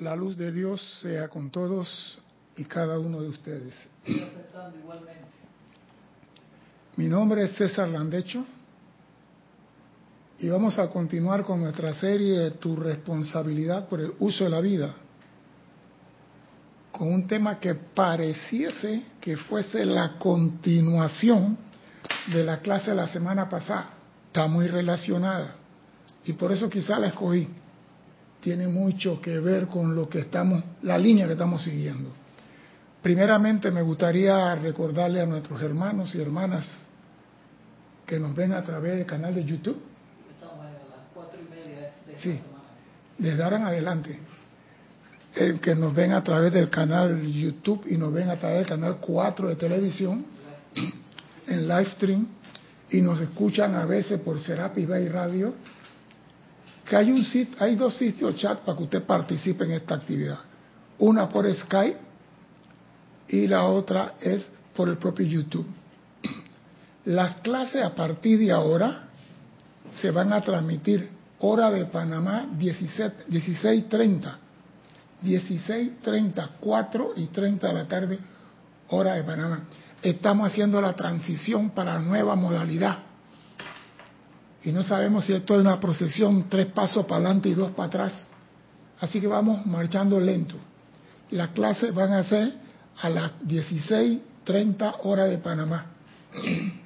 La 0.00 0.14
luz 0.14 0.36
de 0.36 0.52
Dios 0.52 1.00
sea 1.00 1.28
con 1.28 1.50
todos 1.50 2.18
y 2.54 2.64
cada 2.64 2.98
uno 2.98 3.22
de 3.22 3.28
ustedes. 3.28 3.74
Mi 6.96 7.06
nombre 7.06 7.44
es 7.44 7.56
César 7.56 7.88
Landecho 7.88 8.44
y 10.38 10.48
vamos 10.48 10.78
a 10.78 10.90
continuar 10.90 11.44
con 11.44 11.62
nuestra 11.62 11.94
serie 11.94 12.50
Tu 12.52 12.76
responsabilidad 12.76 13.88
por 13.88 14.00
el 14.00 14.12
uso 14.18 14.44
de 14.44 14.50
la 14.50 14.60
vida, 14.60 14.94
con 16.92 17.08
un 17.08 17.26
tema 17.26 17.58
que 17.58 17.74
pareciese 17.74 19.02
que 19.18 19.38
fuese 19.38 19.86
la 19.86 20.18
continuación 20.18 21.56
de 22.34 22.44
la 22.44 22.60
clase 22.60 22.90
de 22.90 22.96
la 22.96 23.08
semana 23.08 23.48
pasada. 23.48 23.94
Está 24.26 24.46
muy 24.46 24.66
relacionada 24.66 25.54
y 26.26 26.34
por 26.34 26.52
eso 26.52 26.68
quizá 26.68 26.98
la 26.98 27.06
escogí 27.06 27.48
tiene 28.46 28.68
mucho 28.68 29.20
que 29.20 29.40
ver 29.40 29.66
con 29.66 29.96
lo 29.96 30.08
que 30.08 30.20
estamos, 30.20 30.62
la 30.82 30.96
línea 30.96 31.26
que 31.26 31.32
estamos 31.32 31.64
siguiendo. 31.64 32.10
Primeramente 33.02 33.72
me 33.72 33.82
gustaría 33.82 34.54
recordarle 34.54 35.20
a 35.20 35.26
nuestros 35.26 35.60
hermanos 35.60 36.14
y 36.14 36.20
hermanas 36.20 36.86
que 38.06 38.20
nos 38.20 38.36
ven 38.36 38.52
a 38.52 38.62
través 38.62 38.98
del 38.98 39.04
canal 39.04 39.34
de 39.34 39.44
YouTube. 39.44 39.76
Estamos 40.30 40.64
a 40.64 40.70
las 40.70 41.08
cuatro 41.12 41.40
y 41.44 41.50
media 41.52 41.92
de 42.06 42.18
sí, 42.18 42.40
desde 43.18 43.42
ahora 43.42 43.56
en 43.56 43.64
adelante. 43.64 44.16
El 45.34 45.58
que 45.58 45.74
nos 45.74 45.92
ven 45.92 46.12
a 46.12 46.22
través 46.22 46.52
del 46.52 46.70
canal 46.70 47.20
YouTube 47.26 47.82
y 47.88 47.96
nos 47.96 48.12
ven 48.12 48.30
a 48.30 48.36
través 48.36 48.58
del 48.58 48.66
canal 48.66 48.98
4 49.00 49.48
de 49.48 49.56
televisión 49.56 50.24
en 51.48 51.66
live 51.66 51.90
stream 51.96 52.28
y 52.92 53.00
nos 53.00 53.20
escuchan 53.20 53.74
a 53.74 53.86
veces 53.86 54.20
por 54.20 54.38
Serapis 54.38 54.86
Bay 54.86 55.08
Radio 55.08 55.52
que 56.88 56.96
hay, 56.96 57.10
un 57.10 57.26
hay 57.58 57.74
dos 57.74 57.96
sitios 57.96 58.36
chat 58.36 58.60
para 58.60 58.78
que 58.78 58.84
usted 58.84 59.02
participe 59.02 59.64
en 59.64 59.72
esta 59.72 59.96
actividad. 59.96 60.38
Una 60.98 61.28
por 61.28 61.52
Skype 61.52 61.98
y 63.28 63.46
la 63.48 63.64
otra 63.64 64.14
es 64.20 64.48
por 64.74 64.88
el 64.88 64.96
propio 64.96 65.26
YouTube. 65.26 65.66
Las 67.06 67.40
clases 67.40 67.82
a 67.82 67.94
partir 67.94 68.38
de 68.38 68.52
ahora 68.52 69.08
se 70.00 70.10
van 70.10 70.32
a 70.32 70.40
transmitir 70.42 71.10
hora 71.40 71.70
de 71.70 71.86
Panamá 71.86 72.46
16.30, 72.58 74.36
16.30, 75.24 76.50
4 76.60 77.12
y 77.16 77.26
30 77.26 77.66
de 77.66 77.72
la 77.74 77.88
tarde, 77.88 78.18
hora 78.88 79.14
de 79.14 79.24
Panamá. 79.24 79.64
Estamos 80.02 80.52
haciendo 80.52 80.80
la 80.80 80.94
transición 80.94 81.70
para 81.70 81.98
nueva 81.98 82.36
modalidad 82.36 83.05
y 84.66 84.72
no 84.72 84.82
sabemos 84.82 85.24
si 85.24 85.32
esto 85.32 85.54
es 85.54 85.60
una 85.60 85.78
procesión, 85.78 86.48
tres 86.48 86.66
pasos 86.66 87.06
para 87.06 87.18
adelante 87.18 87.48
y 87.48 87.54
dos 87.54 87.70
para 87.70 87.86
atrás. 87.86 88.26
Así 88.98 89.20
que 89.20 89.28
vamos 89.28 89.64
marchando 89.64 90.18
lento. 90.18 90.56
Las 91.30 91.50
clases 91.50 91.94
van 91.94 92.12
a 92.12 92.24
ser 92.24 92.52
a 93.00 93.08
las 93.08 93.38
16.30 93.42 94.96
horas 95.04 95.30
de 95.30 95.38
Panamá. 95.38 95.86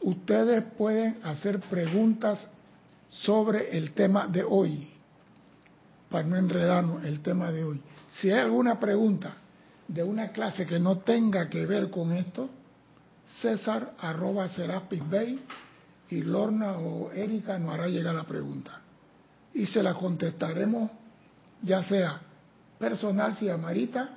Ustedes 0.00 0.64
pueden 0.76 1.20
hacer 1.22 1.60
preguntas 1.60 2.48
sobre 3.08 3.78
el 3.78 3.92
tema 3.92 4.26
de 4.26 4.42
hoy, 4.42 4.90
para 6.10 6.26
no 6.26 6.34
enredarnos 6.34 7.04
el 7.04 7.20
tema 7.20 7.52
de 7.52 7.62
hoy. 7.62 7.80
Si 8.10 8.28
hay 8.28 8.40
alguna 8.40 8.80
pregunta 8.80 9.34
de 9.86 10.02
una 10.02 10.32
clase 10.32 10.66
que 10.66 10.80
no 10.80 10.98
tenga 10.98 11.48
que 11.48 11.64
ver 11.64 11.90
con 11.90 12.10
esto, 12.10 12.50
César 13.40 13.94
arroba 13.98 14.48
Serapis 14.48 15.08
Bay 15.08 15.44
y 16.10 16.22
Lorna 16.22 16.72
o 16.72 17.10
Erika 17.12 17.58
nos 17.58 17.74
hará 17.74 17.88
llegar 17.88 18.14
la 18.14 18.24
pregunta. 18.24 18.80
Y 19.54 19.66
se 19.66 19.82
la 19.82 19.94
contestaremos 19.94 20.90
ya 21.62 21.82
sea 21.82 22.20
personal 22.78 23.36
si 23.36 23.48
amarita 23.48 24.10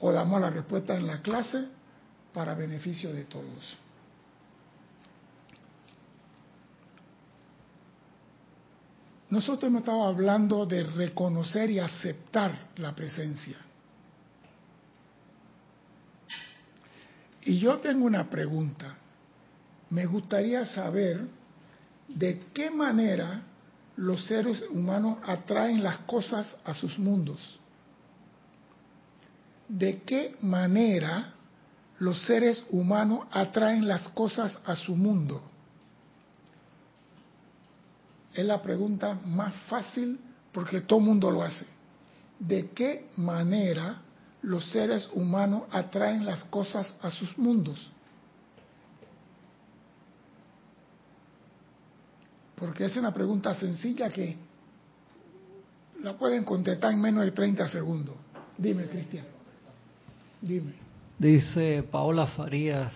o 0.00 0.12
damos 0.12 0.40
la 0.40 0.50
respuesta 0.50 0.96
en 0.96 1.06
la 1.06 1.20
clase 1.20 1.66
para 2.32 2.54
beneficio 2.54 3.12
de 3.12 3.24
todos. 3.24 3.76
Nosotros 9.30 9.68
hemos 9.68 9.80
estado 9.80 10.04
hablando 10.04 10.66
de 10.66 10.84
reconocer 10.84 11.70
y 11.70 11.80
aceptar 11.80 12.70
la 12.76 12.94
presencia. 12.94 13.56
Y 17.46 17.58
yo 17.58 17.78
tengo 17.78 18.04
una 18.04 18.28
pregunta. 18.28 18.96
Me 19.90 20.04
gustaría 20.04 20.66
saber 20.66 21.28
de 22.08 22.40
qué 22.52 22.70
manera 22.70 23.40
los 23.96 24.26
seres 24.26 24.64
humanos 24.68 25.18
atraen 25.24 25.80
las 25.80 25.98
cosas 25.98 26.56
a 26.64 26.74
sus 26.74 26.98
mundos. 26.98 27.60
¿De 29.68 30.02
qué 30.02 30.34
manera 30.40 31.34
los 32.00 32.20
seres 32.24 32.66
humanos 32.70 33.28
atraen 33.30 33.86
las 33.86 34.08
cosas 34.08 34.58
a 34.64 34.74
su 34.74 34.96
mundo? 34.96 35.40
Es 38.34 38.44
la 38.44 38.60
pregunta 38.60 39.14
más 39.24 39.54
fácil 39.68 40.18
porque 40.50 40.80
todo 40.80 40.98
mundo 40.98 41.30
lo 41.30 41.44
hace. 41.44 41.66
¿De 42.40 42.70
qué 42.70 43.06
manera 43.16 44.02
los 44.46 44.64
seres 44.70 45.10
humanos 45.12 45.64
atraen 45.72 46.24
las 46.24 46.44
cosas 46.44 46.94
a 47.02 47.10
sus 47.10 47.36
mundos. 47.36 47.92
Porque 52.54 52.84
es 52.84 52.96
una 52.96 53.12
pregunta 53.12 53.56
sencilla 53.56 54.08
que 54.08 54.36
la 56.00 56.16
pueden 56.16 56.44
contestar 56.44 56.92
en 56.92 57.00
menos 57.00 57.24
de 57.24 57.32
30 57.32 57.68
segundos. 57.68 58.14
Dime, 58.56 58.84
Cristian. 58.84 59.26
Dime. 60.40 60.74
Dice 61.18 61.82
Paola 61.82 62.28
Farías, 62.28 62.92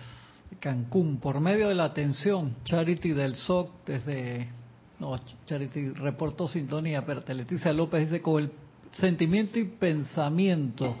Cancún, 0.61 1.19
por 1.19 1.41
medio 1.41 1.67
de 1.67 1.75
la 1.75 1.83
atención, 1.83 2.55
Charity 2.63 3.11
del 3.11 3.35
SOC, 3.35 3.85
desde. 3.85 4.47
No, 4.99 5.19
Charity 5.47 5.89
reportó 5.89 6.47
sintonía, 6.47 7.05
pero 7.05 7.21
Leticia 7.27 7.73
López 7.73 8.09
dice: 8.09 8.21
con 8.21 8.43
el 8.43 8.51
sentimiento 8.93 9.59
y 9.59 9.65
pensamiento 9.65 10.95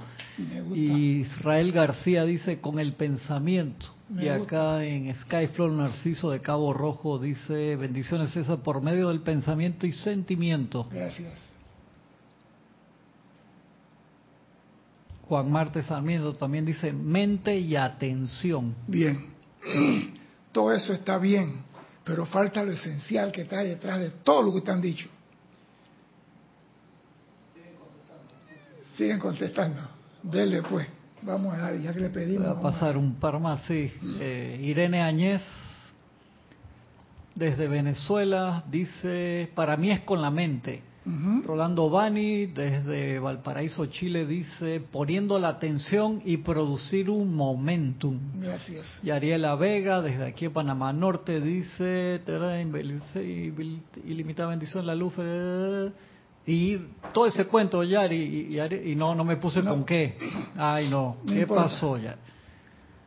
y 0.73 1.21
Israel 1.21 1.71
García 1.71 2.25
dice 2.25 2.59
con 2.59 2.79
el 2.79 2.93
pensamiento. 2.93 3.87
y 4.09 4.27
acá 4.27 4.83
en 4.83 5.13
Skyflow 5.15 5.69
Narciso 5.71 6.31
de 6.31 6.41
Cabo 6.41 6.73
Rojo 6.73 7.19
dice 7.19 7.75
bendiciones 7.75 8.31
César 8.31 8.59
por 8.59 8.81
medio 8.81 9.09
del 9.09 9.21
pensamiento 9.21 9.87
y 9.87 9.91
sentimiento. 9.91 10.87
Gracias. 10.91 11.53
Juan 15.27 15.49
Marte 15.49 15.81
Sarmiento 15.83 16.33
también 16.33 16.65
dice 16.65 16.91
mente 16.91 17.57
y 17.57 17.75
atención. 17.77 18.75
Bien, 18.87 19.27
todo 20.51 20.73
eso 20.73 20.91
está 20.91 21.17
bien, 21.17 21.61
pero 22.03 22.25
falta 22.25 22.63
lo 22.63 22.71
esencial 22.71 23.31
que 23.31 23.43
está 23.43 23.63
detrás 23.63 23.99
de 23.99 24.09
todo 24.09 24.43
lo 24.43 24.53
que 24.53 24.61
te 24.61 24.71
han 24.71 24.81
dicho. 24.81 25.07
Siguen 28.97 29.19
contestando. 29.19 30.00
Dele 30.23 30.61
pues, 30.61 30.87
vamos 31.21 31.53
a 31.55 31.73
ya 31.75 31.93
que 31.93 31.99
le 31.99 32.09
pedimos. 32.09 32.47
Voy 32.47 32.57
a 32.57 32.61
pasar 32.61 32.97
un 32.97 33.15
par 33.15 33.39
más, 33.39 33.61
sí. 33.67 33.91
Eh, 34.19 34.59
Irene 34.63 35.01
Añez, 35.01 35.41
desde 37.35 37.67
Venezuela, 37.67 38.63
dice, 38.69 39.49
para 39.55 39.77
mí 39.77 39.91
es 39.91 40.01
con 40.01 40.21
la 40.21 40.29
mente. 40.29 40.83
Rolando 41.03 41.89
Bani, 41.89 42.45
desde 42.45 43.17
Valparaíso, 43.17 43.87
Chile, 43.87 44.27
dice, 44.27 44.79
poniendo 44.79 45.39
la 45.39 45.47
atención 45.47 46.21
y 46.23 46.37
producir 46.37 47.09
un 47.09 47.35
momentum. 47.35 48.19
Gracias. 48.35 48.99
Y 49.01 49.09
Ariela 49.09 49.55
Vega, 49.55 50.03
desde 50.03 50.27
aquí 50.27 50.45
en 50.45 50.53
Panamá 50.53 50.93
Norte, 50.93 51.41
dice, 51.41 52.21
ilimitada 54.05 54.49
bendición 54.49 54.85
la 54.85 54.93
luz. 54.93 55.13
Eh, 55.17 55.91
y 56.45 56.77
todo 57.13 57.27
ese 57.27 57.45
cuento, 57.45 57.83
Yari, 57.83 58.57
y, 58.85 58.95
no, 58.95 59.13
no 59.13 59.23
me 59.23 59.37
puse 59.37 59.63
con 59.63 59.83
qué. 59.85 60.17
Ay, 60.57 60.89
no, 60.89 61.17
¿qué 61.27 61.45
pasó, 61.45 61.97
ya 61.97 62.17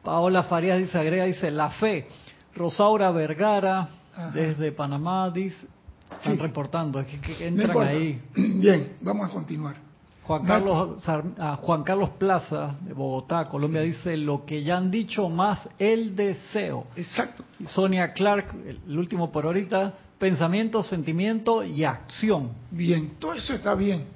Paola 0.03 0.43
Farías 0.45 0.79
dice, 0.79 0.99
agrega, 0.99 1.25
dice, 1.25 1.51
la 1.51 1.71
fe. 1.71 2.07
Rosaura 2.55 3.11
Vergara, 3.11 3.89
desde 4.33 4.71
Panamá, 4.71 5.31
dice, 5.31 5.67
están 6.11 6.39
reportando, 6.39 7.03
que, 7.05 7.47
entran 7.47 7.79
ahí. 7.79 8.21
Bien, 8.61 8.97
vamos 9.01 9.29
a 9.29 9.33
continuar. 9.33 9.77
Juan 10.23 10.47
Carlos, 10.47 11.03
ah, 11.39 11.59
Juan 11.61 11.83
Carlos 11.83 12.11
Plaza, 12.19 12.77
de 12.81 12.95
Bogotá, 12.95 13.47
Colombia, 13.47 13.81
dice, 13.81 14.17
lo 14.17 14.45
que 14.45 14.63
ya 14.63 14.77
han 14.77 14.91
dicho 14.91 15.29
más 15.29 15.69
el 15.79 16.15
deseo. 16.15 16.87
Exacto. 16.97 17.45
Sonia 17.67 18.13
Clark, 18.13 18.55
el 18.87 18.99
último 18.99 19.31
por 19.33 19.45
ahorita, 19.45 19.95
pensamiento, 20.25 20.83
sentimiento 20.83 21.63
y 21.63 21.85
acción. 21.85 22.53
Bien, 22.71 23.17
todo 23.19 23.35
eso 23.35 23.53
está 23.53 23.75
bien, 23.75 24.07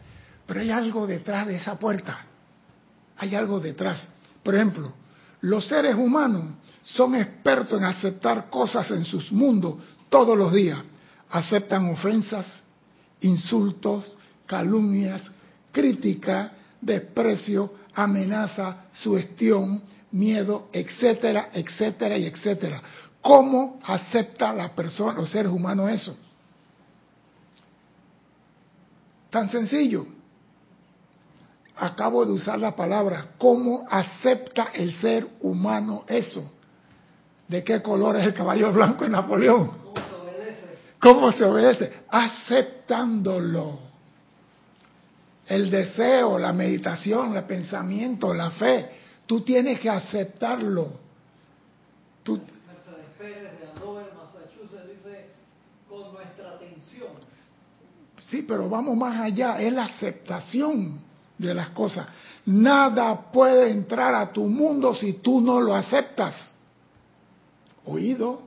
pero 0.46 0.60
hay 0.60 0.70
algo 0.70 1.06
detrás 1.06 1.46
de 1.46 1.56
esa 1.56 1.78
puerta. 1.78 2.25
Hay 3.19 3.34
algo 3.34 3.60
detrás. 3.60 4.08
Por 4.43 4.55
ejemplo, 4.55 4.94
los 5.43 5.69
seres 5.69 5.94
humanos 5.94 6.55
son 6.82 7.14
expertos 7.14 7.78
en 7.78 7.84
aceptar 7.84 8.49
cosas 8.49 8.90
en 8.90 9.05
sus 9.05 9.31
mundos 9.31 9.75
todos 10.08 10.38
los 10.38 10.50
días. 10.50 10.78
Aceptan 11.28 11.90
ofensas, 11.90 12.62
insultos, 13.20 14.16
calumnias, 14.46 15.31
crítica, 15.70 16.52
desprecio, 16.81 17.75
amenaza, 17.93 18.84
sugestión, 18.94 19.82
miedo, 20.12 20.70
etcétera, 20.72 21.50
etcétera 21.52 22.16
y 22.16 22.25
etcétera. 22.25 22.81
¿Cómo 23.29 23.79
acepta 23.85 24.55
la 24.55 24.71
persona, 24.75 25.13
los 25.13 25.29
seres 25.29 25.53
humanos 25.53 25.91
eso? 25.91 26.17
Tan 29.29 29.51
sencillo. 29.51 30.07
Acabo 31.77 32.25
de 32.25 32.33
usar 32.33 32.59
la 32.59 32.75
palabra. 32.75 33.33
¿Cómo 33.37 33.87
acepta 33.91 34.71
el 34.73 34.95
ser 34.95 35.29
humano 35.43 36.05
eso? 36.09 36.51
¿De 37.47 37.63
qué 37.63 37.83
color 37.83 38.17
es 38.17 38.25
el 38.25 38.33
caballo 38.33 38.73
blanco 38.73 39.05
en 39.05 39.13
Napoleón? 39.13 39.69
¿Cómo 39.69 39.95
se 39.95 40.15
obedece? 40.15 40.79
¿Cómo 40.99 41.33
se 41.33 41.45
obedece? 41.45 41.93
Aceptándolo. 42.09 43.79
El 45.47 45.71
deseo, 45.71 46.39
la 46.39 46.55
meditación, 46.55 47.37
el 47.37 47.45
pensamiento, 47.45 48.33
la 48.33 48.53
fe. 48.53 48.91
Tú 49.27 49.43
tienes 49.43 49.81
que 49.81 49.91
aceptarlo. 49.91 50.93
Tú... 52.23 52.41
Mercedes 52.67 53.07
Pérez 53.19 53.59
de 53.61 53.67
Andover, 53.75 54.13
Massachusetts 54.15 54.89
dice, 54.95 55.31
con 55.89 56.13
nuestra 56.13 56.51
atención. 56.51 57.13
Sí, 58.31 58.43
pero 58.43 58.69
vamos 58.69 58.97
más 58.97 59.21
allá, 59.21 59.59
es 59.61 59.73
la 59.73 59.85
aceptación 59.85 61.01
de 61.39 61.55
las 61.55 61.71
cosas. 61.71 62.07
Nada 62.45 63.31
puede 63.33 63.71
entrar 63.71 64.15
a 64.15 64.33
tu 64.33 64.45
mundo 64.45 64.95
si 64.95 65.15
tú 65.15 65.41
no 65.41 65.61
lo 65.61 65.75
aceptas. 65.75 66.55
Oído, 67.87 68.43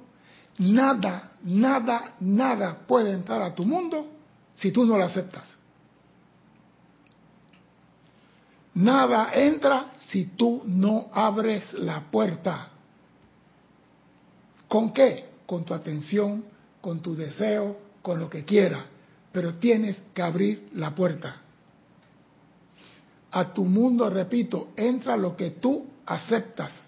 nada, 0.60 1.32
nada, 1.44 2.14
nada 2.20 2.78
puede 2.86 3.12
entrar 3.12 3.42
a 3.42 3.56
tu 3.56 3.66
mundo 3.66 4.08
si 4.54 4.72
tú 4.72 4.86
no 4.86 4.98
lo 4.98 5.04
aceptas. 5.04 5.58
Nada 8.76 9.32
entra 9.34 9.94
si 10.10 10.26
tú 10.26 10.62
no 10.66 11.10
abres 11.12 11.74
la 11.74 12.02
puerta. 12.12 12.70
¿Con 14.68 14.94
qué? 14.94 15.30
Con 15.48 15.66
tu 15.66 15.74
atención, 15.74 16.46
con 16.82 17.00
tu 17.00 17.16
deseo, 17.16 17.78
con 18.04 18.20
lo 18.20 18.30
que 18.30 18.46
quieras. 18.46 18.91
Pero 19.32 19.56
tienes 19.56 20.02
que 20.14 20.22
abrir 20.22 20.70
la 20.74 20.94
puerta. 20.94 21.38
A 23.32 23.54
tu 23.54 23.64
mundo, 23.64 24.10
repito, 24.10 24.70
entra 24.76 25.16
lo 25.16 25.38
que 25.38 25.52
tú 25.52 25.86
aceptas. 26.06 26.88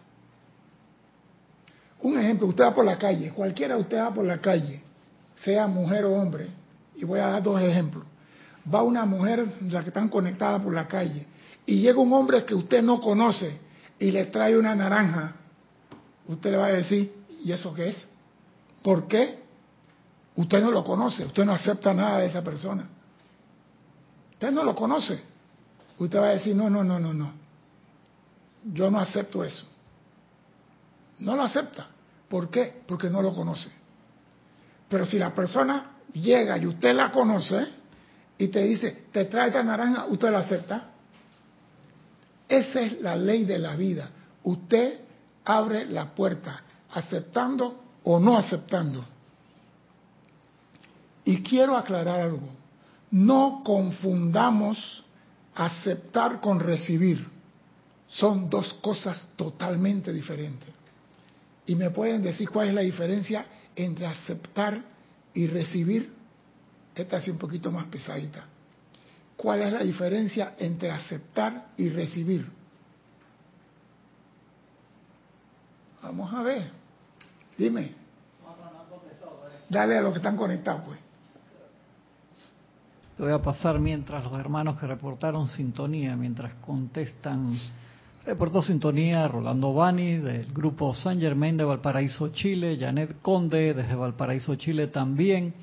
Un 2.01 2.19
ejemplo, 2.19 2.48
usted 2.48 2.66
va 2.66 2.75
por 2.75 2.84
la 2.84 2.98
calle, 2.98 3.31
cualquiera 3.31 3.78
usted 3.78 3.98
va 3.98 4.13
por 4.13 4.25
la 4.25 4.40
calle, 4.40 4.81
sea 5.38 5.68
mujer 5.68 6.04
o 6.04 6.13
hombre, 6.13 6.48
y 6.95 7.06
voy 7.06 7.19
a 7.19 7.28
dar 7.28 7.44
dos 7.44 7.62
ejemplos. 7.62 8.04
Va 8.74 8.84
una 8.84 9.06
mujer, 9.06 9.48
la 9.69 9.81
que 9.81 9.88
están 9.88 10.10
conectadas 10.10 10.62
por 10.62 10.74
la 10.74 10.86
calle, 10.86 11.25
y 11.66 11.80
llega 11.80 12.00
un 12.00 12.12
hombre 12.12 12.44
que 12.44 12.56
usted 12.56 12.81
no 12.81 13.00
conoce 13.00 13.57
y 14.00 14.12
le 14.12 14.25
trae 14.25 14.57
una 14.57 14.75
naranja, 14.75 15.34
usted 16.28 16.51
le 16.51 16.57
va 16.57 16.66
a 16.66 16.74
decir, 16.74 17.13
¿y 17.42 17.54
eso 17.54 17.74
qué 17.74 17.90
es? 17.90 18.07
¿Por 18.81 19.07
qué? 19.07 19.43
Usted 20.35 20.62
no 20.62 20.71
lo 20.71 20.83
conoce, 20.83 21.25
usted 21.25 21.45
no 21.45 21.53
acepta 21.53 21.94
nada 21.94 22.19
de 22.19 22.27
esa 22.27 22.44
persona. 22.44 22.88
Usted 24.33 24.51
no 24.51 24.63
lo 24.63 24.75
conoce. 24.75 25.21
Usted 26.00 26.19
va 26.19 26.27
a 26.27 26.31
decir, 26.31 26.56
no, 26.56 26.69
no, 26.69 26.83
no, 26.83 27.00
no, 27.00 27.13
no. 27.13 27.31
Yo 28.74 28.89
no 28.89 29.00
acepto 29.00 29.44
eso. 29.44 29.65
No 31.19 31.35
lo 31.35 31.44
acepta. 31.44 31.88
¿Por 32.27 32.50
qué? 32.50 32.81
Porque 32.88 33.09
no 33.09 33.21
lo 33.21 33.33
conoce. 33.33 33.69
Pero 34.89 35.06
si 35.06 35.19
la 35.19 35.33
persona 35.33 35.97
llega 36.13 36.57
y 36.57 36.65
usted 36.65 36.95
la 36.95 37.12
conoce 37.12 37.68
y 38.38 38.47
te 38.47 38.63
dice, 38.63 39.06
te 39.12 39.25
trae 39.25 39.47
esta 39.47 39.63
naranja, 39.63 40.06
usted 40.07 40.31
la 40.31 40.39
acepta. 40.39 40.89
Esa 42.50 42.81
es 42.81 43.01
la 43.01 43.15
ley 43.15 43.45
de 43.45 43.59
la 43.59 43.75
vida. 43.75 44.09
Usted 44.44 45.00
abre 45.45 45.85
la 45.85 46.13
puerta, 46.13 46.62
aceptando 46.91 47.83
o 48.03 48.19
no 48.19 48.38
aceptando. 48.38 49.12
Y 51.25 51.41
quiero 51.41 51.77
aclarar 51.77 52.21
algo. 52.21 52.49
No 53.11 53.61
confundamos 53.63 55.03
aceptar 55.55 56.41
con 56.41 56.59
recibir. 56.59 57.27
Son 58.07 58.49
dos 58.49 58.73
cosas 58.75 59.27
totalmente 59.35 60.11
diferentes. 60.11 60.69
Y 61.65 61.75
me 61.75 61.89
pueden 61.89 62.21
decir 62.21 62.49
cuál 62.49 62.69
es 62.69 62.73
la 62.73 62.81
diferencia 62.81 63.45
entre 63.75 64.05
aceptar 64.05 64.83
y 65.33 65.47
recibir. 65.47 66.13
Esta 66.95 67.17
es 67.17 67.27
un 67.27 67.37
poquito 67.37 67.71
más 67.71 67.85
pesadita. 67.85 68.45
¿Cuál 69.35 69.61
es 69.63 69.73
la 69.73 69.83
diferencia 69.83 70.53
entre 70.59 70.91
aceptar 70.91 71.69
y 71.77 71.89
recibir? 71.89 72.45
Vamos 76.01 76.33
a 76.33 76.43
ver. 76.43 76.69
Dime. 77.57 77.93
Dale 79.69 79.97
a 79.97 80.01
los 80.01 80.11
que 80.11 80.17
están 80.17 80.37
conectados, 80.37 80.83
pues. 80.85 81.02
Voy 83.23 83.31
a 83.31 83.41
pasar 83.41 83.79
mientras 83.79 84.21
los 84.25 84.37
hermanos 84.37 84.77
que 84.77 84.85
reportaron 84.85 85.47
sintonía, 85.47 86.13
mientras 86.17 86.55
contestan. 86.55 87.57
Reportó 88.25 88.61
sintonía 88.61 89.25
Rolando 89.29 89.73
Bani 89.73 90.17
del 90.17 90.51
grupo 90.51 90.93
San 90.93 91.21
Germain 91.21 91.55
de 91.55 91.63
Valparaíso, 91.63 92.33
Chile, 92.33 92.75
Janet 92.77 93.21
Conde 93.21 93.73
desde 93.73 93.95
Valparaíso, 93.95 94.55
Chile 94.57 94.87
también. 94.87 95.53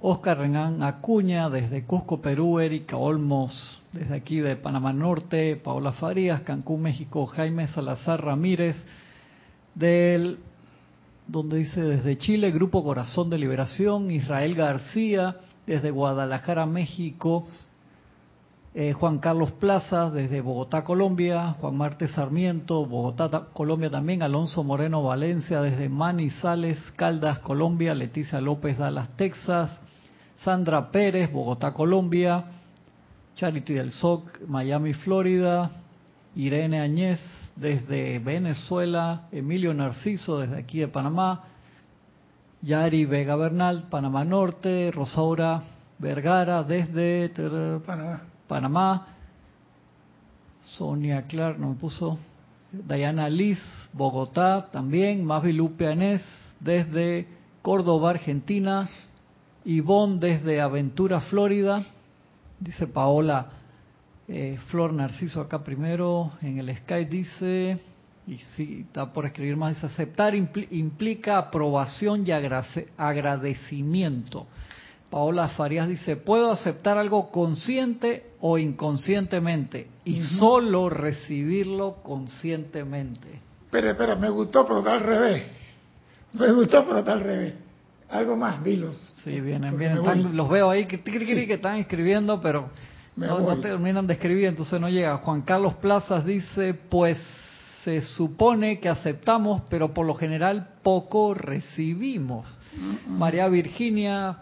Oscar 0.00 0.38
Renán 0.38 0.82
Acuña 0.82 1.50
desde 1.50 1.84
Cusco, 1.84 2.22
Perú, 2.22 2.58
Erika 2.58 2.96
Olmos 2.96 3.82
desde 3.92 4.14
aquí 4.14 4.40
de 4.40 4.56
Panamá 4.56 4.94
Norte, 4.94 5.56
Paola 5.56 5.92
Farías, 5.92 6.40
Cancún, 6.40 6.80
México, 6.80 7.26
Jaime 7.26 7.68
Salazar 7.68 8.24
Ramírez, 8.24 8.76
del, 9.74 10.38
donde 11.26 11.58
dice 11.58 11.82
desde 11.82 12.16
Chile, 12.16 12.50
Grupo 12.50 12.82
Corazón 12.82 13.28
de 13.28 13.36
Liberación, 13.36 14.10
Israel 14.10 14.54
García, 14.54 15.36
desde 15.74 15.92
Guadalajara, 15.92 16.66
México, 16.66 17.46
eh, 18.74 18.92
Juan 18.92 19.18
Carlos 19.20 19.52
Plaza 19.52 20.10
desde 20.10 20.40
Bogotá, 20.40 20.82
Colombia, 20.82 21.54
Juan 21.60 21.76
Marte 21.76 22.08
Sarmiento, 22.08 22.84
Bogotá, 22.86 23.46
Colombia 23.52 23.88
también, 23.88 24.24
Alonso 24.24 24.64
Moreno 24.64 25.04
Valencia 25.04 25.60
desde 25.60 25.88
Manizales, 25.88 26.76
Caldas, 26.96 27.38
Colombia, 27.38 27.94
Leticia 27.94 28.40
López 28.40 28.78
Dallas, 28.78 29.10
Texas, 29.16 29.80
Sandra 30.38 30.90
Pérez, 30.90 31.30
Bogotá, 31.30 31.72
Colombia, 31.72 32.46
Charity 33.36 33.74
del 33.74 33.92
SOC, 33.92 34.48
Miami, 34.48 34.92
Florida, 34.92 35.70
Irene 36.34 36.80
Añez 36.80 37.20
desde 37.54 38.18
Venezuela, 38.18 39.28
Emilio 39.30 39.72
Narciso 39.72 40.40
desde 40.40 40.58
aquí 40.58 40.80
de 40.80 40.88
Panamá, 40.88 41.44
Yari 42.62 43.04
Vega 43.06 43.36
Bernal, 43.36 43.88
Panamá 43.90 44.24
Norte, 44.24 44.90
Rosaura 44.90 45.62
Vergara 45.98 46.62
desde 46.62 47.30
Panamá. 47.86 48.22
Panamá, 48.46 49.06
Sonia 50.76 51.22
Clark, 51.22 51.58
no 51.58 51.70
me 51.70 51.74
puso, 51.76 52.18
Diana 52.72 53.28
Liz, 53.28 53.60
Bogotá 53.92 54.68
también, 54.72 55.24
Mavi 55.24 55.52
Lupe 55.52 55.86
Anés 55.86 56.22
desde 56.58 57.26
Córdoba, 57.62 58.10
Argentina, 58.10 58.88
Ivonne 59.64 60.18
desde 60.18 60.60
Aventura, 60.60 61.20
Florida. 61.20 61.84
Dice 62.58 62.86
Paola 62.86 63.50
eh, 64.28 64.58
Flor 64.68 64.92
Narciso 64.92 65.40
acá 65.40 65.62
primero. 65.62 66.32
En 66.42 66.58
el 66.58 66.76
Skype 66.76 67.10
dice, 67.10 67.80
y 68.26 68.38
sí, 68.56 68.86
está 68.86 69.12
por 69.12 69.26
escribir 69.26 69.56
más, 69.56 69.74
dice, 69.74 69.86
aceptar 69.86 70.34
implica 70.34 71.38
aprobación 71.38 72.26
y 72.26 72.32
agradecimiento. 72.32 74.46
Paola 75.10 75.48
Farías 75.48 75.88
dice, 75.88 76.16
puedo 76.16 76.52
aceptar 76.52 76.96
algo 76.96 77.32
consciente 77.32 78.30
o 78.40 78.58
inconscientemente 78.58 79.88
y 80.04 80.22
solo 80.22 80.88
recibirlo 80.88 81.96
conscientemente. 82.02 83.40
Espera, 83.64 83.90
espera, 83.90 84.14
me 84.14 84.30
gustó, 84.30 84.64
pero 84.64 84.78
está 84.78 84.92
al 84.92 85.00
revés. 85.00 85.42
Me 86.34 86.52
gustó, 86.52 86.86
pero 86.86 87.00
está 87.00 87.12
al 87.12 87.20
revés. 87.20 87.54
Algo 88.08 88.36
más, 88.36 88.62
dilo. 88.62 88.92
Sí, 89.24 89.40
vienen, 89.40 89.76
vienen. 89.76 90.36
los 90.36 90.48
veo 90.48 90.70
ahí 90.70 90.86
que, 90.86 91.00
que 91.00 91.54
están 91.54 91.76
escribiendo, 91.76 92.40
pero 92.40 92.70
no, 93.16 93.60
terminan 93.60 94.06
de 94.06 94.14
escribir, 94.14 94.46
entonces 94.46 94.80
no 94.80 94.88
llega. 94.88 95.16
Juan 95.18 95.42
Carlos 95.42 95.74
Plazas 95.74 96.24
dice, 96.24 96.74
pues 96.74 97.18
se 97.84 98.02
supone 98.02 98.78
que 98.80 98.88
aceptamos, 98.88 99.62
pero 99.70 99.94
por 99.94 100.06
lo 100.06 100.14
general 100.14 100.74
poco 100.82 101.34
recibimos. 101.34 102.46
María 103.06 103.48
Virginia, 103.48 104.38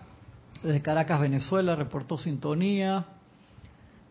desde 0.62 0.82
Caracas, 0.82 1.20
Venezuela, 1.20 1.76
reportó 1.76 2.16
sintonía. 2.16 3.06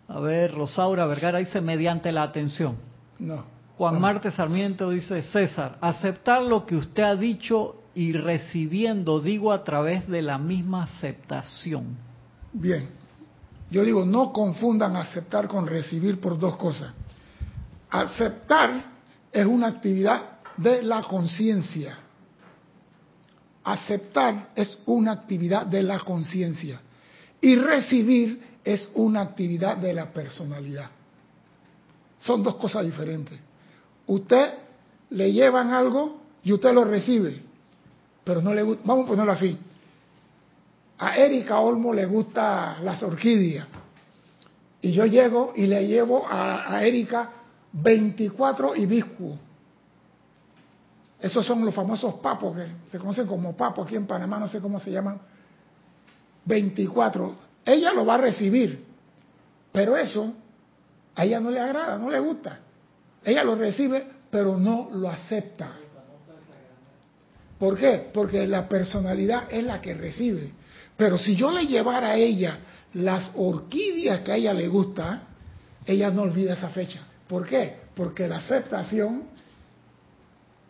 A 0.07 0.19
ver, 0.19 0.53
Rosaura 0.53 1.05
Vergara 1.05 1.39
dice, 1.39 1.59
mediante 1.59 2.11
la 2.11 2.23
atención. 2.23 2.77
No. 3.19 3.43
Juan 3.77 3.99
Marte 3.99 4.31
Sarmiento 4.31 4.89
dice, 4.89 5.21
César, 5.23 5.77
aceptar 5.81 6.41
lo 6.41 6.65
que 6.65 6.75
usted 6.75 7.03
ha 7.03 7.15
dicho 7.15 7.83
y 7.93 8.13
recibiendo, 8.13 9.19
digo, 9.19 9.51
a 9.51 9.63
través 9.63 10.07
de 10.07 10.21
la 10.21 10.37
misma 10.37 10.83
aceptación. 10.83 11.97
Bien, 12.53 12.89
Yo 13.69 13.83
digo, 13.83 14.05
no 14.05 14.31
confundan 14.31 14.95
aceptar 14.95 15.47
con 15.47 15.67
recibir 15.67 16.21
por 16.21 16.39
dos 16.39 16.55
cosas. 16.55 16.93
Aceptar 17.89 18.96
es 19.41 19.45
una 19.45 19.67
actividad 19.67 20.39
de 20.57 20.81
la 20.81 21.03
conciencia. 21.03 21.95
Aceptar 23.63 24.49
es 24.55 24.81
una 24.87 25.11
actividad 25.11 25.67
de 25.67 25.83
la 25.83 25.99
conciencia. 25.99 26.81
Y 27.39 27.55
recibir 27.55 28.41
es 28.63 28.89
una 28.95 29.21
actividad 29.21 29.77
de 29.77 29.93
la 29.93 30.11
personalidad. 30.11 30.89
Son 32.19 32.41
dos 32.41 32.55
cosas 32.55 32.83
diferentes. 32.83 33.39
Usted 34.07 34.53
le 35.11 35.31
llevan 35.31 35.71
algo 35.71 36.19
y 36.43 36.51
usted 36.51 36.73
lo 36.73 36.83
recibe, 36.83 37.39
pero 38.23 38.41
no 38.41 38.55
le 38.55 38.63
gusta. 38.63 38.83
Vamos 38.87 39.05
a 39.05 39.09
ponerlo 39.09 39.33
así. 39.33 39.55
A 40.97 41.15
Erika 41.15 41.59
Olmo 41.59 41.93
le 41.93 42.07
gusta 42.07 42.79
las 42.81 43.03
orquídeas. 43.03 43.67
Y 44.81 44.93
yo 44.93 45.05
llego 45.05 45.53
y 45.55 45.67
le 45.67 45.85
llevo 45.85 46.27
a, 46.27 46.75
a 46.75 46.83
Erika 46.83 47.36
24 47.73 48.75
hibiscus. 48.75 49.39
Esos 51.19 51.45
son 51.45 51.65
los 51.65 51.73
famosos 51.73 52.15
papos 52.15 52.55
que 52.55 52.67
se 52.91 52.99
conocen 52.99 53.25
como 53.25 53.55
papos 53.55 53.87
aquí 53.87 53.95
en 53.95 54.05
Panamá, 54.05 54.39
no 54.39 54.47
sé 54.47 54.59
cómo 54.59 54.79
se 54.79 54.91
llaman. 54.91 55.19
24. 56.45 57.35
Ella 57.65 57.93
lo 57.93 58.05
va 58.05 58.15
a 58.15 58.19
recibir, 58.19 58.85
pero 59.71 59.97
eso 59.97 60.33
a 61.15 61.25
ella 61.25 61.39
no 61.39 61.49
le 61.49 61.59
agrada, 61.59 61.97
no 61.97 62.09
le 62.09 62.19
gusta. 62.19 62.59
Ella 63.23 63.43
lo 63.43 63.55
recibe, 63.55 64.07
pero 64.29 64.57
no 64.57 64.89
lo 64.93 65.09
acepta. 65.09 65.71
¿Por 67.57 67.77
qué? 67.77 68.09
Porque 68.13 68.45
la 68.47 68.69
personalidad 68.69 69.45
es 69.49 69.63
la 69.63 69.81
que 69.81 69.95
recibe. 69.95 70.51
Pero 70.95 71.17
si 71.17 71.35
yo 71.35 71.51
le 71.51 71.65
llevara 71.65 72.09
a 72.09 72.15
ella 72.15 72.59
las 72.93 73.31
orquídeas 73.35 74.21
que 74.21 74.31
a 74.31 74.35
ella 74.35 74.53
le 74.53 74.67
gusta, 74.67 75.23
ella 75.85 76.11
no 76.11 76.21
olvida 76.21 76.53
esa 76.53 76.69
fecha. 76.69 77.01
¿Por 77.27 77.45
qué? 77.45 77.75
Porque 77.95 78.27
la 78.27 78.37
aceptación 78.37 79.23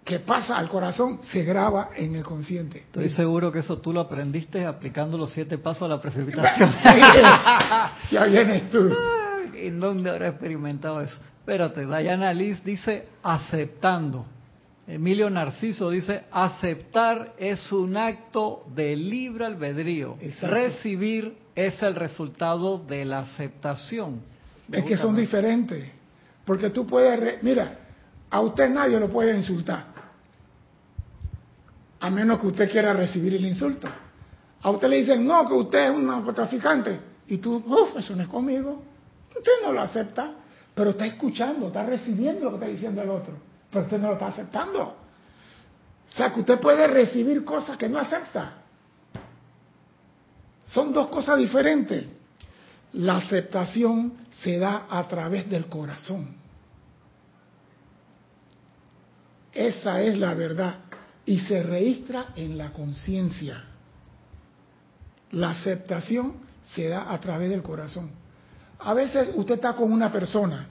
que 0.08 0.20
pasa 0.20 0.58
al 0.58 0.70
corazón 0.70 1.20
se 1.22 1.44
graba 1.44 1.90
en 1.96 2.16
el 2.16 2.24
consciente. 2.24 2.80
Estoy 2.80 3.10
seguro 3.10 3.52
que 3.52 3.60
eso 3.60 3.80
tú 3.80 3.92
lo 3.92 4.00
aprendiste 4.00 4.66
aplicando 4.66 5.18
los 5.18 5.34
siete 5.34 5.58
pasos 5.58 5.84
a 5.84 5.88
la 5.90 6.02
precipitación. 6.02 6.74
ya 8.12 8.26
vienes 8.26 8.70
tú. 8.70 8.90
¿En 9.54 9.80
dónde 9.80 10.10
habrá 10.10 10.30
experimentado 10.30 11.02
eso? 11.02 11.20
Espérate, 11.40 11.86
Diana 11.86 12.34
Liz 12.34 12.64
dice 12.64 13.08
aceptando. 13.22 14.26
Emilio 14.88 15.30
Narciso 15.30 15.90
dice, 15.90 16.24
aceptar 16.32 17.34
es 17.38 17.70
un 17.74 17.98
acto 17.98 18.64
de 18.74 18.96
libre 18.96 19.46
albedrío. 19.46 20.16
Recibir 20.42 21.36
es 21.54 21.84
el 21.84 21.96
resultado 21.96 22.78
de 22.78 23.04
la 23.04 23.20
aceptación. 23.20 24.22
es 24.72 24.86
que 24.86 24.96
son 24.96 25.14
diferentes. 25.14 25.97
Porque 26.48 26.72
tú 26.72 26.88
puedes, 26.88 27.44
mira, 27.44 27.77
a 28.32 28.42
usted 28.42 28.70
nadie 28.70 29.00
lo 29.00 29.08
puede 29.08 29.36
insultar. 29.36 29.86
A 32.00 32.10
menos 32.10 32.39
que 32.39 32.48
usted 32.48 32.72
quiera 32.72 32.94
recibir 32.94 33.36
el 33.36 33.46
insulto. 33.46 33.88
A 34.63 34.72
usted 34.72 34.88
le 34.88 34.96
dicen, 34.98 35.27
no, 35.27 35.48
que 35.48 35.54
usted 35.54 35.92
es 35.92 35.96
un 35.96 36.08
narcotraficante. 36.08 37.00
Y 37.27 37.38
tú, 37.38 37.58
uff, 37.58 37.98
eso 37.98 38.16
no 38.16 38.24
es 38.24 38.30
conmigo. 38.30 38.82
Usted 39.36 39.51
no 39.63 39.72
lo 39.72 39.82
acepta, 39.82 40.32
pero 40.74 40.89
está 40.89 41.06
escuchando, 41.06 41.68
está 41.68 41.86
recibiendo 41.86 42.46
lo 42.46 42.50
que 42.51 42.56
está 42.56 42.68
diciendo 42.68 43.04
el 43.04 43.10
otro 43.10 43.48
pero 43.70 43.84
usted 43.84 44.00
no 44.00 44.08
lo 44.08 44.13
está 44.13 44.27
aceptando. 44.27 44.84
O 44.84 46.16
sea 46.16 46.34
que 46.34 46.39
usted 46.39 46.60
puede 46.60 46.88
recibir 46.88 47.44
cosas 47.44 47.77
que 47.77 47.89
no 47.89 48.00
acepta. 48.00 48.54
Son 50.66 50.94
dos 50.94 51.10
cosas 51.10 51.38
diferentes. 51.38 52.06
La 52.94 53.18
aceptación 53.18 54.13
se 54.32 54.58
da 54.58 54.88
a 54.89 55.08
través 55.08 55.50
del 55.50 55.68
corazón. 55.68 56.37
Esa 59.58 60.04
es 60.04 60.16
la 60.20 60.36
verdad. 60.36 60.76
Y 61.26 61.40
se 61.40 61.64
registra 61.64 62.28
en 62.36 62.60
la 62.60 62.72
conciencia. 62.72 63.64
La 65.32 65.50
aceptación 65.50 66.34
se 66.64 66.88
da 66.88 67.12
a 67.12 67.20
través 67.20 67.50
del 67.50 67.64
corazón. 67.64 68.12
A 68.80 68.94
veces 68.94 69.30
usted 69.34 69.56
está 69.56 69.74
con 69.74 69.92
una 69.92 70.12
persona 70.12 70.68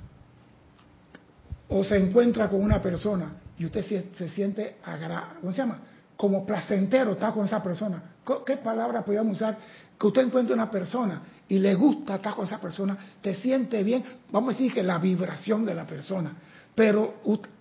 o 1.68 1.82
se 1.82 1.96
encuentra 1.96 2.48
con 2.48 2.62
una 2.62 2.80
persona 2.80 3.32
y 3.58 3.64
usted 3.64 3.84
se, 4.16 4.28
siente 4.28 4.76
agra 4.84 5.34
¿cómo 5.40 5.50
se 5.50 5.58
llama? 5.58 5.80
Como 6.16 6.46
placentero 6.46 7.12
estar 7.12 7.34
con 7.34 7.44
esa 7.44 7.60
persona. 7.60 8.00
¿Qué 8.46 8.56
palabra 8.58 9.04
podríamos 9.04 9.36
usar? 9.36 9.58
Que 9.98 10.06
usted 10.06 10.22
encuentre 10.22 10.54
una 10.54 10.70
persona 10.70 11.22
y 11.48 11.58
le 11.58 11.74
gusta 11.74 12.14
estar 12.14 12.34
con 12.34 12.46
esa 12.46 12.60
persona, 12.60 12.96
te 13.20 13.34
siente 13.34 13.82
bien, 13.82 14.04
vamos 14.30 14.54
a 14.54 14.56
decir 14.56 14.72
que 14.72 14.82
la 14.84 14.98
vibración 14.98 15.66
de 15.66 15.74
la 15.74 15.86
persona, 15.86 16.32
pero 16.76 17.14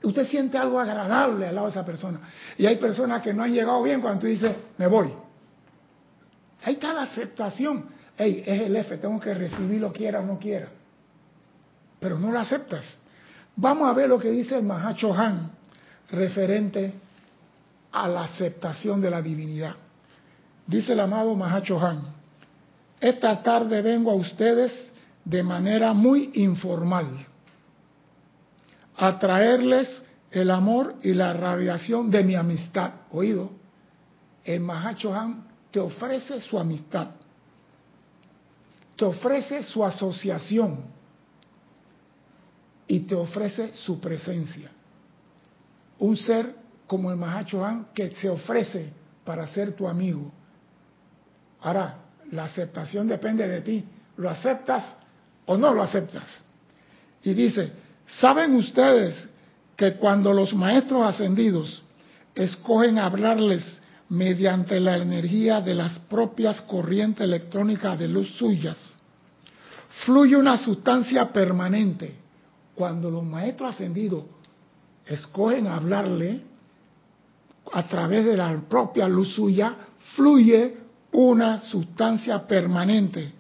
usted 0.04 0.26
siente 0.26 0.58
algo 0.58 0.78
agradable 0.78 1.48
al 1.48 1.56
lado 1.56 1.68
de 1.68 1.72
esa 1.72 1.86
persona. 1.86 2.20
Y 2.58 2.66
hay 2.66 2.76
personas 2.76 3.22
que 3.22 3.34
no 3.34 3.44
han 3.44 3.54
llegado 3.54 3.82
bien 3.82 4.02
cuando 4.02 4.20
tú 4.20 4.28
dices, 4.28 4.54
me 4.78 4.88
voy. 4.88 5.10
Ahí 6.64 6.74
está 6.74 6.94
la 6.94 7.04
aceptación. 7.04 7.86
Hey, 8.18 8.44
es 8.46 8.62
el 8.64 8.76
F, 8.76 8.98
tengo 8.98 9.18
que 9.22 9.34
recibirlo, 9.34 9.94
quiera 9.94 10.20
o 10.20 10.24
no 10.26 10.38
quiera. 10.38 10.68
Pero 11.98 12.20
no 12.20 12.30
lo 12.30 12.38
aceptas. 12.38 12.98
Vamos 13.56 13.88
a 13.88 13.94
ver 13.94 14.10
lo 14.10 14.20
que 14.20 14.30
dice 14.30 14.58
el 14.58 14.64
Mahacho 14.64 15.14
Han 15.14 15.50
referente 16.12 16.94
a 17.94 18.10
la 18.10 18.26
aceptación 18.26 19.00
de 19.00 19.10
la 19.10 19.22
divinidad. 19.22 19.76
Dice 20.68 20.92
el 20.92 21.00
amado 21.00 21.34
Mahacho 21.36 21.80
Han, 21.80 22.02
esta 23.00 23.42
tarde 23.42 23.82
vengo 23.82 24.12
a 24.12 24.16
ustedes 24.16 24.92
de 25.24 25.42
manera 25.42 25.94
muy 25.94 26.32
informal 26.34 27.28
a 28.98 29.20
traerles 29.20 30.02
el 30.32 30.52
amor 30.52 30.96
y 31.02 31.14
la 31.14 31.34
radiación 31.34 32.10
de 32.12 32.24
mi 32.24 32.36
amistad. 32.36 32.92
Oído, 33.12 33.52
el 34.44 34.60
Mahacho 34.60 35.14
Han 35.14 35.46
te 35.72 35.80
ofrece 35.80 36.40
su 36.42 36.58
amistad, 36.58 37.10
te 38.96 39.06
ofrece 39.06 39.64
su 39.64 39.84
asociación 39.84 40.86
y 42.88 43.00
te 43.02 43.16
ofrece 43.16 43.74
su 43.76 44.00
presencia. 44.00 44.70
Un 46.00 46.16
ser 46.16 46.56
como 46.88 47.12
el 47.12 47.18
Mahachohan 47.18 47.88
que 47.94 48.12
se 48.12 48.30
ofrece 48.30 48.94
para 49.24 49.48
ser 49.48 49.74
tu 49.74 49.88
amigo. 49.88 50.32
Ahora, 51.62 51.98
la 52.32 52.46
aceptación 52.46 53.08
depende 53.08 53.48
de 53.48 53.62
ti. 53.62 53.84
¿Lo 54.18 54.30
aceptas 54.30 54.96
o 55.46 55.58
no 55.58 55.74
lo 55.74 55.82
aceptas? 55.82 56.40
Y 57.24 57.34
dice, 57.34 57.72
¿saben 58.08 58.56
ustedes 58.56 59.30
que 59.76 59.96
cuando 59.96 60.32
los 60.32 60.54
maestros 60.54 61.06
ascendidos 61.06 61.84
escogen 62.34 63.00
hablarles 63.00 63.82
mediante 64.10 64.80
la 64.80 64.98
energía 64.98 65.62
de 65.62 65.74
las 65.74 66.00
propias 66.00 66.62
corrientes 66.62 67.24
electrónicas 67.24 67.98
de 67.98 68.08
luz 68.08 68.36
suyas, 68.38 68.78
fluye 70.06 70.36
una 70.36 70.58
sustancia 70.58 71.32
permanente 71.32 72.16
cuando 72.76 73.10
los 73.10 73.24
maestros 73.24 73.72
ascendidos 73.72 74.24
escogen 75.06 75.68
hablarle 75.68 76.42
a 77.72 77.88
través 77.88 78.26
de 78.26 78.38
la 78.38 78.62
propia 78.70 79.08
luz 79.08 79.34
suya, 79.34 79.76
fluye 80.16 80.78
una 81.14 81.62
sustancia 81.62 82.46
permanente, 82.46 83.34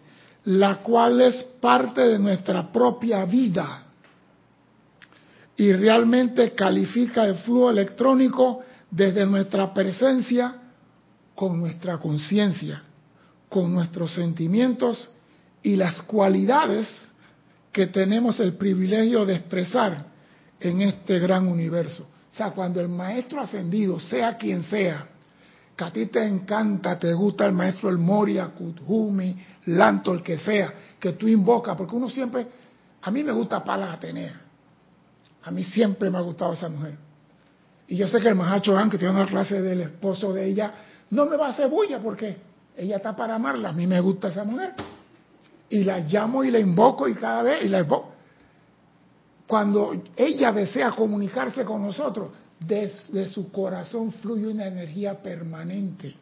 la 0.45 0.77
cual 0.77 1.22
es 1.22 1.43
parte 1.60 2.01
de 2.01 2.19
nuestra 2.19 2.72
propia 2.72 3.25
vida 3.25 3.85
y 5.58 5.72
realmente 5.72 6.54
califica 6.54 7.26
el 7.26 7.36
flujo 7.36 7.70
electrónico 7.70 8.62
desde 8.92 9.26
nuestra 9.26 9.74
presencia 9.74 10.56
con 11.34 11.60
nuestra 11.60 11.98
conciencia, 11.98 12.82
con 13.50 13.74
nuestros 13.74 14.14
sentimientos 14.14 15.10
y 15.64 15.76
las 15.76 16.02
cualidades 16.04 16.88
que 17.72 17.88
tenemos 17.88 18.40
el 18.40 18.54
privilegio 18.54 19.26
de 19.26 19.36
expresar 19.36 20.06
en 20.60 20.82
este 20.82 21.20
gran 21.20 21.48
universo. 21.48 22.08
O 22.32 22.36
sea, 22.36 22.52
cuando 22.52 22.80
el 22.80 22.90
maestro 22.90 23.42
ascendido, 23.42 24.00
sea 24.00 24.38
quien 24.38 24.64
sea, 24.64 25.08
que 25.76 25.84
a 25.84 25.92
ti 25.92 26.06
te 26.06 26.26
encanta, 26.26 26.98
te 26.98 27.14
gusta 27.14 27.46
el 27.46 27.52
maestro 27.52 27.90
El 27.90 27.98
Moria, 27.98 28.48
Kuthumi, 28.48 29.36
Lanto, 29.66 30.14
el 30.14 30.24
que 30.24 30.38
sea, 30.38 30.74
que 31.00 31.14
tú 31.14 31.28
invocas, 31.28 31.76
porque 31.76 31.96
uno 31.96 32.10
siempre, 32.10 32.48
a 33.02 33.12
mí 33.12 33.24
me 33.24 33.34
gusta 33.34 33.64
Palas 33.64 33.94
Atenea, 33.94 34.42
a 35.46 35.52
mí 35.52 35.64
siempre 35.64 36.10
me 36.10 36.18
ha 36.18 36.22
gustado 36.22 36.54
esa 36.54 36.68
mujer. 36.68 36.98
Y 37.88 37.98
yo 37.98 38.08
sé 38.08 38.20
que 38.20 38.28
el 38.28 38.36
Mahacho 38.36 38.75
Han, 38.75 38.90
que 38.90 38.98
tiene 38.98 39.14
una 39.14 39.28
clase 39.28 39.62
del 39.62 39.82
esposo 39.82 40.34
de 40.34 40.46
ella, 40.46 40.74
no 41.12 41.28
me 41.28 41.38
va 41.38 41.48
a 41.48 41.50
hacer 41.52 41.70
bulla 41.70 42.00
porque 42.00 42.36
ella 42.75 42.98
está 42.98 43.16
para 43.16 43.36
amarla, 43.36 43.70
a 43.70 43.74
mí 43.74 43.86
me 43.86 44.00
gusta 44.00 44.30
esa 44.30 44.44
mujer 44.44 44.74
y 45.70 45.84
la 45.84 46.00
llamo 46.00 46.44
y 46.44 46.52
la 46.52 46.60
invoco 46.60 47.08
y 47.08 47.14
cada 47.14 47.44
vez 47.44 47.64
y 47.64 47.70
la 47.70 47.80
invoco. 47.80 48.14
Cuando 49.48 50.04
ella 50.16 50.52
desea 50.52 50.92
comunicarse 50.92 51.64
con 51.64 51.84
nosotros, 51.84 52.32
desde 52.60 53.30
su 53.30 53.52
corazón 53.52 54.12
fluye 54.14 54.48
una 54.48 54.66
energía 54.66 55.22
permanente. 55.22 56.16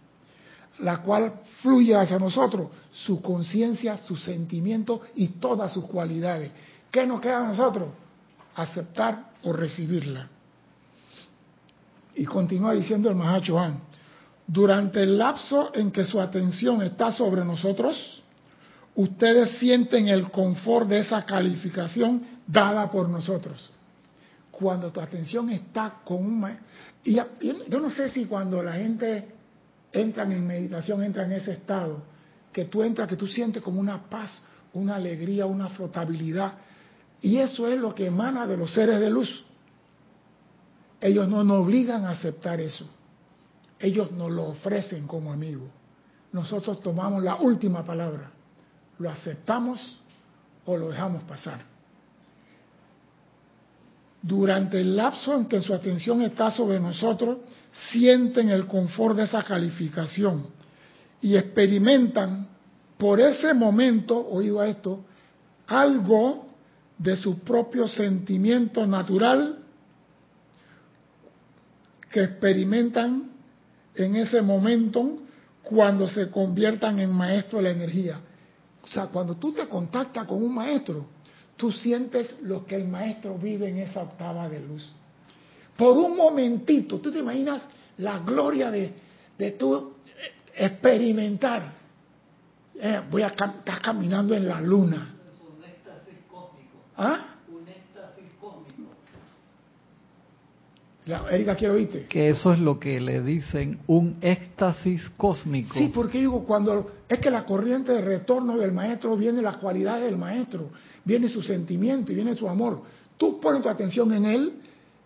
la 0.80 1.02
cual 1.04 1.34
fluye 1.62 1.96
hacia 1.96 2.18
nosotros, 2.18 2.68
su 2.92 3.22
conciencia, 3.22 3.98
su 4.00 4.16
sentimiento 4.16 5.02
y 5.16 5.28
todas 5.28 5.72
sus 5.72 5.86
cualidades. 5.86 6.52
¿Qué 6.90 7.06
nos 7.06 7.22
queda 7.22 7.46
a 7.46 7.48
nosotros? 7.48 7.90
Aceptar 8.56 9.32
o 9.44 9.54
recibirla. 9.54 10.28
Y 12.16 12.26
continúa 12.26 12.74
diciendo 12.74 13.10
el 13.10 13.16
Mahacho 13.16 13.60
Han, 13.60 13.82
durante 14.46 15.04
el 15.04 15.18
lapso 15.18 15.72
en 15.74 15.92
que 15.92 16.04
su 16.04 16.20
atención 16.20 16.82
está 16.82 17.12
sobre 17.12 17.44
nosotros, 17.44 18.22
ustedes 18.96 19.58
sienten 19.58 20.08
el 20.08 20.30
confort 20.30 20.88
de 20.88 21.00
esa 21.00 21.26
calificación 21.26 22.24
dada 22.46 22.92
por 22.92 23.10
nosotros. 23.10 23.72
Cuando 24.52 24.92
tu 24.92 25.00
atención 25.00 25.50
está 25.50 26.02
con 26.04 26.18
un... 26.18 26.58
Y 27.04 27.16
yo 27.16 27.80
no 27.80 27.90
sé 27.90 28.10
si 28.10 28.26
cuando 28.26 28.62
la 28.62 28.74
gente 28.74 29.28
entra 29.92 30.24
en 30.24 30.46
meditación, 30.46 31.04
entra 31.04 31.26
en 31.26 31.32
ese 31.34 31.54
estado, 31.54 32.04
que 32.52 32.66
tú 32.66 32.84
entras, 32.84 33.08
que 33.08 33.16
tú 33.16 33.28
sientes 33.28 33.64
como 33.64 33.80
una 33.80 34.04
paz, 34.04 34.44
una 34.74 34.96
alegría, 34.96 35.46
una 35.46 35.70
flotabilidad. 35.70 36.54
Y 37.24 37.38
eso 37.38 37.70
es 37.70 37.80
lo 37.80 37.96
que 37.96 38.08
emana 38.08 38.46
de 38.46 38.58
los 38.58 38.74
seres 38.74 39.00
de 39.00 39.10
luz. 39.10 39.46
Ellos 41.00 41.26
no 41.30 41.42
nos 41.42 41.66
obligan 41.66 42.04
a 42.04 42.10
aceptar 42.10 42.60
eso. 42.60 42.86
Ellos 43.80 44.12
nos 44.12 44.30
lo 44.30 44.50
ofrecen 44.50 45.08
como 45.08 45.32
amigos. 45.32 45.70
Nosotros 46.34 46.82
tomamos 46.82 47.24
la 47.24 47.38
última 47.38 47.86
palabra. 47.86 48.30
¿Lo 49.00 49.10
aceptamos 49.10 50.02
o 50.66 50.76
lo 50.76 50.90
dejamos 50.90 51.24
pasar? 51.24 51.62
Durante 54.22 54.82
el 54.82 54.94
lapso 54.98 55.34
en 55.34 55.46
que 55.46 55.62
su 55.62 55.74
atención 55.74 56.22
está 56.24 56.52
sobre 56.52 56.78
nosotros, 56.78 57.38
sienten 57.90 58.50
el 58.50 58.68
confort 58.68 59.16
de 59.16 59.24
esa 59.24 59.44
calificación 59.44 60.48
y 61.22 61.38
experimentan 61.38 62.50
por 62.98 63.22
ese 63.22 63.54
momento, 63.54 64.18
oído 64.18 64.60
a 64.60 64.68
esto, 64.68 65.06
algo 65.68 66.53
de 66.98 67.18
su 67.18 67.40
propio 67.40 67.88
sentimiento 67.88 68.86
natural 68.86 69.60
que 72.10 72.24
experimentan 72.24 73.32
en 73.96 74.16
ese 74.16 74.42
momento 74.42 75.20
cuando 75.64 76.08
se 76.08 76.30
conviertan 76.30 77.00
en 77.00 77.12
maestro 77.12 77.60
de 77.60 77.64
la 77.64 77.72
energía. 77.72 78.20
O 78.84 78.88
sea, 78.88 79.08
cuando 79.08 79.36
tú 79.36 79.54
te 79.54 79.68
contactas 79.68 80.28
con 80.28 80.44
un 80.44 80.54
maestro, 80.54 81.08
tú 81.56 81.72
sientes 81.72 82.36
lo 82.42 82.66
que 82.66 82.76
el 82.76 82.88
maestro 82.88 83.38
vive 83.38 83.70
en 83.70 83.80
esa 83.80 84.04
octava 84.04 84.48
de 84.50 84.60
luz. 84.60 84.92
Por 85.78 85.98
un 85.98 86.16
momentito, 86.16 87.00
tú 87.00 87.12
te 87.12 87.20
imaginas 87.20 87.64
la 87.98 88.20
gloria 88.20 88.70
de, 88.70 88.94
de 89.38 89.52
tú 89.52 89.94
experimentar. 90.56 91.74
Eh, 92.76 93.02
voy 93.10 93.22
a 93.22 93.28
estar 93.28 93.64
caminando 93.82 94.36
en 94.36 94.48
la 94.48 94.62
luna. 94.62 95.13
¿Ah? 96.98 97.36
Un 97.48 97.68
éxtasis 97.68 98.32
cósmico. 98.40 98.92
Erika, 101.32 101.56
quiero 101.56 101.74
oírte. 101.74 102.06
Que 102.08 102.30
eso 102.30 102.54
es 102.54 102.60
lo 102.60 102.80
que 102.80 103.00
le 103.02 103.22
dicen 103.22 103.80
un 103.88 104.18
éxtasis 104.22 105.10
cósmico. 105.18 105.74
Sí, 105.74 105.92
porque 105.94 106.20
digo, 106.20 106.46
cuando 106.46 106.92
es 107.10 107.20
que 107.20 107.30
la 107.30 107.46
corriente 107.46 107.92
de 107.92 108.02
retorno 108.02 108.58
del 108.58 108.72
maestro 108.72 109.18
viene 109.18 109.42
las 109.42 109.58
cualidades 109.58 110.06
del 110.06 110.18
maestro, 110.18 110.70
viene 111.04 111.28
su 111.28 111.42
sentimiento 111.42 112.12
y 112.12 112.16
viene 112.16 112.36
su 112.36 112.48
amor. 112.48 112.82
Tú 113.18 113.40
pones 113.40 113.62
tu 113.62 113.70
atención 113.70 114.14
en 114.14 114.26
él 114.26 114.54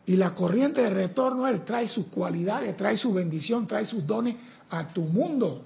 y 0.05 0.15
la 0.15 0.35
corriente 0.35 0.81
de 0.81 0.89
retorno 0.89 1.47
él 1.47 1.65
trae 1.65 1.87
sus 1.87 2.07
cualidades, 2.07 2.77
trae 2.77 2.95
su 2.95 3.13
bendición, 3.13 3.65
trae 3.65 3.85
sus 3.85 4.05
dones 4.05 4.35
a 4.69 4.87
tu 4.87 5.01
mundo. 5.01 5.63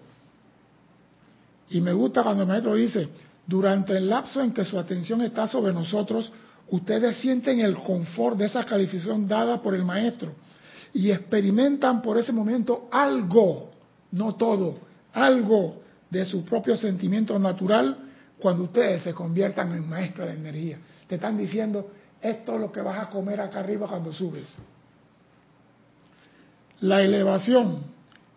Y 1.69 1.81
me 1.81 1.93
gusta 1.93 2.23
cuando 2.23 2.43
el 2.43 2.49
maestro 2.49 2.75
dice, 2.75 3.07
durante 3.51 3.97
el 3.97 4.07
lapso 4.07 4.41
en 4.41 4.53
que 4.53 4.63
su 4.63 4.79
atención 4.79 5.21
está 5.23 5.45
sobre 5.45 5.73
nosotros, 5.73 6.31
ustedes 6.69 7.17
sienten 7.17 7.59
el 7.59 7.75
confort 7.75 8.37
de 8.37 8.45
esa 8.45 8.63
calificación 8.63 9.27
dada 9.27 9.61
por 9.61 9.75
el 9.75 9.83
maestro 9.83 10.31
y 10.93 11.11
experimentan 11.11 12.01
por 12.01 12.17
ese 12.17 12.31
momento 12.31 12.87
algo, 12.89 13.71
no 14.13 14.35
todo, 14.35 14.77
algo 15.11 15.81
de 16.09 16.25
su 16.25 16.45
propio 16.45 16.77
sentimiento 16.77 17.37
natural 17.37 17.97
cuando 18.39 18.63
ustedes 18.63 19.03
se 19.03 19.13
conviertan 19.13 19.73
en 19.73 19.89
maestros 19.89 20.29
de 20.29 20.35
energía. 20.35 20.77
Te 21.09 21.15
están 21.15 21.37
diciendo, 21.37 21.91
esto 22.21 22.55
es 22.55 22.61
lo 22.61 22.71
que 22.71 22.79
vas 22.79 22.99
a 23.05 23.09
comer 23.09 23.41
acá 23.41 23.59
arriba 23.59 23.85
cuando 23.85 24.13
subes. 24.13 24.57
La 26.79 27.01
elevación, 27.01 27.83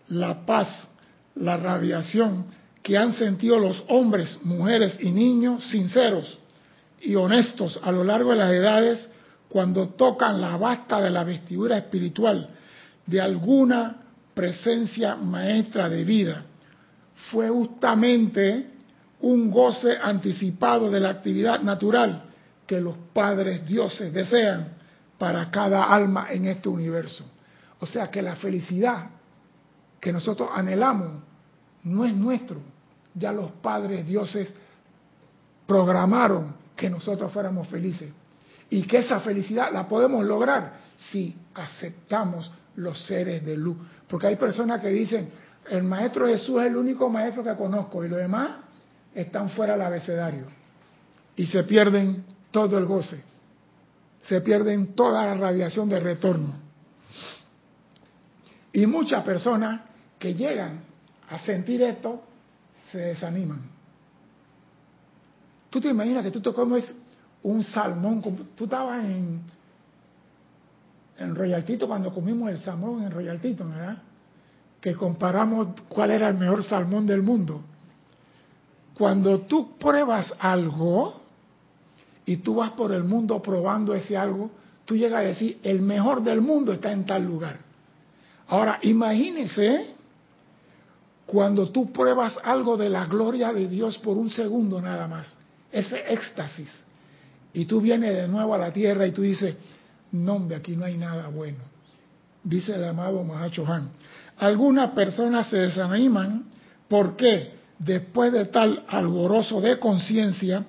la 0.08 0.44
paz, 0.44 0.88
la 1.36 1.56
radiación 1.56 2.46
que 2.84 2.98
han 2.98 3.14
sentido 3.14 3.58
los 3.58 3.82
hombres, 3.88 4.38
mujeres 4.42 4.98
y 5.00 5.10
niños 5.10 5.64
sinceros 5.70 6.38
y 7.00 7.14
honestos 7.14 7.80
a 7.82 7.90
lo 7.90 8.04
largo 8.04 8.32
de 8.32 8.36
las 8.36 8.50
edades 8.50 9.08
cuando 9.48 9.88
tocan 9.88 10.38
la 10.38 10.58
basta 10.58 11.00
de 11.00 11.08
la 11.08 11.24
vestidura 11.24 11.78
espiritual 11.78 12.46
de 13.06 13.20
alguna 13.22 14.02
presencia 14.34 15.16
maestra 15.16 15.88
de 15.88 16.04
vida. 16.04 16.44
Fue 17.30 17.48
justamente 17.48 18.70
un 19.20 19.50
goce 19.50 19.96
anticipado 19.96 20.90
de 20.90 21.00
la 21.00 21.08
actividad 21.08 21.62
natural 21.62 22.24
que 22.66 22.82
los 22.82 22.96
padres 23.14 23.66
dioses 23.66 24.12
desean 24.12 24.74
para 25.16 25.50
cada 25.50 25.84
alma 25.84 26.26
en 26.30 26.44
este 26.44 26.68
universo. 26.68 27.24
O 27.80 27.86
sea 27.86 28.10
que 28.10 28.20
la 28.20 28.36
felicidad 28.36 29.08
que 29.98 30.12
nosotros 30.12 30.50
anhelamos 30.52 31.22
no 31.82 32.04
es 32.04 32.14
nuestro. 32.14 32.73
Ya 33.14 33.32
los 33.32 33.50
padres 33.52 34.06
dioses 34.06 34.52
programaron 35.66 36.54
que 36.76 36.90
nosotros 36.90 37.32
fuéramos 37.32 37.68
felices. 37.68 38.12
Y 38.70 38.82
que 38.82 38.98
esa 38.98 39.20
felicidad 39.20 39.72
la 39.72 39.88
podemos 39.88 40.24
lograr 40.24 40.74
si 40.96 41.36
aceptamos 41.54 42.50
los 42.76 43.04
seres 43.06 43.44
de 43.44 43.56
luz. 43.56 43.76
Porque 44.08 44.26
hay 44.26 44.36
personas 44.36 44.80
que 44.80 44.88
dicen, 44.88 45.30
el 45.70 45.82
maestro 45.84 46.26
Jesús 46.26 46.60
es 46.60 46.66
el 46.68 46.76
único 46.76 47.08
maestro 47.08 47.44
que 47.44 47.54
conozco 47.54 48.04
y 48.04 48.08
los 48.08 48.18
demás 48.18 48.50
están 49.14 49.50
fuera 49.50 49.74
del 49.74 49.82
abecedario. 49.82 50.46
Y 51.36 51.46
se 51.46 51.64
pierden 51.64 52.24
todo 52.50 52.78
el 52.78 52.84
goce. 52.84 53.22
Se 54.22 54.40
pierden 54.40 54.94
toda 54.94 55.26
la 55.26 55.34
radiación 55.34 55.88
de 55.88 56.00
retorno. 56.00 56.54
Y 58.72 58.86
muchas 58.86 59.22
personas 59.22 59.82
que 60.18 60.34
llegan 60.34 60.80
a 61.28 61.38
sentir 61.38 61.82
esto 61.82 62.22
se 62.94 63.00
desaniman. 63.00 63.60
Tú 65.68 65.80
te 65.80 65.88
imaginas 65.88 66.22
que 66.22 66.30
tú 66.30 66.40
te 66.40 66.52
comes 66.52 66.94
un 67.42 67.64
salmón. 67.64 68.22
Tú 68.54 68.64
estabas 68.64 69.04
en, 69.04 69.40
en 71.18 71.34
Royaltito 71.34 71.88
cuando 71.88 72.14
comimos 72.14 72.50
el 72.50 72.60
salmón 72.60 73.02
en 73.02 73.10
Royaltito, 73.10 73.68
¿verdad? 73.68 73.98
Que 74.80 74.94
comparamos 74.94 75.68
cuál 75.88 76.12
era 76.12 76.28
el 76.28 76.34
mejor 76.34 76.62
salmón 76.62 77.04
del 77.04 77.22
mundo. 77.22 77.62
Cuando 78.96 79.40
tú 79.40 79.76
pruebas 79.76 80.32
algo 80.38 81.20
y 82.24 82.36
tú 82.36 82.54
vas 82.56 82.70
por 82.70 82.92
el 82.92 83.02
mundo 83.02 83.42
probando 83.42 83.92
ese 83.92 84.16
algo, 84.16 84.52
tú 84.84 84.96
llegas 84.96 85.18
a 85.18 85.24
decir, 85.24 85.58
el 85.64 85.82
mejor 85.82 86.22
del 86.22 86.40
mundo 86.40 86.72
está 86.72 86.92
en 86.92 87.04
tal 87.04 87.24
lugar. 87.24 87.58
Ahora, 88.46 88.78
imagínese 88.82 89.93
cuando 91.26 91.70
tú 91.70 91.92
pruebas 91.92 92.38
algo 92.42 92.76
de 92.76 92.88
la 92.88 93.06
gloria 93.06 93.52
de 93.52 93.68
Dios 93.68 93.98
por 93.98 94.16
un 94.16 94.30
segundo 94.30 94.80
nada 94.80 95.08
más, 95.08 95.32
ese 95.72 96.12
éxtasis 96.12 96.84
y 97.54 97.66
tú 97.66 97.80
vienes 97.80 98.14
de 98.14 98.28
nuevo 98.28 98.54
a 98.54 98.58
la 98.58 98.72
tierra 98.72 99.06
y 99.06 99.12
tú 99.12 99.22
dices, 99.22 99.56
no, 100.10 100.34
hombre, 100.34 100.56
aquí 100.56 100.76
no 100.76 100.84
hay 100.84 100.98
nada 100.98 101.28
bueno. 101.28 101.58
Dice 102.42 102.74
el 102.74 102.84
amado 102.84 103.22
Mahacho 103.22 103.64
Han. 103.66 103.90
Algunas 104.38 104.90
personas 104.90 105.48
se 105.48 105.56
desaniman 105.56 106.44
porque 106.88 107.54
después 107.78 108.32
de 108.32 108.46
tal 108.46 108.84
alborozo 108.88 109.60
de 109.60 109.78
conciencia, 109.78 110.66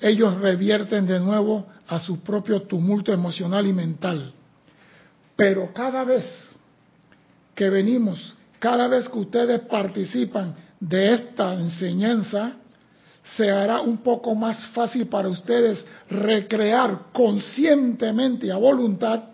ellos 0.00 0.40
revierten 0.40 1.06
de 1.06 1.18
nuevo 1.18 1.66
a 1.88 1.98
su 1.98 2.20
propio 2.20 2.62
tumulto 2.62 3.12
emocional 3.12 3.66
y 3.66 3.72
mental. 3.72 4.32
Pero 5.36 5.72
cada 5.74 6.04
vez 6.04 6.24
que 7.54 7.68
venimos, 7.68 8.34
cada 8.60 8.86
vez 8.88 9.08
que 9.08 9.18
ustedes 9.18 9.60
participan 9.60 10.54
de 10.78 11.14
esta 11.14 11.54
enseñanza, 11.54 12.52
se 13.36 13.50
hará 13.50 13.80
un 13.80 13.98
poco 13.98 14.34
más 14.34 14.66
fácil 14.68 15.06
para 15.06 15.28
ustedes 15.28 15.84
recrear 16.10 17.06
conscientemente 17.12 18.46
y 18.46 18.50
a 18.50 18.56
voluntad 18.56 19.24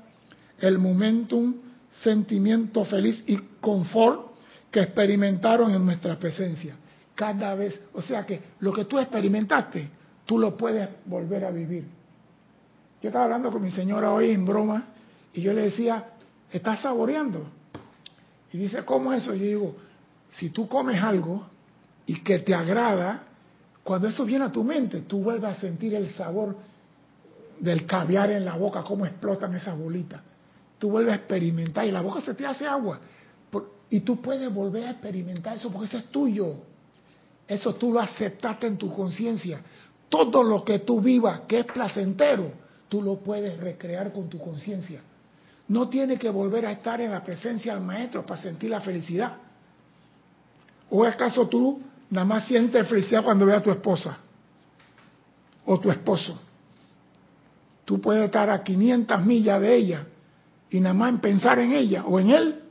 el 0.59 0.79
momentum, 0.79 1.57
sentimiento 1.91 2.85
feliz 2.85 3.23
y 3.27 3.37
confort 3.61 4.33
que 4.71 4.81
experimentaron 4.81 5.75
en 5.75 5.85
nuestra 5.85 6.19
presencia. 6.19 6.77
Cada 7.15 7.55
vez, 7.55 7.81
o 7.95 8.03
sea 8.03 8.25
que 8.25 8.41
lo 8.61 8.73
que 8.73 8.85
tú 8.85 8.99
experimentaste, 8.99 9.89
tú 10.25 10.39
lo 10.39 10.57
puedes 10.57 10.89
volver 11.05 11.45
a 11.45 11.51
vivir. 11.51 11.85
Yo 13.03 13.09
estaba 13.09 13.25
hablando 13.25 13.51
con 13.51 13.63
mi 13.63 13.71
señora 13.71 14.13
hoy 14.13 14.31
en 14.31 14.45
broma 14.47 14.87
y 15.33 15.41
yo 15.41 15.53
le 15.53 15.63
decía, 15.63 16.05
¿estás 16.53 16.81
saboreando? 16.81 17.56
Y 18.53 18.59
dice, 18.59 18.85
¿cómo 18.85 19.13
eso? 19.13 19.35
Yo 19.35 19.45
digo, 19.45 19.77
si 20.31 20.51
tú 20.51 20.69
comes 20.69 21.03
algo 21.03 21.47
y 22.07 22.21
que 22.21 22.39
te 22.39 22.55
agrada, 22.55 23.25
cuando 23.83 24.09
eso 24.09 24.25
viene 24.25 24.45
a 24.45 24.53
tu 24.53 24.65
mente, 24.65 25.03
tú 25.03 25.23
vuelves 25.23 25.57
a 25.57 25.61
sentir 25.61 25.95
el 25.95 26.11
sabor 26.11 26.57
del 27.59 27.87
caviar 27.87 28.31
en 28.31 28.45
la 28.45 28.57
boca, 28.57 28.83
cómo 28.83 29.07
explotan 29.07 29.55
esas 29.55 29.79
bolitas. 29.79 30.21
Tú 30.79 30.91
vuelves 30.91 31.13
a 31.13 31.17
experimentar 31.17 31.87
y 31.87 31.91
la 31.91 32.03
boca 32.03 32.21
se 32.21 32.35
te 32.35 32.47
hace 32.47 32.67
agua. 32.67 33.01
Y 33.89 34.01
tú 34.01 34.21
puedes 34.21 34.53
volver 34.53 34.87
a 34.87 34.91
experimentar 34.91 35.57
eso 35.57 35.71
porque 35.71 35.87
eso 35.87 35.99
es 35.99 36.07
tuyo. 36.07 36.57
Eso 37.47 37.75
tú 37.77 37.93
lo 37.93 38.01
aceptaste 38.01 38.67
en 38.67 38.77
tu 38.77 38.93
conciencia. 38.93 39.61
Todo 40.09 40.43
lo 40.43 40.65
que 40.65 40.81
tú 40.81 41.01
vivas 41.01 41.43
que 41.47 41.61
es 41.61 41.67
placentero, 41.67 42.51
tú 42.89 43.03
lo 43.03 43.21
puedes 43.21 43.59
recrear 43.59 44.13
con 44.13 44.29
tu 44.29 44.39
conciencia. 44.39 45.01
No 45.69 45.89
tienes 45.89 46.19
que 46.19 46.31
volver 46.31 46.67
a 46.67 46.73
estar 46.73 47.01
en 47.01 47.11
la 47.11 47.23
presencia 47.23 47.75
del 47.75 47.83
maestro 47.83 48.25
para 48.25 48.41
sentir 48.41 48.71
la 48.71 48.81
felicidad. 48.81 49.37
¿O 50.91 51.05
acaso 51.05 51.49
tú 51.49 51.81
nada 52.11 52.25
más 52.25 52.47
sientes 52.47 52.89
felicidad 52.89 53.25
cuando 53.25 53.47
ve 53.47 53.55
a 53.55 53.63
tu 53.63 53.71
esposa 53.71 54.19
o 55.65 55.81
tu 55.81 55.91
esposo? 55.91 56.39
Tú 57.85 58.01
puedes 58.01 58.25
estar 58.25 58.49
a 58.51 58.63
500 58.63 59.25
millas 59.25 59.61
de 59.61 59.75
ella 59.75 60.07
y 60.71 60.81
nada 60.81 60.95
más 60.95 61.11
en 61.11 61.19
pensar 61.21 61.59
en 61.59 61.73
ella 61.73 62.05
o 62.05 62.19
en 62.19 62.31
él, 62.31 62.63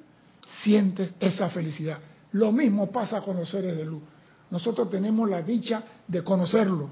sientes 0.64 1.12
esa 1.20 1.50
felicidad. 1.50 2.00
Lo 2.34 2.52
mismo 2.52 2.92
pasa 2.92 3.22
con 3.22 3.38
los 3.38 3.50
seres 3.50 3.76
de 3.78 3.86
luz. 3.86 4.02
Nosotros 4.52 4.90
tenemos 4.90 5.30
la 5.30 5.42
dicha 5.42 5.84
de 6.08 6.24
conocerlo, 6.24 6.90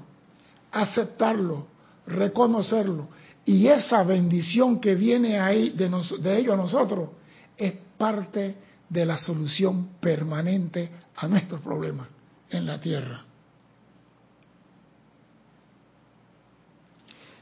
aceptarlo, 0.72 1.66
reconocerlo. 2.06 3.08
Y 3.46 3.66
esa 3.66 4.02
bendición 4.02 4.80
que 4.80 4.94
viene 4.94 5.38
ahí 5.38 5.70
de, 5.70 5.90
de 6.20 6.38
ellos 6.38 6.54
a 6.54 6.56
nosotros 6.56 7.10
es 7.56 7.74
parte 7.98 8.56
de 8.88 9.06
la 9.06 9.18
solución 9.18 9.90
permanente 10.00 10.90
a 11.16 11.28
nuestros 11.28 11.60
problemas 11.60 12.08
en 12.50 12.66
la 12.66 12.80
tierra. 12.80 13.22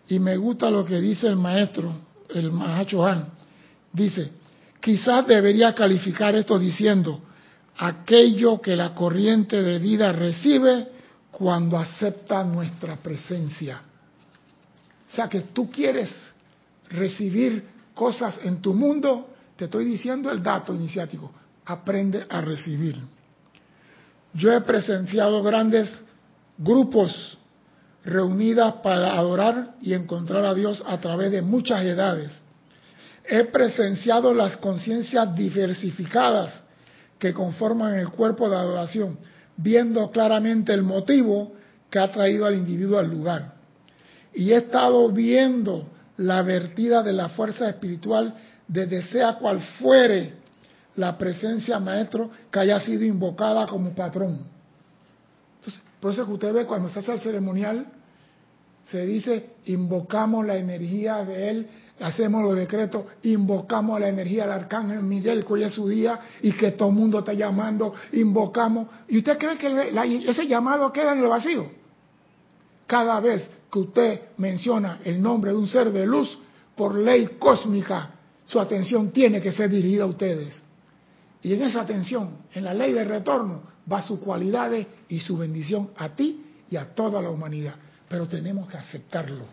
Y 0.08 0.18
me 0.18 0.36
gusta 0.36 0.70
lo 0.70 0.84
que 0.84 1.00
dice 1.00 1.28
el 1.28 1.36
maestro, 1.36 1.94
el 2.28 2.52
Mahacho 2.52 3.06
Han. 3.06 3.28
Dice, 3.92 4.30
quizás 4.80 5.26
debería 5.26 5.74
calificar 5.74 6.34
esto 6.34 6.58
diciendo, 6.58 7.20
aquello 7.78 8.60
que 8.60 8.76
la 8.76 8.94
corriente 8.94 9.62
de 9.62 9.78
vida 9.78 10.12
recibe 10.12 10.88
cuando 11.30 11.78
acepta 11.78 12.44
nuestra 12.44 12.96
presencia. 12.96 13.80
O 15.12 15.14
sea 15.14 15.28
que 15.28 15.42
tú 15.42 15.70
quieres 15.70 16.10
recibir 16.88 17.62
cosas 17.94 18.40
en 18.44 18.62
tu 18.62 18.72
mundo, 18.72 19.28
te 19.56 19.66
estoy 19.66 19.84
diciendo 19.84 20.30
el 20.30 20.42
dato 20.42 20.74
iniciático, 20.74 21.30
aprende 21.66 22.24
a 22.30 22.40
recibir. 22.40 22.96
Yo 24.32 24.50
he 24.50 24.62
presenciado 24.62 25.42
grandes 25.42 26.00
grupos 26.56 27.36
reunidas 28.06 28.76
para 28.82 29.12
adorar 29.18 29.74
y 29.82 29.92
encontrar 29.92 30.46
a 30.46 30.54
Dios 30.54 30.82
a 30.86 30.98
través 30.98 31.30
de 31.30 31.42
muchas 31.42 31.84
edades. 31.84 32.32
He 33.24 33.44
presenciado 33.44 34.32
las 34.32 34.56
conciencias 34.56 35.34
diversificadas 35.36 36.58
que 37.18 37.34
conforman 37.34 37.96
el 37.96 38.08
cuerpo 38.08 38.48
de 38.48 38.56
adoración, 38.56 39.18
viendo 39.58 40.10
claramente 40.10 40.72
el 40.72 40.82
motivo 40.82 41.52
que 41.90 41.98
ha 41.98 42.10
traído 42.10 42.46
al 42.46 42.54
individuo 42.54 42.98
al 42.98 43.10
lugar. 43.10 43.61
Y 44.34 44.52
he 44.52 44.56
estado 44.56 45.08
viendo 45.10 45.86
la 46.16 46.42
vertida 46.42 47.02
de 47.02 47.12
la 47.12 47.30
fuerza 47.30 47.68
espiritual 47.68 48.34
desde 48.68 49.02
sea 49.04 49.34
cual 49.34 49.60
fuere 49.80 50.34
la 50.96 51.16
presencia 51.16 51.78
maestro 51.78 52.30
que 52.50 52.60
haya 52.60 52.80
sido 52.80 53.04
invocada 53.04 53.66
como 53.66 53.94
patrón. 53.94 54.40
Entonces, 55.58 55.82
por 56.00 56.12
eso 56.12 56.26
que 56.26 56.32
usted 56.32 56.52
ve 56.52 56.66
cuando 56.66 56.88
se 56.88 56.98
hace 56.98 57.12
el 57.12 57.20
ceremonial, 57.20 57.86
se 58.90 59.06
dice, 59.06 59.50
invocamos 59.66 60.44
la 60.44 60.56
energía 60.56 61.24
de 61.24 61.50
él, 61.50 61.68
hacemos 62.00 62.42
los 62.42 62.56
decretos, 62.56 63.04
invocamos 63.22 64.00
la 64.00 64.08
energía 64.08 64.42
del 64.42 64.52
arcángel 64.52 65.02
Miguel, 65.02 65.44
que 65.44 65.52
hoy 65.52 65.62
es 65.62 65.72
su 65.72 65.88
día, 65.88 66.18
y 66.42 66.52
que 66.52 66.72
todo 66.72 66.88
el 66.88 66.94
mundo 66.94 67.20
está 67.20 67.32
llamando, 67.32 67.94
invocamos. 68.12 68.88
¿Y 69.08 69.18
usted 69.18 69.38
cree 69.38 69.56
que 69.56 69.92
ese 70.28 70.46
llamado 70.46 70.92
queda 70.92 71.12
en 71.12 71.20
el 71.20 71.28
vacío? 71.28 71.81
Cada 72.92 73.20
vez 73.20 73.48
que 73.72 73.78
usted 73.78 74.20
menciona 74.36 74.98
el 75.02 75.22
nombre 75.22 75.50
de 75.50 75.56
un 75.56 75.66
ser 75.66 75.90
de 75.90 76.04
luz, 76.04 76.38
por 76.76 76.94
ley 76.94 77.38
cósmica, 77.38 78.10
su 78.44 78.60
atención 78.60 79.12
tiene 79.12 79.40
que 79.40 79.50
ser 79.50 79.70
dirigida 79.70 80.02
a 80.02 80.08
ustedes. 80.08 80.62
Y 81.40 81.54
en 81.54 81.62
esa 81.62 81.80
atención, 81.80 82.36
en 82.52 82.64
la 82.64 82.74
ley 82.74 82.92
de 82.92 83.04
retorno, 83.04 83.62
va 83.90 84.02
su 84.02 84.20
cualidades 84.20 84.86
y 85.08 85.20
su 85.20 85.38
bendición 85.38 85.88
a 85.96 86.10
ti 86.10 86.44
y 86.68 86.76
a 86.76 86.94
toda 86.94 87.22
la 87.22 87.30
humanidad. 87.30 87.76
Pero 88.10 88.28
tenemos 88.28 88.68
que 88.68 88.76
aceptarlo. 88.76 89.46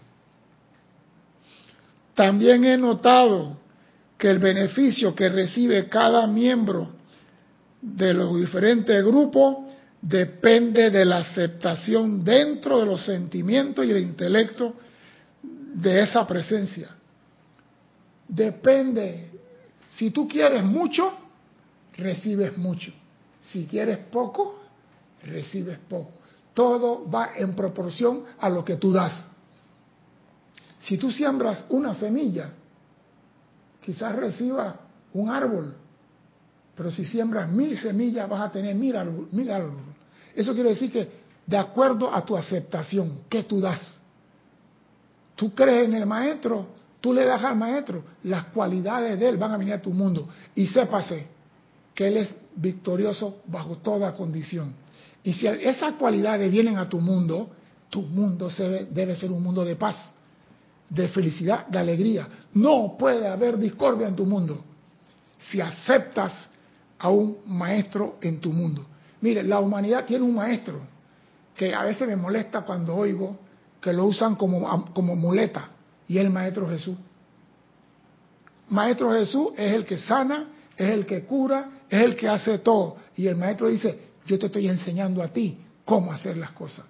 También 2.16 2.66
he 2.66 2.78
notado 2.78 3.58
que 4.18 4.30
el 4.30 4.40
beneficio 4.40 5.16
que 5.16 5.30
recibe 5.30 5.88
cada 5.88 6.28
miembro 6.28 6.90
de 7.82 8.14
los 8.14 8.36
diferentes 8.36 9.02
grupos 9.06 9.69
depende 10.02 10.90
de 10.90 11.06
la 11.06 11.20
aceptación 11.20 12.24
dentro 12.24 12.80
de 12.80 12.86
los 12.86 13.06
sentimientos 13.06 13.86
y 13.86 13.92
el 13.92 14.02
intelecto 14.02 14.74
de 15.42 16.04
esa 16.04 16.26
presencia. 16.26 16.90
Depende. 18.28 19.32
Si 19.90 20.12
tú 20.12 20.28
quieres 20.28 20.64
mucho, 20.64 21.12
recibes 21.98 22.58
mucho. 22.58 22.92
Si 23.42 23.66
quieres 23.66 23.98
poco, 23.98 24.62
recibes 25.24 25.80
poco. 25.90 26.12
Todo 26.54 27.10
va 27.10 27.32
en 27.36 27.56
proporción 27.56 28.24
a 28.40 28.50
lo 28.50 28.64
que 28.64 28.76
tú 28.76 28.92
das. 28.92 29.28
Si 30.80 30.98
tú 30.98 31.12
siembras 31.12 31.66
una 31.70 31.94
semilla, 31.94 32.52
quizás 33.82 34.16
reciba 34.16 34.80
un 35.14 35.30
árbol, 35.30 35.76
pero 36.76 36.92
si 36.92 37.04
siembras 37.04 37.50
mil 37.50 37.78
semillas 37.78 38.30
vas 38.30 38.42
a 38.42 38.52
tener 38.52 38.76
mil 38.76 38.96
árboles. 38.96 39.89
Eso 40.36 40.54
quiere 40.54 40.70
decir 40.70 40.92
que 40.92 41.10
de 41.46 41.58
acuerdo 41.58 42.14
a 42.14 42.24
tu 42.24 42.38
aceptación, 42.38 43.22
¿qué 43.30 43.44
tú 43.44 43.60
das? 43.60 44.00
Tú 45.36 45.54
crees 45.54 45.88
en 45.88 45.96
el 45.96 46.06
maestro, 46.06 46.68
tú 47.02 47.14
le 47.14 47.26
das 47.26 47.44
al 47.44 47.56
maestro, 47.56 48.04
las 48.24 48.46
cualidades 48.46 49.20
de 49.20 49.30
él 49.30 49.38
van 49.38 49.54
a 49.54 49.58
venir 49.58 49.74
a 49.74 49.82
tu 49.82 49.92
mundo. 49.92 50.28
Y 50.54 50.68
sépase, 50.68 51.28
que 52.00 52.08
Él 52.08 52.16
es 52.16 52.34
victorioso 52.56 53.42
bajo 53.48 53.76
toda 53.80 54.14
condición. 54.14 54.74
Y 55.22 55.34
si 55.34 55.48
esas 55.48 55.96
cualidades 55.96 56.50
vienen 56.50 56.78
a 56.78 56.88
tu 56.88 57.02
mundo, 57.02 57.50
tu 57.90 58.04
mundo 58.04 58.50
debe 58.90 59.18
ser 59.18 59.30
un 59.34 59.44
mundo 59.44 59.66
de 59.66 59.76
paz, 59.76 60.14
de 60.90 61.10
felicidad, 61.10 61.68
de 61.68 61.78
alegría. 61.78 62.26
No 62.54 62.96
puede 62.98 63.28
haber 63.28 63.58
discordia 63.58 64.08
en 64.08 64.16
tu 64.16 64.26
mundo 64.26 64.64
si 65.38 65.60
aceptas 65.60 66.50
a 66.98 67.10
un 67.10 67.40
maestro 67.48 68.18
en 68.22 68.40
tu 68.40 68.54
mundo. 68.54 68.86
Mire, 69.22 69.44
la 69.44 69.60
humanidad 69.60 70.06
tiene 70.06 70.24
un 70.24 70.36
maestro 70.36 70.80
que 71.56 71.74
a 71.74 71.84
veces 71.84 72.08
me 72.08 72.16
molesta 72.16 72.62
cuando 72.62 72.96
oigo 72.96 73.38
que 73.82 73.92
lo 73.92 74.06
usan 74.06 74.36
como, 74.36 74.94
como 74.94 75.16
muleta 75.16 75.70
y 76.08 76.18
es 76.18 76.26
el 76.26 76.30
maestro 76.30 76.70
Jesús. 76.70 76.98
Maestro 78.70 79.12
Jesús 79.12 79.50
es 79.58 79.74
el 79.74 79.86
que 79.86 79.98
sana, 79.98 80.48
es 80.76 80.90
el 80.90 81.06
que 81.06 81.26
cura, 81.26 81.70
es 81.90 82.02
el 82.02 82.16
que 82.16 82.28
hace 82.28 82.60
todo. 82.60 82.98
Y 83.16 83.28
el 83.28 83.36
maestro 83.36 83.68
dice, 83.68 84.10
yo 84.26 84.40
te 84.40 84.46
estoy 84.46 84.68
enseñando 84.70 85.22
a 85.22 85.28
ti 85.28 85.58
cómo 85.84 86.14
hacer 86.14 86.38
las 86.38 86.52
cosas, 86.52 86.86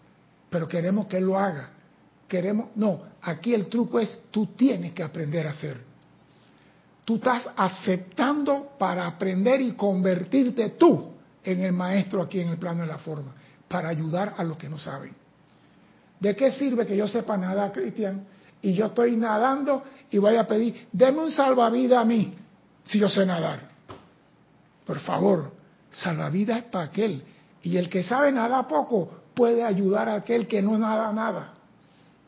pero 0.50 0.68
queremos 0.68 1.08
que 1.08 1.18
él 1.18 1.26
lo 1.26 1.40
haga. 1.40 1.72
Queremos, 2.28 2.70
no, 2.76 3.02
aquí 3.22 3.54
el 3.56 3.68
truco 3.68 4.00
es, 4.00 4.20
tú 4.30 4.48
tienes 4.48 4.94
que 4.94 5.02
aprender 5.02 5.48
a 5.48 5.52
hacer. 5.52 5.78
Tú 7.06 7.16
estás 7.16 7.50
aceptando 7.56 8.74
para 8.78 9.08
aprender 9.08 9.62
y 9.62 9.72
convertirte 9.72 10.70
tú 10.72 11.14
en 11.44 11.62
el 11.62 11.74
maestro 11.74 12.22
aquí 12.22 12.40
en 12.40 12.50
el 12.50 12.58
plano 12.58 12.82
de 12.82 12.88
la 12.88 12.98
forma, 12.98 13.34
para 13.68 13.90
ayudar 13.90 14.34
a 14.38 14.44
los 14.44 14.58
que 14.58 14.70
no 14.70 14.78
saben. 14.78 15.14
¿De 16.20 16.36
qué 16.36 16.52
sirve 16.52 16.86
que 16.86 16.98
yo 16.98 17.08
sepa 17.08 17.38
nada, 17.38 17.72
Cristian? 17.72 18.26
Y 18.62 18.74
yo 18.74 18.88
estoy 18.88 19.16
nadando 19.16 19.84
y 20.10 20.18
voy 20.18 20.36
a 20.36 20.46
pedir, 20.46 20.88
deme 20.92 21.20
un 21.20 21.32
salvavidas 21.32 22.00
a 22.00 22.06
mí, 22.06 22.34
si 22.84 23.00
yo 23.00 23.08
sé 23.08 23.26
nadar. 23.26 23.70
Por 24.86 25.00
favor, 25.00 25.54
salvavidas 25.92 26.58
es 26.58 26.64
para 26.66 26.86
aquel. 26.86 27.24
Y 27.62 27.78
el 27.78 27.90
que 27.90 28.04
sabe 28.04 28.32
nada 28.32 28.68
poco 28.68 29.22
puede 29.34 29.64
ayudar 29.64 30.10
a 30.10 30.16
aquel 30.16 30.48
que 30.48 30.62
no 30.62 30.78
nada 30.78 31.14
nada, 31.14 31.54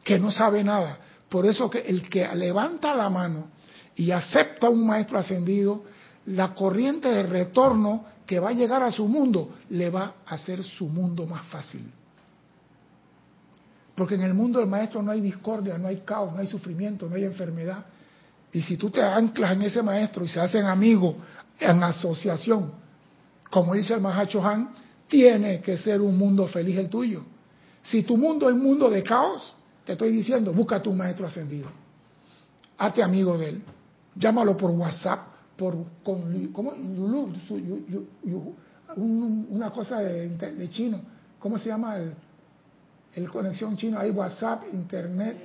que 0.03 0.19
no 0.19 0.31
sabe 0.31 0.63
nada. 0.63 0.97
Por 1.27 1.45
eso 1.45 1.69
que 1.69 1.79
el 1.79 2.09
que 2.09 2.27
levanta 2.35 2.95
la 2.95 3.09
mano 3.09 3.47
y 3.95 4.11
acepta 4.11 4.69
un 4.69 4.85
maestro 4.85 5.19
ascendido, 5.19 5.83
la 6.25 6.53
corriente 6.53 7.09
de 7.09 7.23
retorno 7.23 8.05
que 8.25 8.39
va 8.39 8.49
a 8.49 8.53
llegar 8.53 8.83
a 8.83 8.91
su 8.91 9.07
mundo 9.07 9.49
le 9.69 9.89
va 9.89 10.15
a 10.25 10.35
hacer 10.35 10.63
su 10.63 10.87
mundo 10.87 11.25
más 11.25 11.45
fácil. 11.47 11.91
Porque 13.95 14.15
en 14.15 14.21
el 14.21 14.33
mundo 14.33 14.59
del 14.59 14.67
maestro 14.67 15.01
no 15.01 15.11
hay 15.11 15.21
discordia, 15.21 15.77
no 15.77 15.87
hay 15.87 15.97
caos, 15.97 16.33
no 16.33 16.39
hay 16.39 16.47
sufrimiento, 16.47 17.07
no 17.07 17.15
hay 17.15 17.25
enfermedad. 17.25 17.85
Y 18.51 18.61
si 18.61 18.77
tú 18.77 18.89
te 18.89 19.01
anclas 19.01 19.53
en 19.53 19.61
ese 19.63 19.81
maestro 19.81 20.23
y 20.25 20.27
se 20.27 20.39
hacen 20.39 20.65
amigos 20.65 21.15
en 21.59 21.83
asociación 21.83 22.71
Como 23.49 23.75
dice 23.75 23.93
el 23.93 24.01
Mahacho 24.01 24.43
Han, 24.43 24.69
tiene 25.07 25.61
que 25.61 25.77
ser 25.77 26.01
un 26.01 26.17
mundo 26.17 26.47
feliz 26.47 26.77
el 26.77 26.89
tuyo. 26.89 27.23
Si 27.83 28.03
tu 28.03 28.17
mundo 28.17 28.47
es 28.47 28.55
un 28.55 28.63
mundo 28.63 28.89
de 28.89 29.03
caos, 29.03 29.53
te 29.85 29.91
estoy 29.93 30.11
diciendo, 30.11 30.53
busca 30.53 30.81
tu 30.81 30.93
maestro 30.93 31.27
ascendido. 31.27 31.69
Hazte 32.77 33.03
amigo 33.03 33.37
de 33.37 33.49
él. 33.49 33.61
Llámalo 34.15 34.55
por 34.55 34.71
WhatsApp, 34.71 35.27
por 35.61 35.75
con, 36.03 36.47
¿cómo? 36.51 36.73
una 38.95 39.69
cosa 39.69 39.99
de, 39.99 40.69
chino. 40.71 40.99
¿Cómo 41.37 41.59
se 41.59 41.69
llama 41.69 41.97
el, 43.13 43.29
conexión 43.29 43.77
chino? 43.77 43.99
Hay 43.99 44.09
WhatsApp, 44.09 44.63
Internet. 44.73 45.37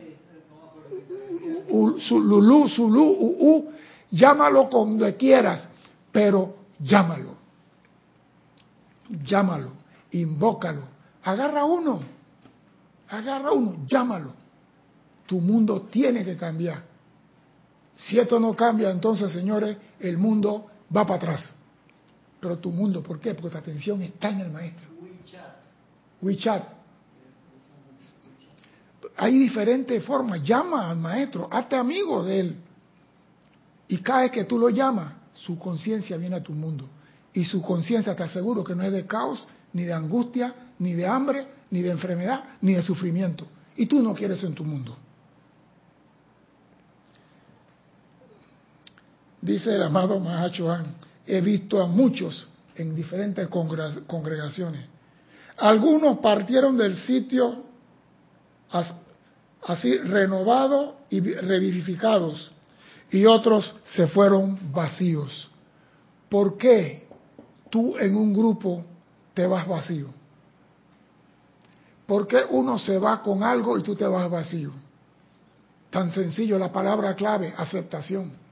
Su 1.99 2.19
Lulú, 2.19 3.69
llámalo 4.11 4.71
cuando 4.71 5.15
quieras, 5.17 5.69
pero 6.11 6.55
llámalo. 6.81 7.35
Llámalo, 9.23 9.73
invócalo. 10.13 10.81
Agarra 11.25 11.67
uno, 11.67 12.01
agarra 13.11 13.53
uno, 13.53 13.85
llámalo. 13.87 14.33
Tu 15.27 15.39
mundo 15.41 15.83
tiene 15.91 16.25
que 16.25 16.37
cambiar. 16.39 16.96
Si 17.97 18.19
esto 18.19 18.39
no 18.39 18.55
cambia, 18.55 18.91
entonces, 18.91 19.33
señores, 19.33 19.77
el 19.99 20.19
mundo 20.19 20.67
va 20.95 21.07
para 21.07 21.17
atrás. 21.17 21.53
Pero 22.39 22.59
tu 22.59 22.71
mundo, 22.71 23.03
¿por 23.03 23.19
qué? 23.19 23.35
Porque 23.35 23.51
tu 23.51 23.59
atención 23.59 24.03
está 24.03 24.29
en 24.29 24.41
el 24.41 24.51
maestro. 24.51 24.87
WeChat. 26.21 26.63
Hay 29.17 29.39
diferentes 29.39 30.05
formas. 30.05 30.43
Llama 30.43 30.91
al 30.91 30.99
maestro, 30.99 31.49
hazte 31.51 31.77
amigo 31.77 32.23
de 32.23 32.41
él. 32.41 32.57
Y 33.89 33.99
cada 33.99 34.23
vez 34.23 34.31
que 34.31 34.45
tú 34.45 34.59
lo 34.59 34.69
llamas, 34.69 35.13
su 35.33 35.59
conciencia 35.59 36.17
viene 36.19 36.37
a 36.37 36.43
tu 36.43 36.53
mundo. 36.53 36.87
Y 37.33 37.45
su 37.45 37.63
conciencia 37.63 38.15
te 38.15 38.23
aseguro 38.23 38.63
que 38.63 38.75
no 38.75 38.83
es 38.83 38.93
de 38.93 39.07
caos, 39.07 39.47
ni 39.73 39.85
de 39.85 39.93
angustia, 39.93 40.55
ni 40.79 40.93
de 40.93 41.07
hambre, 41.07 41.47
ni 41.71 41.83
de 41.83 41.91
enfermedad, 41.91 42.45
ni 42.61 42.75
de 42.75 42.83
sufrimiento. 42.83 43.47
Y 43.77 43.87
tú 43.87 44.03
no 44.03 44.15
quieres 44.15 44.43
en 44.43 44.55
tu 44.55 44.65
mundo. 44.65 44.97
Dice 49.47 49.77
el 49.77 49.83
amado 49.85 50.19
Mahachohan, 50.19 50.97
he 51.25 51.41
visto 51.41 51.81
a 51.81 51.87
muchos 51.87 52.49
en 52.75 52.97
diferentes 52.97 53.47
congregaciones. 53.47 54.85
Algunos 55.59 56.19
partieron 56.19 56.77
del 56.77 56.97
sitio 56.97 57.63
así 59.63 59.99
renovados 59.99 60.97
y 61.11 61.21
revivificados, 61.21 62.51
y 63.13 63.25
otros 63.25 63.73
se 63.85 64.09
fueron 64.09 64.59
vacíos. 64.73 65.49
¿Por 66.29 66.59
qué 66.59 67.07
tú 67.71 67.97
en 67.99 68.17
un 68.17 68.35
grupo 68.35 68.85
te 69.33 69.47
vas 69.47 69.69
vacío? 69.69 70.09
¿Por 72.05 72.27
qué 72.27 72.39
uno 72.51 72.81
se 72.81 72.99
va 72.99 73.23
con 73.23 73.45
algo 73.45 73.79
y 73.79 73.85
tú 73.85 73.95
te 73.95 74.09
vas 74.09 74.29
vacío? 74.29 74.73
Tan 75.89 76.11
sencillo, 76.11 76.59
la 76.59 76.73
palabra 76.73 77.15
clave, 77.15 77.55
aceptación. 77.57 78.45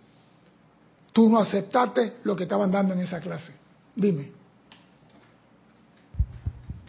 Tú 1.15 1.31
no 1.31 1.39
aceptaste 1.39 2.15
lo 2.25 2.35
que 2.35 2.43
estaban 2.43 2.73
dando 2.73 2.93
en 2.93 3.01
esa 3.01 3.21
clase. 3.21 3.55
Dime. 3.95 4.33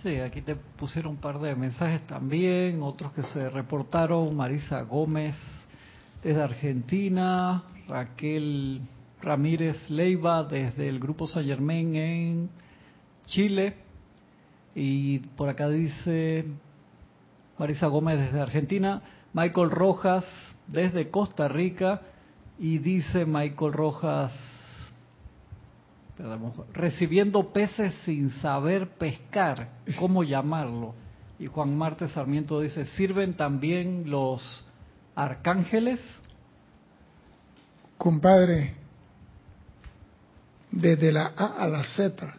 Sí, 0.02 0.20
aquí 0.20 0.42
te 0.42 0.56
pusieron 0.56 1.12
un 1.12 1.18
par 1.18 1.38
de 1.40 1.56
mensajes 1.56 2.02
también, 2.08 2.82
otros 2.82 3.12
que 3.14 3.22
se 3.22 3.52
reportaron, 3.52 4.36
Marisa 4.36 4.82
Gómez 4.82 5.36
desde 6.24 6.42
Argentina, 6.42 7.64
Raquel 7.88 8.82
Ramírez 9.22 9.90
Leiva 9.92 10.44
desde 10.44 10.90
el 10.90 11.00
Grupo 11.00 11.28
San 11.28 11.46
Germán 11.46 11.96
en 11.96 12.50
Chile, 13.28 13.76
y 14.74 15.20
por 15.20 15.50
acá 15.50 15.70
dice 15.70 16.46
Marisa 17.60 17.86
Gómez 17.86 18.20
desde 18.20 18.42
Argentina, 18.42 19.04
Michael 19.34 19.70
Rojas 19.70 20.26
desde 20.68 21.12
Costa 21.12 21.48
Rica, 21.48 22.02
y 22.60 22.78
dice 22.78 23.26
Michael 23.26 23.74
Rojas 23.74 24.32
recibiendo 26.74 27.52
peces 27.52 27.94
sin 28.06 28.32
saber 28.41 28.89
pescar, 28.98 29.70
¿cómo 30.00 30.24
llamarlo? 30.24 30.94
Y 31.39 31.48
Juan 31.48 31.78
Marte 31.78 32.08
Sarmiento 32.08 32.62
dice, 32.62 32.86
¿sirven 32.86 33.36
también 33.36 34.10
los 34.10 34.63
arcángeles? 35.15 36.00
Compadre, 37.98 38.76
desde 40.72 41.12
la 41.12 41.34
A 41.36 41.63
a 41.63 41.68
la 41.68 41.84
Z, 41.84 42.34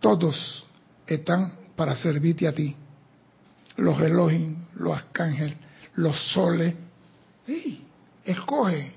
todos 0.00 0.66
están 1.06 1.52
para 1.76 1.94
servirte 1.94 2.48
a 2.48 2.54
ti. 2.54 2.74
Los 3.76 4.00
Elohim, 4.00 4.56
los 4.74 4.96
arcángeles, 4.96 5.56
los 5.94 6.16
soles. 6.32 6.74
Escoge. 8.24 8.92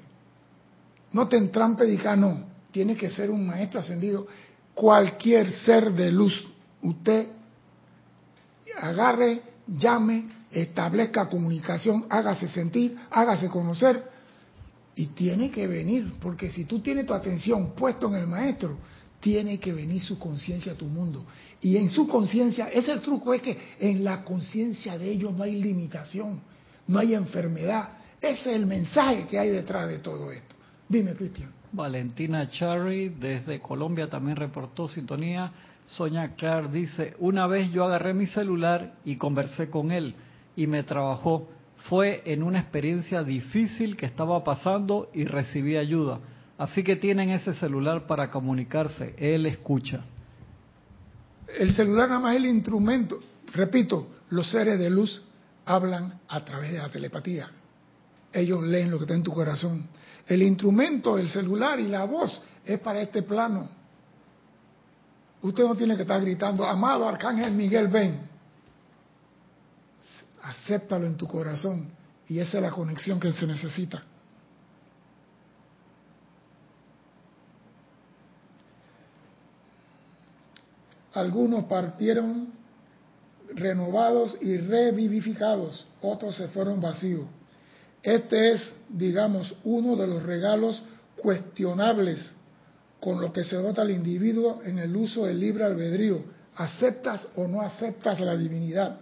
No 1.12 1.27
te 1.27 1.38
entrampe 1.38 1.88
y 1.88 1.97
no 2.17 2.45
tiene 2.71 2.95
que 2.95 3.09
ser 3.09 3.29
un 3.29 3.45
maestro 3.45 3.79
ascendido. 3.79 4.27
Cualquier 4.73 5.51
ser 5.51 5.91
de 5.93 6.12
luz, 6.12 6.43
usted 6.81 7.27
agarre, 8.79 9.41
llame, 9.67 10.29
establezca 10.51 11.29
comunicación, 11.29 12.05
hágase 12.09 12.47
sentir, 12.47 12.97
hágase 13.12 13.47
conocer 13.47 14.03
y 14.95 15.07
tiene 15.07 15.49
que 15.49 15.67
venir, 15.67 16.13
porque 16.19 16.51
si 16.51 16.65
tú 16.65 16.79
tienes 16.79 17.05
tu 17.05 17.13
atención 17.13 17.73
puesto 17.75 18.07
en 18.07 18.15
el 18.15 18.27
maestro, 18.27 18.77
tiene 19.19 19.59
que 19.59 19.71
venir 19.71 20.01
su 20.01 20.19
conciencia 20.19 20.73
a 20.73 20.75
tu 20.75 20.86
mundo. 20.86 21.25
Y 21.62 21.77
en 21.77 21.89
su 21.89 22.07
conciencia, 22.07 22.67
ese 22.67 22.79
es 22.79 22.88
el 22.89 23.01
truco, 23.01 23.33
es 23.33 23.41
que 23.41 23.57
en 23.79 24.03
la 24.03 24.23
conciencia 24.23 24.97
de 24.97 25.09
ellos 25.09 25.33
no 25.33 25.43
hay 25.43 25.62
limitación, 25.62 26.41
no 26.88 26.99
hay 26.99 27.13
enfermedad. 27.13 27.89
Ese 28.23 28.51
es 28.51 28.55
el 28.55 28.65
mensaje 28.65 29.27
que 29.27 29.38
hay 29.38 29.49
detrás 29.49 29.89
de 29.89 29.99
todo 29.99 30.31
esto. 30.31 30.55
Dime, 30.88 31.13
Cristian. 31.13 31.51
Valentina 31.73 32.49
Cherry 32.49 33.09
desde 33.09 33.59
Colombia 33.59 34.09
también 34.09 34.38
reportó 34.38 34.88
sintonía. 34.88 35.51
Sonia 35.88 36.33
Clark 36.36 36.71
dice, 36.71 37.15
una 37.19 37.47
vez 37.47 37.69
yo 37.71 37.83
agarré 37.83 38.13
mi 38.13 38.27
celular 38.27 38.93
y 39.03 39.17
conversé 39.17 39.69
con 39.69 39.91
él 39.91 40.15
y 40.55 40.67
me 40.67 40.83
trabajó. 40.83 41.49
Fue 41.89 42.23
en 42.25 42.43
una 42.43 42.59
experiencia 42.59 43.23
difícil 43.23 43.97
que 43.97 44.05
estaba 44.05 44.41
pasando 44.45 45.09
y 45.13 45.25
recibí 45.25 45.75
ayuda. 45.75 46.19
Así 46.57 46.81
que 46.81 46.95
tienen 46.95 47.29
ese 47.29 47.53
celular 47.55 48.07
para 48.07 48.31
comunicarse. 48.31 49.15
Él 49.17 49.45
escucha. 49.47 50.05
El 51.59 51.73
celular 51.73 52.07
nada 52.07 52.21
más 52.21 52.36
es 52.36 52.39
el 52.39 52.45
instrumento. 52.45 53.19
Repito, 53.53 54.07
los 54.29 54.49
seres 54.49 54.79
de 54.79 54.89
luz 54.89 55.21
hablan 55.65 56.21
a 56.29 56.45
través 56.45 56.71
de 56.71 56.77
la 56.77 56.88
telepatía. 56.89 57.49
Ellos 58.33 58.63
leen 58.63 58.89
lo 58.89 58.97
que 58.97 59.03
está 59.03 59.13
en 59.13 59.23
tu 59.23 59.31
corazón. 59.31 59.87
El 60.27 60.41
instrumento, 60.41 61.17
el 61.17 61.29
celular 61.29 61.79
y 61.79 61.87
la 61.87 62.05
voz 62.05 62.41
es 62.65 62.79
para 62.79 63.01
este 63.01 63.21
plano. 63.21 63.69
Usted 65.41 65.63
no 65.63 65.75
tiene 65.75 65.95
que 65.95 66.01
estar 66.03 66.21
gritando, 66.21 66.65
amado 66.65 67.07
Arcángel 67.07 67.51
Miguel, 67.51 67.89
ven. 67.89 68.21
Acéptalo 70.41 71.05
en 71.05 71.15
tu 71.15 71.27
corazón 71.27 71.89
y 72.27 72.39
esa 72.39 72.57
es 72.57 72.63
la 72.63 72.71
conexión 72.71 73.19
que 73.19 73.31
se 73.33 73.45
necesita. 73.45 74.03
Algunos 81.13 81.65
partieron 81.65 82.47
renovados 83.53 84.37
y 84.41 84.57
revivificados, 84.57 85.85
otros 86.01 86.35
se 86.35 86.47
fueron 86.47 86.81
vacíos. 86.81 87.27
Este 88.03 88.51
es, 88.51 88.61
digamos, 88.89 89.55
uno 89.63 89.95
de 89.95 90.05
los 90.05 90.23
regalos 90.23 90.83
cuestionables 91.15 92.19
con 92.99 93.21
lo 93.21 93.31
que 93.31 93.45
se 93.45 93.55
dota 93.55 93.81
al 93.81 93.91
individuo 93.91 94.61
en 94.65 94.77
el 94.77 94.93
uso 94.95 95.25
del 95.25 95.39
libre 95.39 95.63
albedrío. 95.63 96.23
¿Aceptas 96.55 97.27
o 97.37 97.47
no 97.47 97.61
aceptas 97.61 98.19
la 98.19 98.35
divinidad? 98.35 98.97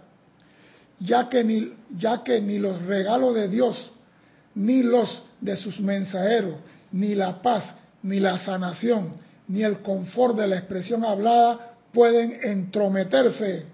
Ya 1.00 1.28
que 1.28 1.42
ni, 1.42 1.72
ya 1.98 2.22
que 2.22 2.40
ni 2.40 2.58
los 2.58 2.80
regalos 2.82 3.34
de 3.34 3.48
Dios, 3.48 3.90
ni 4.54 4.82
los 4.84 5.22
de 5.40 5.56
sus 5.56 5.80
mensajeros, 5.80 6.54
ni 6.92 7.14
la 7.16 7.42
paz, 7.42 7.74
ni 8.02 8.20
la 8.20 8.38
sanación, 8.38 9.14
ni 9.48 9.64
el 9.64 9.80
confort 9.80 10.36
de 10.36 10.46
la 10.46 10.58
expresión 10.58 11.04
hablada 11.04 11.74
pueden 11.92 12.38
entrometerse 12.42 13.64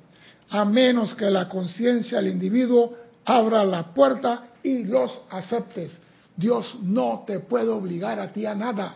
a 0.48 0.64
menos 0.64 1.14
que 1.14 1.30
la 1.30 1.48
conciencia 1.48 2.18
del 2.18 2.28
individuo 2.28 2.96
abra 3.28 3.62
la 3.62 3.92
puerta 3.92 4.48
y 4.62 4.84
los 4.84 5.20
aceptes. 5.28 5.98
Dios 6.34 6.78
no 6.82 7.24
te 7.26 7.40
puede 7.40 7.68
obligar 7.68 8.18
a 8.18 8.32
ti 8.32 8.46
a 8.46 8.54
nada. 8.54 8.94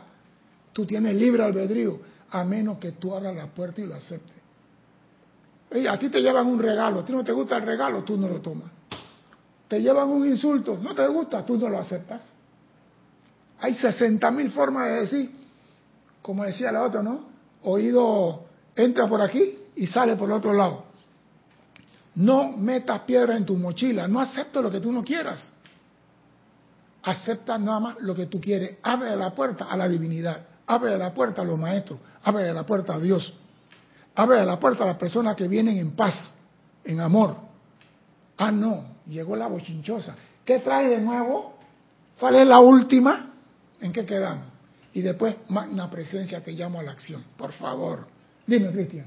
Tú 0.72 0.86
tienes 0.86 1.14
libre 1.14 1.42
albedrío, 1.44 2.00
a 2.30 2.42
menos 2.44 2.78
que 2.78 2.92
tú 2.92 3.14
abras 3.14 3.36
la 3.36 3.46
puerta 3.48 3.82
y 3.82 3.86
lo 3.86 3.94
aceptes. 3.94 4.36
a 5.88 5.98
ti 5.98 6.08
te 6.08 6.22
llevan 6.22 6.46
un 6.46 6.58
regalo, 6.58 7.00
a 7.00 7.04
ti 7.04 7.12
no 7.12 7.22
te 7.22 7.32
gusta 7.32 7.56
el 7.56 7.62
regalo, 7.62 8.02
tú 8.04 8.16
no 8.16 8.26
lo 8.26 8.40
tomas. 8.40 8.70
Te 9.68 9.82
llevan 9.82 10.08
un 10.08 10.26
insulto, 10.26 10.78
no 10.80 10.94
te 10.94 11.06
gusta, 11.08 11.44
tú 11.44 11.58
no 11.58 11.68
lo 11.68 11.78
aceptas. 11.78 12.22
Hay 13.60 13.74
60 13.74 14.30
mil 14.30 14.50
formas 14.50 14.86
de 14.86 15.00
decir, 15.00 15.30
como 16.22 16.44
decía 16.44 16.72
la 16.72 16.84
otra, 16.84 17.02
¿no? 17.02 17.32
oído 17.64 18.44
entra 18.74 19.06
por 19.06 19.20
aquí 19.20 19.58
y 19.76 19.86
sale 19.86 20.16
por 20.16 20.28
el 20.28 20.36
otro 20.36 20.54
lado. 20.54 20.91
No 22.14 22.56
metas 22.56 23.00
piedra 23.02 23.36
en 23.36 23.46
tu 23.46 23.56
mochila, 23.56 24.06
no 24.06 24.20
aceptes 24.20 24.62
lo 24.62 24.70
que 24.70 24.80
tú 24.80 24.92
no 24.92 25.02
quieras. 25.02 25.48
Acepta 27.02 27.58
nada 27.58 27.80
más 27.80 27.96
lo 28.00 28.14
que 28.14 28.26
tú 28.26 28.40
quieres. 28.40 28.76
Abre 28.82 29.16
la 29.16 29.34
puerta 29.34 29.64
a 29.64 29.76
la 29.76 29.88
divinidad, 29.88 30.44
abre 30.66 30.96
la 30.98 31.12
puerta 31.12 31.42
a 31.42 31.44
los 31.44 31.58
maestros, 31.58 31.98
abre 32.22 32.52
la 32.52 32.64
puerta 32.64 32.94
a 32.94 32.98
Dios, 32.98 33.32
abre 34.14 34.44
la 34.44 34.60
puerta 34.60 34.84
a 34.84 34.88
las 34.88 34.96
personas 34.96 35.34
que 35.36 35.48
vienen 35.48 35.78
en 35.78 35.92
paz, 35.92 36.32
en 36.84 37.00
amor. 37.00 37.36
Ah, 38.36 38.52
no, 38.52 38.84
llegó 39.06 39.34
la 39.36 39.46
bochinchosa. 39.46 40.14
¿Qué 40.44 40.58
trae 40.58 40.88
de 40.88 41.00
nuevo? 41.00 41.58
¿Cuál 42.18 42.36
es 42.36 42.46
la 42.46 42.60
última? 42.60 43.32
¿En 43.80 43.92
qué 43.92 44.04
quedamos? 44.04 44.46
Y 44.92 45.00
después, 45.00 45.36
magna 45.48 45.90
presencia, 45.90 46.42
te 46.42 46.52
llamo 46.52 46.80
a 46.80 46.82
la 46.82 46.92
acción. 46.92 47.24
Por 47.36 47.52
favor. 47.52 48.06
Dime, 48.46 48.70
Cristian. 48.70 49.06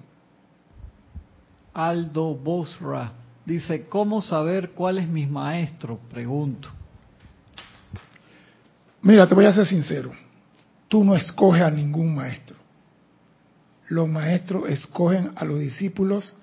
Aldo 1.75 2.33
Bosra 2.33 3.11
dice, 3.45 3.87
¿cómo 3.89 4.21
saber 4.21 4.71
cuál 4.71 4.97
es 4.97 5.09
mi 5.09 5.27
maestro? 5.27 5.99
Pregunto. 6.09 6.69
Mira, 9.01 9.27
te 9.27 9.35
voy 9.35 9.45
a 9.45 9.53
ser 9.53 9.65
sincero. 9.67 10.11
Tú 10.87 11.03
no 11.03 11.15
escoges 11.15 11.61
a 11.61 11.69
ningún 11.69 12.15
maestro. 12.15 12.55
Los 13.87 14.07
maestros 14.07 14.69
escogen 14.69 15.33
a 15.35 15.43
los 15.43 15.59
discípulos 15.59 16.33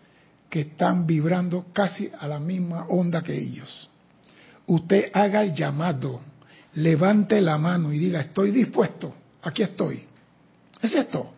que 0.50 0.60
están 0.60 1.06
vibrando 1.06 1.64
casi 1.72 2.10
a 2.20 2.28
la 2.28 2.38
misma 2.38 2.84
onda 2.88 3.22
que 3.22 3.36
ellos. 3.36 3.88
Usted 4.66 5.10
haga 5.14 5.42
el 5.42 5.54
llamado, 5.54 6.20
levante 6.74 7.40
la 7.40 7.56
mano 7.56 7.90
y 7.90 7.98
diga, 7.98 8.20
estoy 8.20 8.50
dispuesto, 8.50 9.14
aquí 9.42 9.62
estoy. 9.62 10.04
Es 10.82 10.94
esto. 10.94 11.32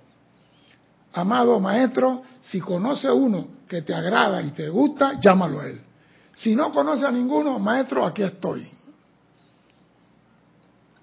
Amado 1.12 1.60
maestro, 1.60 2.24
si 2.42 2.58
conoce 2.58 3.08
uno 3.08 3.54
que 3.74 3.82
te 3.82 3.92
agrada 3.92 4.40
y 4.40 4.52
te 4.52 4.68
gusta, 4.68 5.18
llámalo 5.20 5.58
a 5.58 5.66
él. 5.66 5.80
Si 6.36 6.54
no 6.54 6.70
conoce 6.70 7.04
a 7.04 7.10
ninguno, 7.10 7.58
maestro, 7.58 8.06
aquí 8.06 8.22
estoy. 8.22 8.68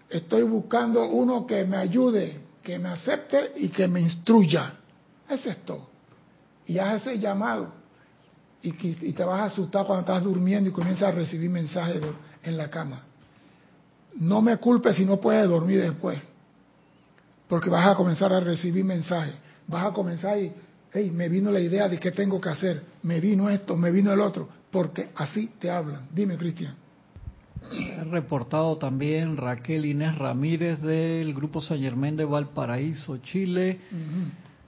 Estoy 0.10 0.44
buscando 0.44 1.06
uno 1.06 1.46
que 1.46 1.66
me 1.66 1.76
ayude, 1.76 2.40
que 2.64 2.80
me 2.80 2.88
acepte 2.88 3.52
y 3.58 3.68
que 3.68 3.90
me 3.90 4.00
instruya. 4.00 4.74
Es 5.28 5.46
esto. 5.46 5.90
Y 6.66 6.78
haz 6.78 7.02
ese 7.02 7.20
llamado. 7.20 7.74
Y, 8.62 8.72
te 9.12 9.24
vas 9.26 9.42
a 9.42 9.46
asustar 9.46 9.86
cuando 9.86 10.02
estás 10.02 10.24
durmiendo 10.24 10.70
y 10.70 10.72
comienzas 10.72 11.10
a 11.10 11.12
recibir 11.12 11.50
mensajes 11.50 12.02
en 12.42 12.56
la 12.56 12.70
cama. 12.70 13.04
No 14.16 14.42
me 14.42 14.56
culpes 14.58 14.96
si 14.96 15.04
no 15.04 15.20
puedes 15.20 15.50
dormir 15.50 15.82
después. 15.82 16.20
Porque 17.50 17.70
vas 17.70 17.86
a 17.86 17.96
comenzar 17.96 18.32
a 18.32 18.40
recibir 18.40 18.86
mensajes. 18.86 19.34
Vas 19.68 19.88
a 19.88 19.92
comenzar 19.92 20.38
y, 20.38 20.54
hey, 20.94 21.12
me 21.12 21.30
vino 21.30 21.52
la 21.52 21.60
idea 21.60 21.88
de 21.88 22.00
qué 22.00 22.12
tengo 22.12 22.40
que 22.40 22.50
hacer. 22.50 22.82
Me 23.04 23.20
vino 23.20 23.50
esto, 23.50 23.76
me 23.76 23.92
vino 23.92 24.12
el 24.12 24.20
otro. 24.20 24.50
Porque 24.72 25.10
así 25.16 25.52
te 25.60 25.70
hablan. 25.70 26.08
Dime, 26.14 26.38
Cristian. 26.38 26.76
Ha 28.00 28.04
reportado 28.06 28.78
también 28.78 29.38
Raquel 29.38 29.86
Inés 29.86 30.18
Ramírez 30.18 30.82
del 30.82 31.34
Grupo 31.34 31.62
San 31.62 31.80
Germán 31.80 32.16
de 32.16 32.26
Valparaíso, 32.26 33.18
Chile. 33.18 33.80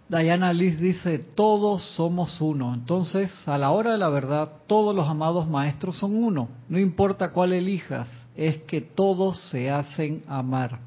Diana 0.09 0.53
Liz 0.53 0.79
dice, 0.79 1.17
todos 1.17 1.83
somos 1.95 2.39
uno. 2.39 2.73
Entonces, 2.73 3.31
a 3.47 3.57
la 3.57 3.71
hora 3.71 3.93
de 3.93 3.97
la 3.97 4.09
verdad, 4.09 4.51
todos 4.67 4.95
los 4.95 5.07
amados 5.07 5.47
maestros 5.47 5.97
son 5.97 6.15
uno. 6.15 6.49
No 6.69 6.77
importa 6.77 7.31
cuál 7.31 7.53
elijas, 7.53 8.09
es 8.35 8.57
que 8.63 8.81
todos 8.81 9.39
se 9.49 9.71
hacen 9.71 10.21
amar. 10.27 10.79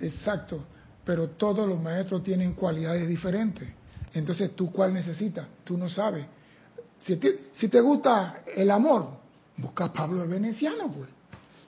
Exacto, 0.00 0.64
pero 1.04 1.28
todos 1.28 1.68
los 1.68 1.80
maestros 1.80 2.24
tienen 2.24 2.54
cualidades 2.54 3.06
diferentes. 3.06 3.68
Entonces, 4.12 4.54
¿tú 4.56 4.70
cuál 4.72 4.92
necesitas? 4.92 5.46
Tú 5.64 5.76
no 5.76 5.88
sabes. 5.88 6.26
Si 7.00 7.16
te, 7.16 7.80
gusta 7.80 8.42
el 8.54 8.70
amor, 8.70 9.08
busca 9.56 9.86
a 9.86 9.92
Pablo 9.92 10.22
el 10.22 10.28
Veneciano, 10.28 10.90
pues. 10.92 11.08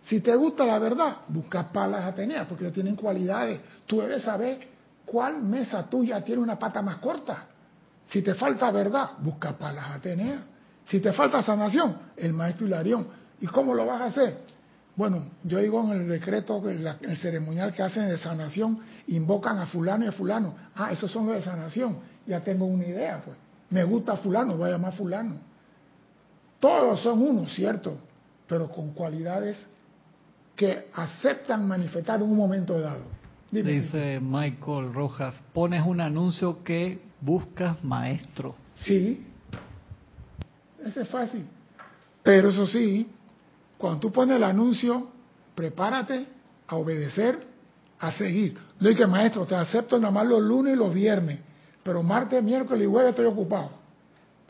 Si 0.02 0.20
te 0.20 0.34
gusta 0.34 0.64
la 0.64 0.78
verdad, 0.78 1.18
busca 1.28 1.72
Palas 1.72 2.04
Ateneas, 2.04 2.46
porque 2.46 2.70
tienen 2.70 2.96
cualidades. 2.96 3.60
Tú 3.86 4.00
debes 4.00 4.24
saber 4.24 4.68
cuál 5.06 5.42
mesa 5.42 5.88
tuya 5.88 6.22
tiene 6.22 6.42
una 6.42 6.58
pata 6.58 6.82
más 6.82 6.98
corta. 6.98 7.46
Si 8.06 8.20
te 8.20 8.34
falta 8.34 8.70
verdad, 8.70 9.10
busca 9.20 9.56
Palas 9.56 9.92
Ateneas. 9.92 10.40
Si 10.86 11.00
te 11.00 11.12
falta 11.12 11.42
sanación, 11.42 11.96
el 12.16 12.32
maestro 12.32 12.66
Hilarión. 12.66 13.06
¿Y 13.40 13.46
cómo 13.46 13.74
lo 13.74 13.86
vas 13.86 14.02
a 14.02 14.04
hacer? 14.06 14.38
Bueno, 14.94 15.24
yo 15.44 15.58
digo 15.58 15.82
en 15.84 16.02
el 16.02 16.08
decreto, 16.08 16.62
en 16.68 16.86
el 16.86 17.16
ceremonial 17.16 17.72
que 17.72 17.82
hacen 17.82 18.08
de 18.08 18.18
sanación, 18.18 18.78
invocan 19.06 19.58
a 19.58 19.66
fulano 19.66 20.04
y 20.04 20.08
a 20.08 20.12
fulano. 20.12 20.54
Ah, 20.74 20.92
esos 20.92 21.10
son 21.10 21.26
los 21.26 21.36
de 21.36 21.42
sanación. 21.42 21.98
Ya 22.26 22.40
tengo 22.40 22.66
una 22.66 22.86
idea, 22.86 23.22
pues. 23.24 23.36
Me 23.70 23.84
gusta 23.84 24.16
fulano, 24.16 24.56
voy 24.56 24.68
a 24.68 24.72
llamar 24.72 24.92
fulano. 24.94 25.36
Todos 26.60 27.00
son 27.00 27.22
uno, 27.22 27.46
cierto, 27.48 27.96
pero 28.46 28.68
con 28.70 28.92
cualidades 28.92 29.66
que 30.54 30.88
aceptan 30.94 31.66
manifestar 31.66 32.20
en 32.20 32.30
un 32.30 32.36
momento 32.36 32.78
dado. 32.78 33.02
Dice 33.50 34.20
Michael 34.20 34.92
Rojas, 34.92 35.34
pones 35.52 35.84
un 35.84 36.00
anuncio 36.00 36.62
que 36.62 37.00
buscas 37.20 37.82
maestro. 37.82 38.54
Sí, 38.74 39.26
ese 40.84 41.02
es 41.02 41.08
fácil. 41.08 41.46
Pero 42.22 42.50
eso 42.50 42.66
sí, 42.66 43.10
cuando 43.76 44.00
tú 44.00 44.12
pones 44.12 44.36
el 44.36 44.44
anuncio, 44.44 45.08
prepárate 45.54 46.26
a 46.66 46.76
obedecer, 46.76 47.46
a 47.98 48.12
seguir. 48.12 48.56
No 48.80 48.88
hay 48.88 48.94
que 48.94 49.06
maestro, 49.06 49.44
te 49.44 49.54
acepto 49.54 49.98
nada 49.98 50.12
más 50.12 50.26
los 50.26 50.40
lunes 50.40 50.74
y 50.74 50.76
los 50.76 50.92
viernes, 50.94 51.40
pero 51.82 52.02
martes, 52.02 52.42
miércoles 52.42 52.84
y 52.84 52.90
jueves 52.90 53.10
estoy 53.10 53.26
ocupado. 53.26 53.70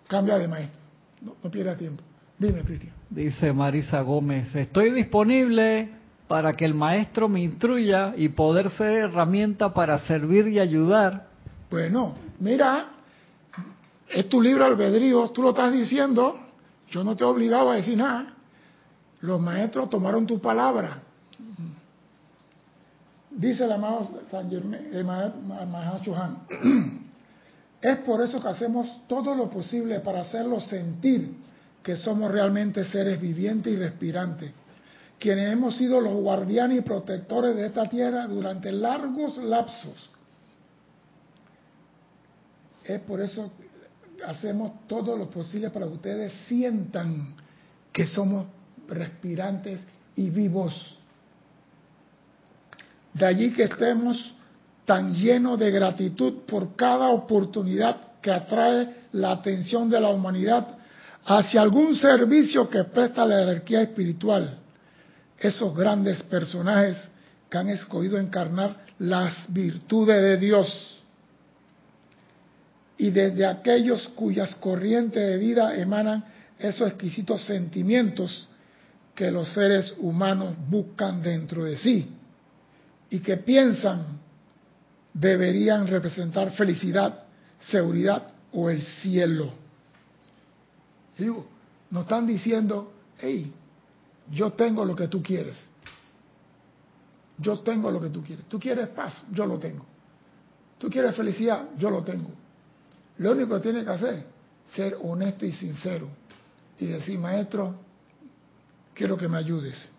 Cambia 0.06 0.38
de 0.38 0.48
maestro, 0.48 0.80
no, 1.22 1.36
no 1.42 1.50
pierdas 1.50 1.78
tiempo. 1.78 2.02
Dime, 2.38 2.62
Cristian. 2.62 2.92
Dice 3.08 3.52
Marisa 3.52 4.00
Gómez, 4.00 4.54
estoy 4.54 4.90
disponible 4.90 5.90
para 6.28 6.54
que 6.54 6.64
el 6.64 6.74
maestro 6.74 7.28
me 7.28 7.40
instruya 7.40 8.14
y 8.16 8.30
poder 8.30 8.70
ser 8.70 8.92
herramienta 8.92 9.74
para 9.74 9.98
servir 10.06 10.48
y 10.48 10.58
ayudar. 10.58 11.28
Bueno, 11.70 12.14
mira, 12.40 12.88
es 14.08 14.28
tu 14.28 14.40
libro 14.40 14.64
albedrío, 14.64 15.30
tú 15.30 15.42
lo 15.42 15.50
estás 15.50 15.72
diciendo, 15.72 16.38
yo 16.90 17.04
no 17.04 17.16
te 17.16 17.24
he 17.24 17.26
obligado 17.26 17.70
a 17.70 17.76
decir 17.76 17.96
nada. 17.96 18.34
Los 19.20 19.40
maestros 19.40 19.88
tomaron 19.88 20.26
tu 20.26 20.40
palabra. 20.40 21.02
Dice 23.30 23.64
el 23.64 23.72
amado 23.72 24.10
San 24.30 24.50
Germán, 24.50 24.80
el 24.92 25.04
maestro 25.04 26.14
es 27.82 27.98
por 27.98 28.22
eso 28.22 28.40
que 28.40 28.48
hacemos 28.48 29.00
todo 29.08 29.34
lo 29.34 29.50
posible 29.50 29.98
para 30.00 30.20
hacerlo 30.20 30.60
sentir 30.60 31.34
que 31.82 31.96
somos 31.96 32.30
realmente 32.30 32.84
seres 32.84 33.20
vivientes 33.20 33.72
y 33.72 33.76
respirantes, 33.76 34.52
quienes 35.18 35.52
hemos 35.52 35.76
sido 35.76 36.00
los 36.00 36.14
guardianes 36.14 36.78
y 36.78 36.82
protectores 36.82 37.56
de 37.56 37.66
esta 37.66 37.88
tierra 37.88 38.28
durante 38.28 38.70
largos 38.70 39.36
lapsos. 39.38 40.10
Es 42.84 43.00
por 43.00 43.20
eso 43.20 43.50
que 43.58 44.24
hacemos 44.24 44.86
todo 44.86 45.16
lo 45.16 45.28
posible 45.28 45.70
para 45.70 45.86
que 45.86 45.92
ustedes 45.92 46.32
sientan 46.46 47.34
que 47.92 48.06
somos 48.06 48.46
respirantes 48.86 49.80
y 50.14 50.30
vivos. 50.30 51.00
De 53.12 53.26
allí 53.26 53.52
que 53.52 53.64
estemos 53.64 54.36
tan 54.84 55.14
llenos 55.14 55.58
de 55.58 55.70
gratitud 55.70 56.44
por 56.46 56.74
cada 56.76 57.08
oportunidad 57.08 57.96
que 58.20 58.30
atrae 58.30 58.88
la 59.12 59.32
atención 59.32 59.90
de 59.90 60.00
la 60.00 60.08
humanidad 60.08 60.66
hacia 61.24 61.62
algún 61.62 61.94
servicio 61.96 62.68
que 62.68 62.84
presta 62.84 63.24
la 63.24 63.38
jerarquía 63.38 63.82
espiritual. 63.82 64.58
Esos 65.38 65.76
grandes 65.76 66.22
personajes 66.24 66.98
que 67.48 67.58
han 67.58 67.68
escogido 67.68 68.18
encarnar 68.18 68.76
las 68.98 69.52
virtudes 69.52 70.20
de 70.22 70.36
Dios. 70.36 71.00
Y 72.96 73.10
desde 73.10 73.44
aquellos 73.46 74.08
cuyas 74.08 74.54
corrientes 74.56 75.22
de 75.22 75.38
vida 75.38 75.76
emanan 75.76 76.24
esos 76.58 76.88
exquisitos 76.88 77.44
sentimientos 77.44 78.48
que 79.14 79.30
los 79.30 79.52
seres 79.52 79.92
humanos 79.98 80.54
buscan 80.68 81.22
dentro 81.22 81.64
de 81.64 81.76
sí 81.76 82.08
y 83.10 83.18
que 83.18 83.36
piensan 83.38 84.21
deberían 85.12 85.86
representar 85.86 86.52
felicidad, 86.52 87.24
seguridad 87.60 88.32
o 88.52 88.70
el 88.70 88.82
cielo. 88.82 89.52
Digo, 91.16 91.46
nos 91.90 92.04
están 92.04 92.26
diciendo, 92.26 92.92
hey, 93.18 93.52
yo 94.30 94.52
tengo 94.52 94.84
lo 94.84 94.96
que 94.96 95.08
tú 95.08 95.22
quieres. 95.22 95.56
Yo 97.38 97.60
tengo 97.60 97.90
lo 97.90 98.00
que 98.00 98.08
tú 98.08 98.22
quieres. 98.22 98.46
Tú 98.48 98.58
quieres 98.58 98.88
paz, 98.88 99.22
yo 99.32 99.46
lo 99.46 99.58
tengo. 99.58 99.84
Tú 100.78 100.88
quieres 100.88 101.14
felicidad, 101.14 101.68
yo 101.78 101.90
lo 101.90 102.02
tengo. 102.02 102.30
Lo 103.18 103.32
único 103.32 103.56
que 103.56 103.62
tienes 103.62 103.84
que 103.84 103.90
hacer 103.90 104.14
es 104.14 104.24
ser 104.74 104.96
honesto 105.02 105.44
y 105.44 105.52
sincero 105.52 106.08
y 106.78 106.86
decir, 106.86 107.18
maestro, 107.18 107.74
quiero 108.94 109.16
que 109.16 109.28
me 109.28 109.36
ayudes. 109.36 109.91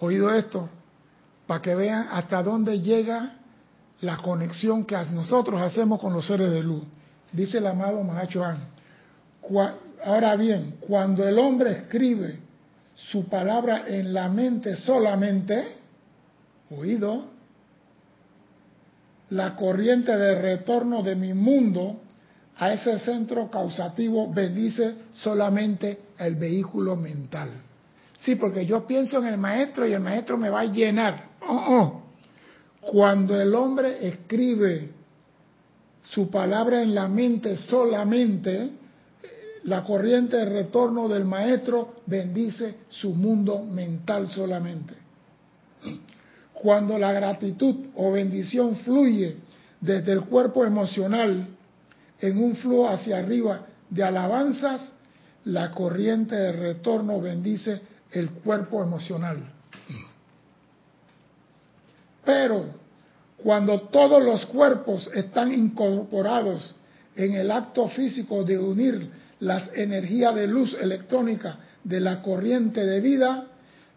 Oído 0.00 0.32
esto, 0.32 0.68
para 1.46 1.62
que 1.62 1.74
vean 1.74 2.08
hasta 2.10 2.42
dónde 2.42 2.80
llega 2.80 3.36
la 4.00 4.18
conexión 4.18 4.84
que 4.84 4.96
nosotros 5.12 5.60
hacemos 5.60 6.00
con 6.00 6.12
los 6.12 6.26
seres 6.26 6.52
de 6.52 6.62
luz. 6.62 6.84
Dice 7.32 7.58
el 7.58 7.66
amado 7.66 8.02
Mahacho 8.04 8.44
Ahora 10.04 10.36
bien, 10.36 10.76
cuando 10.80 11.26
el 11.26 11.38
hombre 11.38 11.72
escribe 11.72 12.38
su 12.94 13.28
palabra 13.28 13.84
en 13.86 14.12
la 14.12 14.28
mente 14.28 14.76
solamente, 14.76 15.76
oído, 16.70 17.24
la 19.30 19.56
corriente 19.56 20.16
de 20.16 20.40
retorno 20.40 21.02
de 21.02 21.16
mi 21.16 21.34
mundo 21.34 22.00
a 22.56 22.72
ese 22.72 22.98
centro 23.00 23.50
causativo 23.50 24.32
bendice 24.32 24.94
solamente 25.12 26.00
el 26.18 26.36
vehículo 26.36 26.96
mental. 26.96 27.50
Sí, 28.20 28.36
porque 28.36 28.66
yo 28.66 28.86
pienso 28.86 29.18
en 29.18 29.26
el 29.26 29.38
maestro 29.38 29.86
y 29.86 29.92
el 29.92 30.00
maestro 30.00 30.36
me 30.36 30.50
va 30.50 30.60
a 30.60 30.64
llenar. 30.64 31.28
Oh, 31.46 31.64
oh. 31.68 32.02
Cuando 32.80 33.40
el 33.40 33.54
hombre 33.54 34.06
escribe 34.08 34.90
su 36.10 36.30
palabra 36.30 36.82
en 36.82 36.94
la 36.94 37.08
mente 37.08 37.56
solamente, 37.56 38.70
la 39.64 39.84
corriente 39.84 40.36
de 40.36 40.46
retorno 40.46 41.08
del 41.08 41.24
maestro 41.24 41.96
bendice 42.06 42.76
su 42.88 43.14
mundo 43.14 43.62
mental 43.62 44.28
solamente. 44.28 44.94
Cuando 46.54 46.98
la 46.98 47.12
gratitud 47.12 47.86
o 47.94 48.10
bendición 48.10 48.76
fluye 48.76 49.36
desde 49.80 50.12
el 50.12 50.22
cuerpo 50.22 50.64
emocional 50.64 51.46
en 52.20 52.42
un 52.42 52.56
flujo 52.56 52.88
hacia 52.88 53.18
arriba 53.18 53.66
de 53.90 54.02
alabanzas, 54.02 54.92
la 55.44 55.70
corriente 55.70 56.34
de 56.34 56.52
retorno 56.52 57.20
bendice 57.20 57.80
el 58.12 58.30
cuerpo 58.30 58.82
emocional. 58.82 59.52
Pero 62.24 62.66
cuando 63.38 63.82
todos 63.82 64.22
los 64.22 64.46
cuerpos 64.46 65.10
están 65.14 65.52
incorporados 65.52 66.74
en 67.14 67.34
el 67.34 67.50
acto 67.50 67.88
físico 67.88 68.44
de 68.44 68.58
unir 68.58 69.10
las 69.40 69.70
energías 69.74 70.34
de 70.34 70.46
luz 70.46 70.76
electrónica 70.80 71.58
de 71.84 72.00
la 72.00 72.20
corriente 72.20 72.84
de 72.84 73.00
vida, 73.00 73.46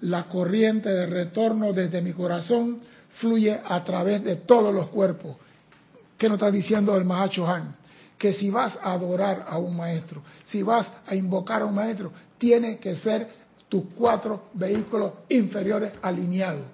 la 0.01 0.23
corriente 0.25 0.89
de 0.89 1.05
retorno 1.07 1.73
desde 1.73 2.01
mi 2.01 2.13
corazón 2.13 2.79
fluye 3.19 3.59
a 3.63 3.83
través 3.83 4.23
de 4.23 4.37
todos 4.37 4.73
los 4.73 4.89
cuerpos. 4.89 5.35
¿Qué 6.17 6.27
nos 6.29 6.35
está 6.35 6.51
diciendo 6.51 6.95
el 6.95 7.03
Mahacho 7.03 7.47
Han? 7.47 7.75
Que 8.17 8.33
si 8.33 8.49
vas 8.49 8.77
a 8.81 8.93
adorar 8.93 9.45
a 9.49 9.57
un 9.57 9.75
maestro, 9.75 10.21
si 10.45 10.61
vas 10.61 10.89
a 11.07 11.15
invocar 11.15 11.63
a 11.63 11.65
un 11.65 11.75
maestro, 11.75 12.11
tiene 12.37 12.77
que 12.77 12.95
ser 12.97 13.27
tus 13.71 13.85
cuatro 13.95 14.49
vehículos 14.53 15.13
inferiores 15.29 15.93
alineados. 16.01 16.65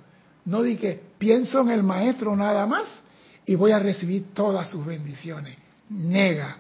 No 0.46 0.64
di 0.64 0.78
que 0.78 1.00
pienso 1.20 1.62
en 1.62 1.70
el 1.70 1.84
maestro 1.84 2.36
nada 2.36 2.66
más 2.66 3.04
y 3.46 3.54
voy 3.54 3.72
a 3.72 3.78
recibir 3.78 4.34
todas 4.34 4.68
sus 4.68 4.84
bendiciones. 4.84 5.56
Nega 5.90 6.58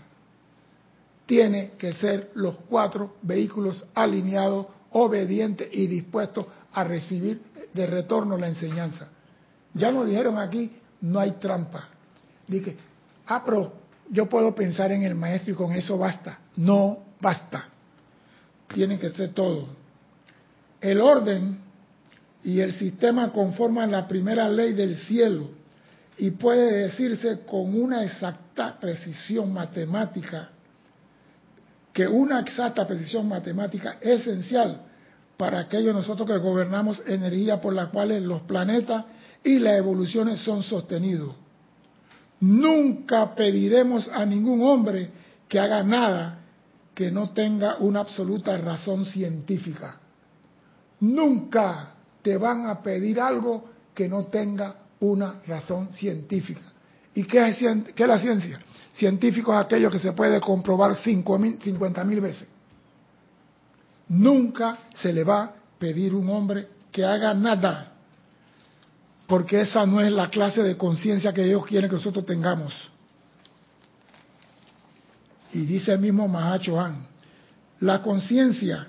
tiene 1.25 1.71
que 1.71 1.91
ser 1.93 2.29
los 2.35 2.55
cuatro 2.69 3.15
vehículos 3.23 3.83
alineados, 3.95 4.67
obedientes 4.91 5.69
y 5.71 5.87
dispuestos 5.87 6.45
a 6.71 6.83
recibir 6.83 7.41
de 7.73 7.87
retorno 7.87 8.37
la 8.37 8.47
enseñanza. 8.47 9.09
Ya 9.73 9.91
nos 9.91 10.05
dijeron 10.05 10.37
aquí, 10.37 10.71
no 11.01 11.19
hay 11.19 11.31
trampa. 11.31 11.89
Dije, 12.47 12.77
ah, 13.25 13.41
pero 13.43 13.73
yo 14.11 14.29
puedo 14.29 14.53
pensar 14.53 14.91
en 14.91 15.01
el 15.01 15.15
maestro 15.15 15.53
y 15.53 15.55
con 15.55 15.71
eso 15.71 15.97
basta. 15.97 16.41
No 16.57 16.99
basta. 17.19 17.69
Tiene 18.67 18.99
que 18.99 19.09
ser 19.09 19.33
todo. 19.33 19.86
El 20.87 21.01
orden 21.01 21.57
y 22.45 22.61
el 22.61 22.73
sistema 22.75 23.33
conforman 23.33 23.91
la 23.91 24.07
primera 24.07 24.47
ley 24.47 24.71
del 24.71 24.95
cielo 24.95 25.49
y 26.17 26.31
puede 26.31 26.87
decirse 26.87 27.41
con 27.45 27.75
una 27.77 28.05
exacta 28.05 28.79
precisión 28.79 29.51
matemática 29.51 30.47
que 31.91 32.07
una 32.07 32.39
exacta 32.39 32.87
precisión 32.87 33.27
matemática 33.27 33.97
es 33.99 34.21
esencial 34.21 34.83
para 35.35 35.59
aquellos 35.59 35.93
nosotros 35.93 36.25
que 36.25 36.37
gobernamos 36.37 37.03
energía 37.05 37.59
por 37.59 37.73
la 37.73 37.87
cual 37.87 38.23
los 38.23 38.43
planetas 38.43 39.03
y 39.43 39.59
las 39.59 39.77
evoluciones 39.77 40.39
son 40.39 40.63
sostenidos. 40.63 41.35
Nunca 42.39 43.35
pediremos 43.35 44.07
a 44.07 44.25
ningún 44.25 44.61
hombre 44.61 45.09
que 45.49 45.59
haga 45.59 45.83
nada 45.83 46.39
que 46.95 47.11
no 47.11 47.31
tenga 47.31 47.75
una 47.75 47.99
absoluta 47.99 48.55
razón 48.55 49.03
científica. 49.03 49.99
Nunca 50.99 51.93
te 52.21 52.37
van 52.37 52.67
a 52.67 52.81
pedir 52.81 53.19
algo 53.19 53.69
que 53.93 54.07
no 54.07 54.25
tenga 54.25 54.75
una 54.99 55.41
razón 55.45 55.91
científica. 55.93 56.61
¿Y 57.13 57.23
qué 57.23 57.47
es, 57.47 57.61
la 57.97 58.19
ciencia? 58.19 58.59
científico 58.93 59.53
es 59.53 59.65
aquello 59.65 59.91
que 59.91 59.99
se 59.99 60.11
puede 60.13 60.41
comprobar 60.41 60.95
50 60.95 62.03
mil 62.03 62.21
veces. 62.21 62.47
Nunca 64.09 64.79
se 64.95 65.13
le 65.13 65.23
va 65.23 65.43
a 65.43 65.53
pedir 65.77 66.15
un 66.15 66.29
hombre 66.29 66.67
que 66.91 67.05
haga 67.05 67.33
nada, 67.33 67.91
porque 69.27 69.61
esa 69.61 69.85
no 69.85 70.01
es 70.01 70.11
la 70.11 70.29
clase 70.29 70.63
de 70.63 70.77
conciencia 70.77 71.33
que 71.33 71.43
ellos 71.43 71.65
quieren 71.65 71.89
que 71.89 71.97
nosotros 71.97 72.25
tengamos. 72.25 72.73
Y 75.53 75.59
dice 75.59 75.93
el 75.93 75.99
mismo 75.99 76.27
Mahacho 76.27 76.79
Han, 76.79 77.07
la 77.81 78.01
conciencia 78.01 78.87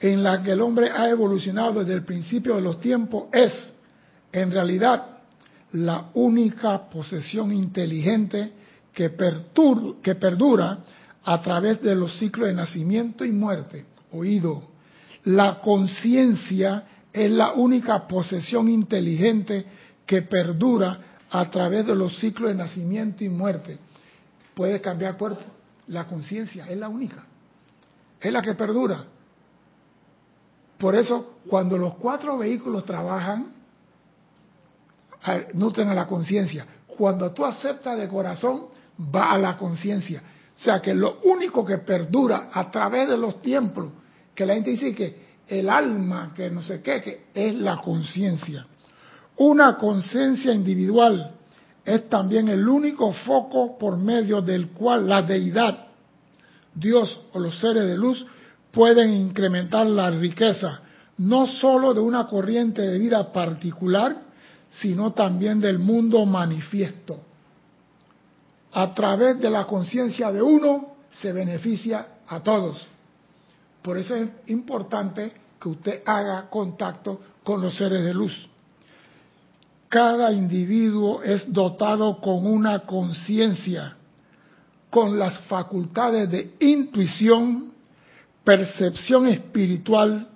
en 0.00 0.22
la 0.22 0.42
que 0.42 0.52
el 0.52 0.62
hombre 0.62 0.90
ha 0.90 1.08
evolucionado 1.10 1.80
desde 1.80 1.94
el 1.94 2.04
principio 2.04 2.56
de 2.56 2.62
los 2.62 2.80
tiempos 2.80 3.24
es, 3.32 3.52
en 4.32 4.50
realidad, 4.50 5.18
la 5.72 6.10
única 6.14 6.88
posesión 6.88 7.52
inteligente 7.52 8.52
que, 8.94 9.12
que 10.02 10.14
perdura 10.14 10.78
a 11.22 11.42
través 11.42 11.82
de 11.82 11.94
los 11.94 12.18
ciclos 12.18 12.48
de 12.48 12.54
nacimiento 12.54 13.24
y 13.24 13.30
muerte. 13.30 13.84
Oído, 14.12 14.70
la 15.24 15.60
conciencia 15.60 16.84
es 17.12 17.30
la 17.30 17.52
única 17.52 18.08
posesión 18.08 18.68
inteligente 18.68 19.66
que 20.06 20.22
perdura 20.22 20.98
a 21.30 21.50
través 21.50 21.86
de 21.86 21.94
los 21.94 22.18
ciclos 22.18 22.48
de 22.48 22.56
nacimiento 22.56 23.22
y 23.22 23.28
muerte. 23.28 23.78
Puede 24.54 24.80
cambiar 24.80 25.18
cuerpo. 25.18 25.42
La 25.88 26.06
conciencia 26.06 26.66
es 26.68 26.78
la 26.78 26.88
única. 26.88 27.24
Es 28.18 28.32
la 28.32 28.40
que 28.40 28.54
perdura. 28.54 29.04
Por 30.80 30.96
eso, 30.96 31.34
cuando 31.46 31.76
los 31.76 31.94
cuatro 31.96 32.38
vehículos 32.38 32.86
trabajan, 32.86 33.52
nutren 35.52 35.88
a 35.90 35.94
la 35.94 36.06
conciencia. 36.06 36.66
Cuando 36.86 37.30
tú 37.32 37.44
aceptas 37.44 37.98
de 37.98 38.08
corazón, 38.08 38.62
va 39.14 39.32
a 39.32 39.38
la 39.38 39.58
conciencia. 39.58 40.22
O 40.56 40.58
sea 40.58 40.80
que 40.80 40.94
lo 40.94 41.18
único 41.24 41.66
que 41.66 41.78
perdura 41.78 42.48
a 42.50 42.70
través 42.70 43.10
de 43.10 43.18
los 43.18 43.40
tiempos, 43.40 43.92
que 44.34 44.46
la 44.46 44.54
gente 44.54 44.70
dice 44.70 44.94
que 44.94 45.30
el 45.48 45.68
alma, 45.68 46.32
que 46.34 46.48
no 46.48 46.62
sé 46.62 46.80
qué, 46.80 47.02
que 47.02 47.26
es 47.34 47.54
la 47.56 47.76
conciencia. 47.82 48.66
Una 49.36 49.76
conciencia 49.76 50.54
individual 50.54 51.34
es 51.84 52.08
también 52.08 52.48
el 52.48 52.66
único 52.66 53.12
foco 53.12 53.76
por 53.76 53.98
medio 53.98 54.40
del 54.40 54.68
cual 54.70 55.06
la 55.06 55.20
deidad, 55.20 55.88
Dios 56.74 57.20
o 57.34 57.38
los 57.38 57.60
seres 57.60 57.86
de 57.86 57.98
luz 57.98 58.26
pueden 58.70 59.12
incrementar 59.12 59.86
la 59.86 60.10
riqueza, 60.10 60.80
no 61.18 61.46
sólo 61.46 61.92
de 61.94 62.00
una 62.00 62.26
corriente 62.26 62.82
de 62.82 62.98
vida 62.98 63.32
particular, 63.32 64.16
sino 64.70 65.12
también 65.12 65.60
del 65.60 65.78
mundo 65.78 66.24
manifiesto 66.24 67.20
a 68.72 68.94
través 68.94 69.40
de 69.40 69.50
la 69.50 69.64
conciencia 69.66 70.30
de 70.30 70.42
uno 70.42 70.94
se 71.20 71.32
beneficia 71.32 72.06
a 72.26 72.40
todos. 72.40 72.86
Por 73.82 73.96
eso 73.96 74.14
es 74.14 74.30
importante 74.46 75.32
que 75.60 75.68
usted 75.68 76.02
haga 76.06 76.48
contacto 76.48 77.20
con 77.42 77.60
los 77.60 77.76
seres 77.76 78.04
de 78.04 78.14
luz. 78.14 78.48
Cada 79.88 80.32
individuo 80.32 81.22
es 81.22 81.52
dotado 81.52 82.20
con 82.20 82.46
una 82.46 82.80
conciencia, 82.80 83.96
con 84.88 85.18
las 85.18 85.38
facultades 85.40 86.30
de 86.30 86.54
intuición, 86.60 87.72
percepción 88.50 89.28
espiritual, 89.28 90.28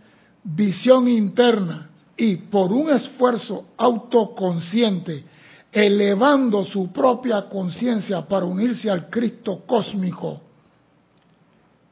visión 0.44 1.08
interna 1.08 1.90
y 2.16 2.36
por 2.36 2.72
un 2.72 2.88
esfuerzo 2.90 3.70
autoconsciente 3.76 5.24
elevando 5.72 6.64
su 6.64 6.92
propia 6.92 7.48
conciencia 7.48 8.22
para 8.22 8.46
unirse 8.46 8.88
al 8.88 9.10
Cristo 9.10 9.64
cósmico. 9.66 10.40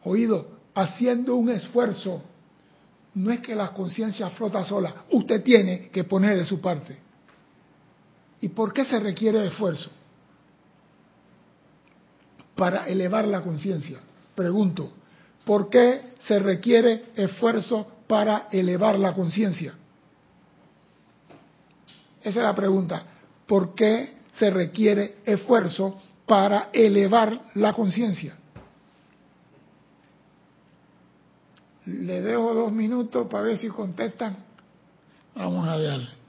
Oído, 0.05 0.47
haciendo 0.77 1.35
un 1.35 1.51
esfuerzo. 1.51 2.23
No 3.15 3.33
es 3.33 3.41
que 3.41 3.57
la 3.57 3.73
conciencia 3.73 4.31
flota 4.31 4.63
sola, 4.63 5.07
usted 5.11 5.43
tiene 5.43 5.89
que 5.89 6.05
poner 6.05 6.39
de 6.39 6.45
su 6.45 6.61
parte. 6.61 6.99
¿Y 8.41 8.49
por 8.51 8.73
qué 8.73 8.85
se 8.85 9.01
requiere 9.01 9.45
esfuerzo? 9.45 9.91
Para 12.55 12.85
elevar 12.85 13.27
la 13.27 13.43
conciencia. 13.43 13.99
Pregunto, 14.37 15.02
¿por 15.45 15.69
qué 15.69 16.15
se 16.19 16.39
requiere 16.39 17.07
esfuerzo 17.15 17.87
para 18.07 18.47
elevar 18.51 18.99
la 18.99 19.13
conciencia? 19.15 19.75
Esa 22.21 22.41
es 22.41 22.45
la 22.45 22.55
pregunta. 22.55 23.05
¿Por 23.47 23.75
qué 23.75 24.15
se 24.33 24.51
requiere 24.51 25.17
esfuerzo 25.25 26.01
para 26.27 26.71
elevar 26.73 27.41
la 27.55 27.73
conciencia? 27.73 28.37
Le 31.85 32.23
dejo 32.23 32.55
dos 32.55 32.71
minutos 32.71 33.27
para 33.29 33.45
ver 33.45 33.59
si 33.59 33.69
contestan. 33.69 34.37
Vamos 35.35 35.67
a 35.67 35.77
ver. 35.77 36.22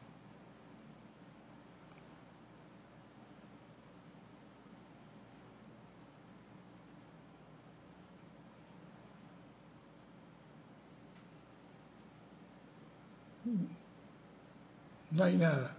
No 15.13 15.23
hay 15.23 15.37
nada. 15.37 15.75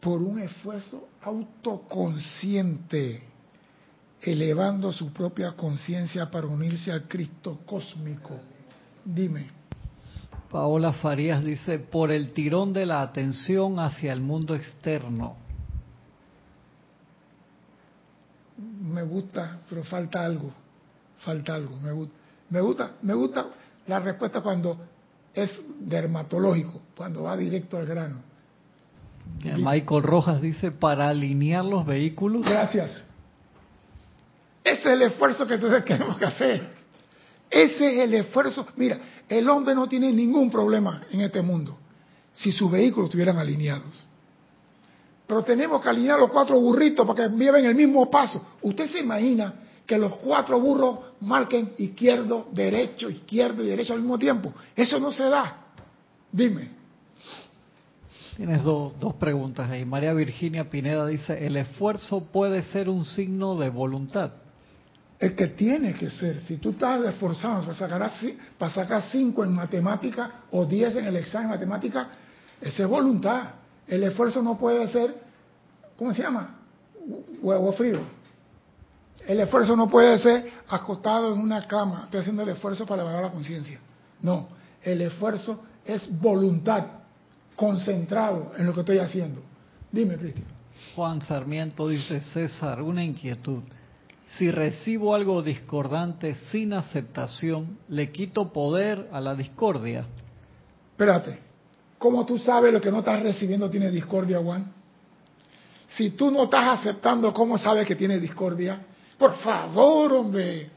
Por 0.00 0.22
un 0.22 0.38
esfuerzo 0.38 1.08
autoconsciente, 1.20 3.22
elevando 4.22 4.90
su 4.92 5.12
propia 5.12 5.52
conciencia 5.52 6.30
para 6.30 6.46
unirse 6.46 6.90
al 6.90 7.06
Cristo 7.06 7.58
cósmico. 7.66 8.40
Dime. 9.04 9.48
Paola 10.50 10.94
Farías 10.94 11.44
dice, 11.44 11.78
por 11.78 12.10
el 12.10 12.32
tirón 12.32 12.72
de 12.72 12.86
la 12.86 13.02
atención 13.02 13.80
hacia 13.80 14.14
el 14.14 14.22
mundo 14.22 14.54
externo. 14.54 15.36
Me 18.56 19.02
gusta, 19.02 19.60
pero 19.68 19.84
falta 19.84 20.24
algo. 20.24 20.50
Falta 21.18 21.54
algo. 21.54 21.76
Me 21.76 21.92
gusta. 21.92 22.17
Me 22.50 22.60
gusta, 22.60 22.92
me 23.02 23.14
gusta 23.14 23.46
la 23.86 24.00
respuesta 24.00 24.40
cuando 24.40 24.78
es 25.34 25.60
dermatológico, 25.80 26.80
cuando 26.96 27.24
va 27.24 27.36
directo 27.36 27.76
al 27.76 27.86
grano. 27.86 28.16
Michael 29.42 30.02
Rojas 30.02 30.40
dice, 30.40 30.70
para 30.70 31.08
alinear 31.08 31.64
los 31.64 31.84
vehículos. 31.86 32.44
Gracias. 32.44 33.04
Ese 34.64 34.80
es 34.80 34.86
el 34.86 35.02
esfuerzo 35.02 35.46
que 35.46 35.54
entonces 35.54 35.84
tenemos 35.86 36.16
que 36.18 36.24
hacer. 36.24 36.78
Ese 37.50 37.94
es 37.94 38.04
el 38.04 38.14
esfuerzo. 38.14 38.66
Mira, 38.76 38.98
el 39.28 39.48
hombre 39.48 39.74
no 39.74 39.88
tiene 39.88 40.12
ningún 40.12 40.50
problema 40.50 41.02
en 41.10 41.20
este 41.20 41.42
mundo 41.42 41.78
si 42.32 42.52
sus 42.52 42.70
vehículos 42.70 43.08
estuvieran 43.08 43.38
alineados. 43.38 44.04
Pero 45.26 45.42
tenemos 45.42 45.82
que 45.82 45.88
alinear 45.88 46.18
los 46.18 46.30
cuatro 46.30 46.58
burritos 46.58 47.06
para 47.06 47.28
que 47.28 47.36
lleven 47.36 47.64
el 47.64 47.74
mismo 47.74 48.10
paso. 48.10 48.56
Usted 48.62 48.86
se 48.86 49.00
imagina 49.00 49.54
que 49.88 49.96
los 49.96 50.16
cuatro 50.16 50.60
burros 50.60 50.98
marquen 51.20 51.72
izquierdo, 51.78 52.48
derecho, 52.52 53.08
izquierdo 53.08 53.64
y 53.64 53.68
derecho 53.68 53.94
al 53.94 54.00
mismo 54.00 54.18
tiempo. 54.18 54.52
Eso 54.76 55.00
no 55.00 55.10
se 55.10 55.24
da. 55.24 55.64
Dime. 56.30 56.68
Tienes 58.36 58.62
dos 58.62 59.14
preguntas 59.18 59.70
ahí. 59.70 59.86
María 59.86 60.12
Virginia 60.12 60.68
Pineda 60.68 61.06
dice, 61.06 61.44
¿el 61.44 61.56
esfuerzo 61.56 62.22
puede 62.30 62.64
ser 62.64 62.90
un 62.90 63.06
signo 63.06 63.56
de 63.56 63.70
voluntad? 63.70 64.32
El 65.18 65.34
que 65.34 65.48
tiene 65.48 65.94
que 65.94 66.10
ser. 66.10 66.42
Si 66.42 66.58
tú 66.58 66.72
estás 66.72 67.02
esforzado 67.06 67.62
para 67.62 67.74
sacar, 67.74 68.12
para 68.58 68.74
sacar 68.74 69.02
cinco 69.10 69.42
en 69.42 69.54
matemática 69.54 70.42
o 70.50 70.66
diez 70.66 70.94
en 70.96 71.06
el 71.06 71.16
examen 71.16 71.48
de 71.48 71.56
matemática, 71.56 72.08
esa 72.60 72.82
es 72.82 72.88
voluntad. 72.88 73.54
El 73.86 74.02
esfuerzo 74.02 74.42
no 74.42 74.58
puede 74.58 74.86
ser, 74.88 75.16
¿cómo 75.96 76.12
se 76.12 76.22
llama? 76.22 76.58
Huevo 77.40 77.72
frío. 77.72 78.17
El 79.26 79.40
esfuerzo 79.40 79.76
no 79.76 79.88
puede 79.88 80.18
ser 80.18 80.50
acostado 80.68 81.34
en 81.34 81.40
una 81.40 81.66
cama, 81.66 82.02
estoy 82.04 82.20
haciendo 82.20 82.42
el 82.42 82.50
esfuerzo 82.50 82.86
para 82.86 83.02
elevar 83.02 83.24
la 83.24 83.30
conciencia. 83.30 83.78
No, 84.22 84.48
el 84.82 85.02
esfuerzo 85.02 85.62
es 85.84 86.08
voluntad, 86.20 86.84
concentrado 87.54 88.52
en 88.56 88.66
lo 88.66 88.74
que 88.74 88.80
estoy 88.80 88.98
haciendo. 88.98 89.42
Dime, 89.90 90.16
Cristian. 90.16 90.46
Juan 90.94 91.22
Sarmiento 91.22 91.88
dice, 91.88 92.20
César, 92.32 92.82
una 92.82 93.04
inquietud. 93.04 93.62
Si 94.36 94.50
recibo 94.50 95.14
algo 95.14 95.42
discordante 95.42 96.34
sin 96.50 96.72
aceptación, 96.72 97.78
¿le 97.88 98.12
quito 98.12 98.52
poder 98.52 99.08
a 99.12 99.20
la 99.20 99.34
discordia? 99.34 100.04
Espérate, 100.92 101.38
¿cómo 101.98 102.26
tú 102.26 102.38
sabes 102.38 102.72
lo 102.72 102.80
que 102.80 102.90
no 102.90 102.98
estás 102.98 103.22
recibiendo 103.22 103.70
tiene 103.70 103.90
discordia, 103.90 104.38
Juan? 104.38 104.72
Si 105.88 106.10
tú 106.10 106.30
no 106.30 106.44
estás 106.44 106.80
aceptando, 106.80 107.32
¿cómo 107.32 107.56
sabes 107.56 107.86
que 107.86 107.96
tiene 107.96 108.18
discordia? 108.18 108.80
Por 109.18 109.36
favor, 109.38 110.12
hombre. 110.12 110.70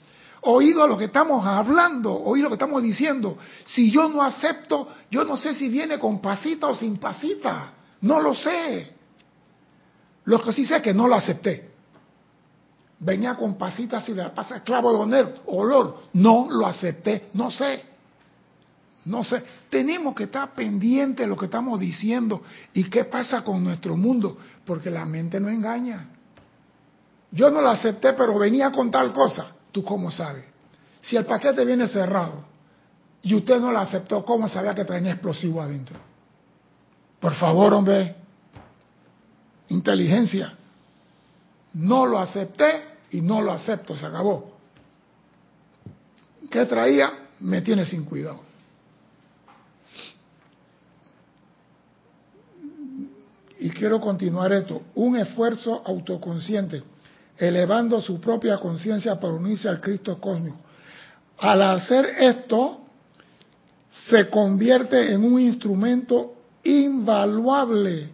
Oído 0.44 0.84
a 0.84 0.88
lo 0.88 0.98
que 0.98 1.06
estamos 1.06 1.46
hablando, 1.46 2.14
oído 2.14 2.46
lo 2.46 2.50
que 2.50 2.56
estamos 2.56 2.82
diciendo. 2.82 3.38
Si 3.66 3.92
yo 3.92 4.10
no 4.10 4.24
acepto, 4.24 4.88
yo 5.12 5.24
no 5.24 5.38
sé 5.38 5.54
si 5.54 5.70
viene 5.70 6.00
con 6.00 6.20
pasita 6.20 6.68
o 6.68 6.76
sin 6.76 6.98
pasita. 6.98 7.74
No 8.02 8.20
lo 8.20 8.34
sé. 8.34 8.96
Lo 10.26 10.42
que 10.42 10.52
sí 10.52 10.66
sé 10.66 10.78
es 10.78 10.82
que 10.82 10.96
no 10.96 11.08
lo 11.08 11.14
acepté. 11.14 11.70
Venía 13.00 13.36
con 13.36 13.56
pasita 13.56 14.02
si 14.02 14.14
le 14.14 14.30
pasa 14.30 14.58
esclavo 14.58 14.92
de 14.92 14.98
honor, 14.98 15.34
olor. 15.46 15.98
No 16.14 16.48
lo 16.50 16.66
acepté. 16.66 17.30
No 17.34 17.52
sé. 17.52 17.84
No 19.06 19.24
sé. 19.24 19.44
Tenemos 19.70 20.16
que 20.16 20.24
estar 20.24 20.56
pendientes 20.56 21.24
de 21.24 21.30
lo 21.30 21.38
que 21.38 21.46
estamos 21.46 21.80
diciendo 21.80 22.42
y 22.74 22.86
qué 22.86 23.06
pasa 23.06 23.44
con 23.44 23.64
nuestro 23.64 23.96
mundo, 23.96 24.38
porque 24.66 24.90
la 24.90 25.06
mente 25.06 25.40
no 25.40 25.50
engaña. 25.50 26.08
Yo 27.32 27.50
no 27.50 27.62
la 27.62 27.72
acepté, 27.72 28.14
pero 28.14 28.38
venía 28.38 28.72
con 28.72 28.92
tal 28.92 29.14
cosa. 29.14 29.48
¿Tú 29.72 29.84
cómo 29.84 30.12
sabes? 30.12 30.44
Si 31.02 31.16
el 31.16 31.26
paquete 31.26 31.64
viene 31.66 31.88
cerrado 31.88 32.44
y 33.22 33.34
usted 33.34 33.60
no 33.60 33.72
la 33.72 33.82
aceptó, 33.82 34.24
¿cómo 34.26 34.48
sabía 34.48 34.76
que 34.76 34.84
traía 34.84 35.12
explosivo 35.12 35.62
adentro? 35.62 35.98
Por 37.20 37.34
favor, 37.34 37.74
hombre. 37.74 38.16
Inteligencia. 39.70 40.54
No 41.74 42.06
lo 42.06 42.20
acepté 42.20 42.84
y 43.12 43.22
no 43.22 43.42
lo 43.42 43.54
acepto, 43.54 43.96
se 43.96 44.06
acabó. 44.06 44.52
¿Qué 46.50 46.66
traía? 46.66 47.30
Me 47.40 47.62
tiene 47.62 47.86
sin 47.86 48.04
cuidado. 48.04 48.42
Y 53.60 53.70
quiero 53.70 54.02
continuar 54.02 54.52
esto. 54.52 54.82
Un 54.96 55.16
esfuerzo 55.18 55.82
autoconsciente 55.86 56.84
elevando 57.38 58.02
su 58.02 58.20
propia 58.20 58.58
conciencia 58.58 59.20
para 59.20 59.34
unirse 59.34 59.68
al 59.68 59.82
Cristo 59.82 60.20
cósmico. 60.20 60.60
Al 61.40 61.62
hacer 61.62 62.06
esto, 62.20 62.82
se 64.10 64.30
convierte 64.30 65.12
en 65.14 65.24
un 65.24 65.40
instrumento 65.40 66.36
invaluable 66.64 68.10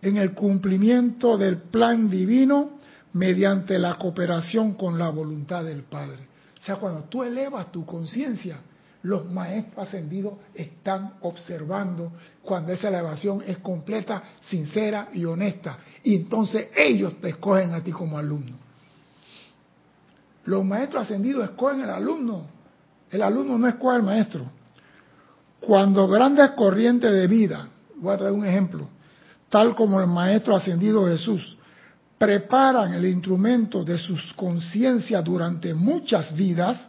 en 0.00 0.16
el 0.16 0.32
cumplimiento 0.32 1.38
del 1.38 1.58
plan 1.58 2.10
divino 2.10 2.78
mediante 3.12 3.78
la 3.78 3.94
cooperación 3.94 4.74
con 4.74 4.98
la 4.98 5.10
voluntad 5.10 5.64
del 5.64 5.82
Padre. 5.84 6.26
O 6.60 6.64
sea, 6.64 6.76
cuando 6.76 7.04
tú 7.04 7.22
elevas 7.22 7.70
tu 7.70 7.84
conciencia, 7.84 8.58
los 9.02 9.28
maestros 9.30 9.88
ascendidos 9.88 10.34
están 10.54 11.14
observando 11.22 12.12
cuando 12.42 12.72
esa 12.72 12.88
elevación 12.88 13.42
es 13.44 13.58
completa, 13.58 14.22
sincera 14.40 15.08
y 15.12 15.24
honesta. 15.24 15.78
Y 16.04 16.16
entonces 16.16 16.68
ellos 16.76 17.20
te 17.20 17.30
escogen 17.30 17.74
a 17.74 17.82
ti 17.82 17.90
como 17.90 18.16
alumno. 18.16 18.56
Los 20.44 20.64
maestros 20.64 21.02
ascendidos 21.02 21.44
escogen 21.44 21.82
al 21.82 21.90
alumno. 21.90 22.46
El 23.10 23.22
alumno 23.22 23.58
no 23.58 23.68
escoge 23.68 23.96
al 23.96 24.02
maestro. 24.02 24.44
Cuando 25.60 26.08
grandes 26.08 26.50
corrientes 26.50 27.12
de 27.12 27.26
vida, 27.26 27.68
voy 27.96 28.14
a 28.14 28.18
traer 28.18 28.32
un 28.32 28.44
ejemplo, 28.44 28.88
tal 29.48 29.74
como 29.74 30.00
el 30.00 30.06
maestro 30.06 30.56
ascendido 30.56 31.06
Jesús, 31.06 31.56
preparan 32.18 32.94
el 32.94 33.04
instrumento 33.06 33.84
de 33.84 33.98
sus 33.98 34.32
conciencias 34.34 35.22
durante 35.24 35.74
muchas 35.74 36.34
vidas, 36.34 36.88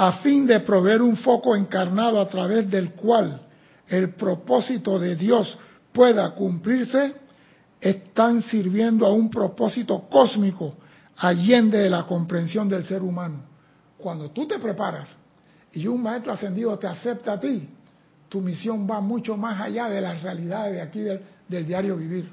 a 0.00 0.12
fin 0.22 0.46
de 0.46 0.60
proveer 0.60 1.02
un 1.02 1.16
foco 1.16 1.56
encarnado 1.56 2.20
a 2.20 2.28
través 2.28 2.70
del 2.70 2.92
cual 2.92 3.40
el 3.88 4.14
propósito 4.14 4.96
de 4.96 5.16
Dios 5.16 5.58
pueda 5.92 6.30
cumplirse, 6.36 7.16
están 7.80 8.42
sirviendo 8.44 9.04
a 9.04 9.12
un 9.12 9.28
propósito 9.28 10.06
cósmico 10.08 10.76
allende 11.16 11.78
de 11.78 11.90
la 11.90 12.04
comprensión 12.06 12.68
del 12.68 12.84
ser 12.84 13.02
humano. 13.02 13.42
Cuando 13.96 14.30
tú 14.30 14.46
te 14.46 14.60
preparas 14.60 15.08
y 15.72 15.88
un 15.88 16.00
maestro 16.00 16.32
ascendido 16.32 16.78
te 16.78 16.86
acepta 16.86 17.32
a 17.32 17.40
ti, 17.40 17.68
tu 18.28 18.40
misión 18.40 18.88
va 18.88 19.00
mucho 19.00 19.36
más 19.36 19.60
allá 19.60 19.88
de 19.88 20.00
las 20.00 20.22
realidades 20.22 20.74
de 20.74 20.80
aquí 20.80 21.00
del, 21.00 21.20
del 21.48 21.66
diario 21.66 21.96
vivir. 21.96 22.30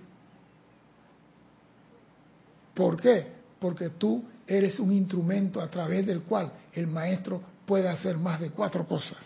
¿Por 2.76 3.02
qué? 3.02 3.26
Porque 3.58 3.90
tú 3.90 4.24
eres 4.46 4.80
un 4.80 4.92
instrumento 4.92 5.60
a 5.60 5.68
través 5.68 6.06
del 6.06 6.22
cual 6.22 6.52
el 6.72 6.86
maestro 6.86 7.55
puede 7.66 7.90
hacer 7.90 8.18
más 8.18 8.40
de 8.40 8.52
cuatro 8.52 8.86
cosas. 8.86 9.18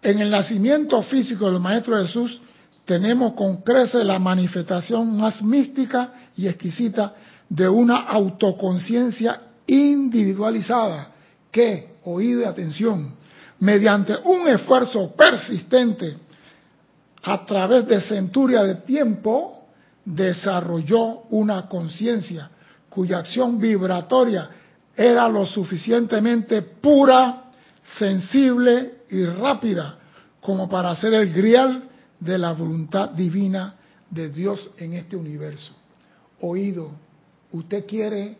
En 0.00 0.18
el 0.18 0.30
nacimiento 0.30 1.00
físico 1.02 1.50
del 1.50 1.60
Maestro 1.60 1.96
Jesús 1.96 2.40
tenemos 2.84 3.34
con 3.34 3.62
crece 3.62 4.02
la 4.02 4.18
manifestación 4.18 5.16
más 5.16 5.42
mística 5.42 6.12
y 6.36 6.48
exquisita 6.48 7.14
de 7.48 7.68
una 7.68 7.98
autoconciencia 8.08 9.40
individualizada 9.66 11.08
que, 11.50 11.96
oído 12.04 12.40
y 12.40 12.44
atención, 12.44 13.14
mediante 13.60 14.16
un 14.24 14.48
esfuerzo 14.48 15.12
persistente 15.14 16.16
a 17.22 17.46
través 17.46 17.86
de 17.86 18.00
centuria 18.00 18.64
de 18.64 18.76
tiempo, 18.76 19.68
desarrolló 20.04 21.22
una 21.30 21.68
conciencia 21.68 22.50
cuya 22.88 23.18
acción 23.18 23.60
vibratoria 23.60 24.50
era 24.96 25.28
lo 25.28 25.46
suficientemente 25.46 26.62
pura, 26.62 27.50
sensible 27.98 29.02
y 29.10 29.24
rápida 29.24 29.98
como 30.40 30.68
para 30.68 30.90
hacer 30.90 31.14
el 31.14 31.32
grial 31.32 31.88
de 32.18 32.38
la 32.38 32.52
voluntad 32.52 33.10
divina 33.10 33.76
de 34.10 34.28
Dios 34.28 34.70
en 34.76 34.94
este 34.94 35.16
universo. 35.16 35.72
Oído, 36.40 36.90
usted 37.52 37.86
quiere 37.86 38.36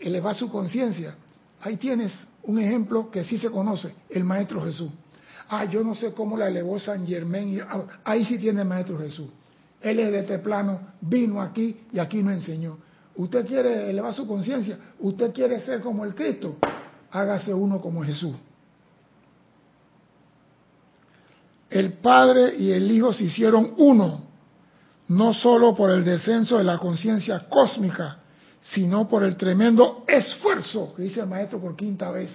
elevar 0.00 0.34
su 0.34 0.50
conciencia. 0.50 1.14
Ahí 1.60 1.76
tienes 1.76 2.12
un 2.42 2.58
ejemplo 2.58 3.10
que 3.10 3.24
sí 3.24 3.38
se 3.38 3.50
conoce, 3.50 3.94
el 4.10 4.24
Maestro 4.24 4.64
Jesús. 4.64 4.90
Ah, 5.48 5.64
yo 5.64 5.84
no 5.84 5.94
sé 5.94 6.12
cómo 6.12 6.36
la 6.36 6.48
elevó 6.48 6.78
San 6.78 7.06
Germán. 7.06 7.60
Ah, 7.68 7.84
ahí 8.04 8.24
sí 8.24 8.38
tiene 8.38 8.62
el 8.62 8.68
Maestro 8.68 8.98
Jesús. 8.98 9.28
Él 9.80 9.98
es 9.98 10.12
de 10.12 10.20
este 10.20 10.38
plano, 10.38 10.80
vino 11.00 11.40
aquí 11.40 11.76
y 11.92 11.98
aquí 11.98 12.22
nos 12.22 12.34
enseñó. 12.34 12.78
Usted 13.16 13.46
quiere 13.46 13.90
elevar 13.90 14.14
su 14.14 14.26
conciencia, 14.26 14.78
usted 15.00 15.32
quiere 15.32 15.60
ser 15.60 15.80
como 15.80 16.04
el 16.04 16.14
Cristo, 16.14 16.56
hágase 17.10 17.52
uno 17.52 17.80
como 17.80 18.02
Jesús. 18.02 18.34
El 21.68 21.94
Padre 21.94 22.54
y 22.56 22.70
el 22.70 22.90
Hijo 22.90 23.12
se 23.12 23.24
hicieron 23.24 23.74
uno, 23.78 24.24
no 25.08 25.34
solo 25.34 25.74
por 25.74 25.90
el 25.90 26.04
descenso 26.04 26.58
de 26.58 26.64
la 26.64 26.78
conciencia 26.78 27.48
cósmica, 27.48 28.18
sino 28.62 29.08
por 29.08 29.24
el 29.24 29.36
tremendo 29.36 30.04
esfuerzo 30.06 30.94
que 30.94 31.02
dice 31.02 31.20
el 31.20 31.26
Maestro 31.26 31.60
por 31.60 31.76
quinta 31.76 32.10
vez, 32.10 32.30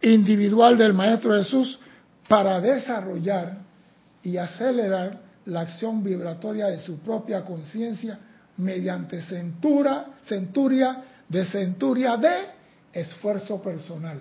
individual 0.00 0.78
del 0.78 0.92
Maestro 0.92 1.34
Jesús, 1.34 1.78
para 2.28 2.60
desarrollar 2.60 3.58
y 4.22 4.38
acelerar 4.38 5.20
la 5.46 5.60
acción 5.60 6.02
vibratoria 6.02 6.66
de 6.66 6.80
su 6.80 6.98
propia 7.00 7.44
conciencia 7.44 8.18
mediante 8.58 9.22
centura, 9.22 10.06
centuria 10.26 11.02
de 11.28 11.46
centuria 11.46 12.16
de 12.16 12.46
esfuerzo 12.92 13.62
personal. 13.62 14.20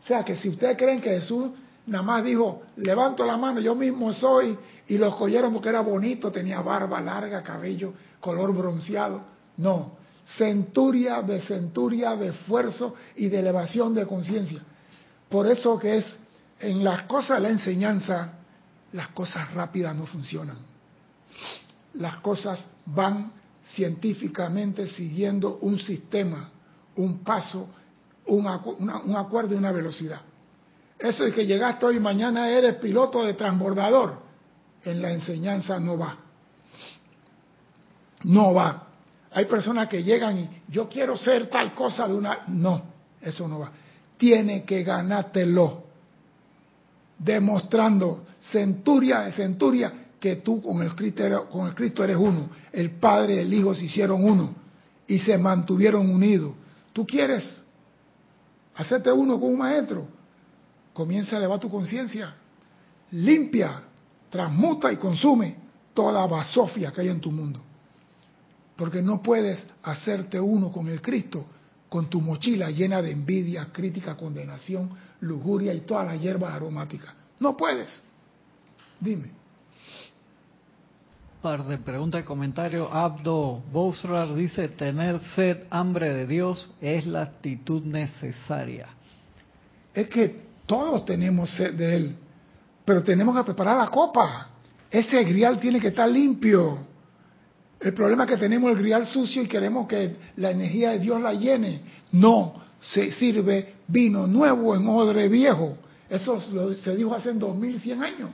O 0.00 0.06
sea 0.06 0.22
que 0.24 0.36
si 0.36 0.48
ustedes 0.50 0.76
creen 0.76 1.00
que 1.00 1.10
Jesús 1.10 1.50
nada 1.86 2.02
más 2.02 2.24
dijo, 2.24 2.62
levanto 2.76 3.26
la 3.26 3.36
mano, 3.36 3.60
yo 3.60 3.74
mismo 3.74 4.12
soy, 4.12 4.56
y 4.86 4.98
lo 4.98 5.08
escogieron 5.08 5.52
porque 5.52 5.68
era 5.68 5.80
bonito, 5.80 6.30
tenía 6.30 6.60
barba 6.60 7.00
larga, 7.00 7.42
cabello, 7.42 7.92
color 8.20 8.54
bronceado. 8.54 9.22
No, 9.56 9.92
centuria 10.36 11.22
de 11.22 11.40
centuria 11.42 12.16
de 12.16 12.28
esfuerzo 12.28 12.94
y 13.16 13.28
de 13.28 13.40
elevación 13.40 13.94
de 13.94 14.06
conciencia. 14.06 14.60
Por 15.28 15.46
eso 15.46 15.78
que 15.78 15.98
es 15.98 16.16
en 16.60 16.82
las 16.82 17.02
cosas 17.02 17.38
de 17.38 17.42
la 17.42 17.48
enseñanza, 17.50 18.32
las 18.92 19.08
cosas 19.08 19.52
rápidas 19.52 19.94
no 19.94 20.06
funcionan. 20.06 20.56
Las 21.94 22.16
cosas 22.18 22.66
van 22.86 23.32
científicamente 23.72 24.88
siguiendo 24.88 25.58
un 25.62 25.78
sistema, 25.78 26.50
un 26.96 27.18
paso, 27.24 27.68
un, 28.26 28.46
acuerdo 29.16 29.54
y 29.54 29.58
una 29.58 29.72
velocidad. 29.72 30.20
Eso 30.98 31.26
es 31.26 31.34
que 31.34 31.46
llegaste 31.46 31.86
hoy 31.86 32.00
mañana 32.00 32.48
eres 32.48 32.76
piloto 32.76 33.24
de 33.24 33.34
transbordador. 33.34 34.22
En 34.82 35.00
la 35.00 35.10
enseñanza 35.10 35.80
no 35.80 35.98
va. 35.98 36.16
No 38.24 38.54
va. 38.54 38.88
Hay 39.32 39.46
personas 39.46 39.88
que 39.88 40.02
llegan 40.02 40.38
y 40.38 40.48
yo 40.68 40.88
quiero 40.88 41.16
ser 41.16 41.48
tal 41.48 41.74
cosa 41.74 42.06
de 42.06 42.14
una... 42.14 42.40
No, 42.48 42.82
eso 43.20 43.48
no 43.48 43.60
va. 43.60 43.72
Tiene 44.16 44.64
que 44.64 44.84
ganártelo. 44.84 45.84
Demostrando 47.18 48.26
centuria 48.40 49.20
de 49.20 49.32
centuria 49.32 50.03
que 50.24 50.36
tú 50.36 50.62
con 50.62 50.80
el, 50.80 50.94
Cristo, 50.94 51.50
con 51.50 51.66
el 51.66 51.74
Cristo 51.74 52.02
eres 52.02 52.16
uno. 52.16 52.48
El 52.72 52.92
Padre 52.92 53.34
y 53.34 53.38
el 53.40 53.52
Hijo 53.52 53.74
se 53.74 53.84
hicieron 53.84 54.24
uno 54.24 54.54
y 55.06 55.18
se 55.18 55.36
mantuvieron 55.36 56.08
unidos. 56.08 56.54
¿Tú 56.94 57.06
quieres 57.06 57.44
hacerte 58.74 59.12
uno 59.12 59.38
con 59.38 59.50
un 59.50 59.58
maestro? 59.58 60.08
Comienza 60.94 61.36
a 61.36 61.40
elevar 61.40 61.60
tu 61.60 61.68
conciencia. 61.68 62.34
Limpia, 63.10 63.82
transmuta 64.30 64.90
y 64.90 64.96
consume 64.96 65.56
toda 65.92 66.26
basofia 66.26 66.90
que 66.90 67.02
hay 67.02 67.08
en 67.08 67.20
tu 67.20 67.30
mundo. 67.30 67.60
Porque 68.76 69.02
no 69.02 69.22
puedes 69.22 69.66
hacerte 69.82 70.40
uno 70.40 70.72
con 70.72 70.88
el 70.88 71.02
Cristo 71.02 71.44
con 71.90 72.08
tu 72.08 72.22
mochila 72.22 72.70
llena 72.70 73.02
de 73.02 73.10
envidia, 73.10 73.68
crítica, 73.70 74.16
condenación, 74.16 74.88
lujuria 75.20 75.74
y 75.74 75.82
todas 75.82 76.06
las 76.06 76.18
hierbas 76.18 76.54
aromáticas. 76.54 77.12
No 77.40 77.58
puedes. 77.58 78.02
Dime 78.98 79.43
par 81.44 81.66
de 81.66 81.76
preguntas 81.76 82.22
y 82.22 82.24
comentarios. 82.24 82.88
Abdo 82.90 83.62
Bosrar 83.70 84.34
dice, 84.34 84.66
tener 84.68 85.20
sed, 85.36 85.64
hambre 85.68 86.14
de 86.14 86.26
Dios 86.26 86.72
es 86.80 87.04
la 87.04 87.20
actitud 87.20 87.82
necesaria. 87.82 88.88
Es 89.92 90.08
que 90.08 90.40
todos 90.64 91.04
tenemos 91.04 91.50
sed 91.50 91.74
de 91.74 91.96
Él, 91.96 92.16
pero 92.86 93.04
tenemos 93.04 93.36
que 93.36 93.44
preparar 93.44 93.76
la 93.76 93.88
copa. 93.88 94.48
Ese 94.90 95.22
grial 95.22 95.60
tiene 95.60 95.80
que 95.80 95.88
estar 95.88 96.08
limpio. 96.08 96.78
El 97.78 97.92
problema 97.92 98.24
es 98.24 98.30
que 98.30 98.36
tenemos 98.38 98.70
el 98.70 98.78
grial 98.78 99.04
sucio 99.04 99.42
y 99.42 99.46
queremos 99.46 99.86
que 99.86 100.16
la 100.36 100.50
energía 100.50 100.92
de 100.92 101.00
Dios 101.00 101.20
la 101.20 101.34
llene. 101.34 101.82
No, 102.12 102.54
se 102.80 103.12
sirve 103.12 103.74
vino 103.86 104.26
nuevo 104.26 104.74
en 104.74 104.88
odre 104.88 105.28
viejo. 105.28 105.76
Eso 106.08 106.40
se 106.74 106.96
dijo 106.96 107.14
hace 107.14 107.34
2100 107.34 108.02
años. 108.02 108.30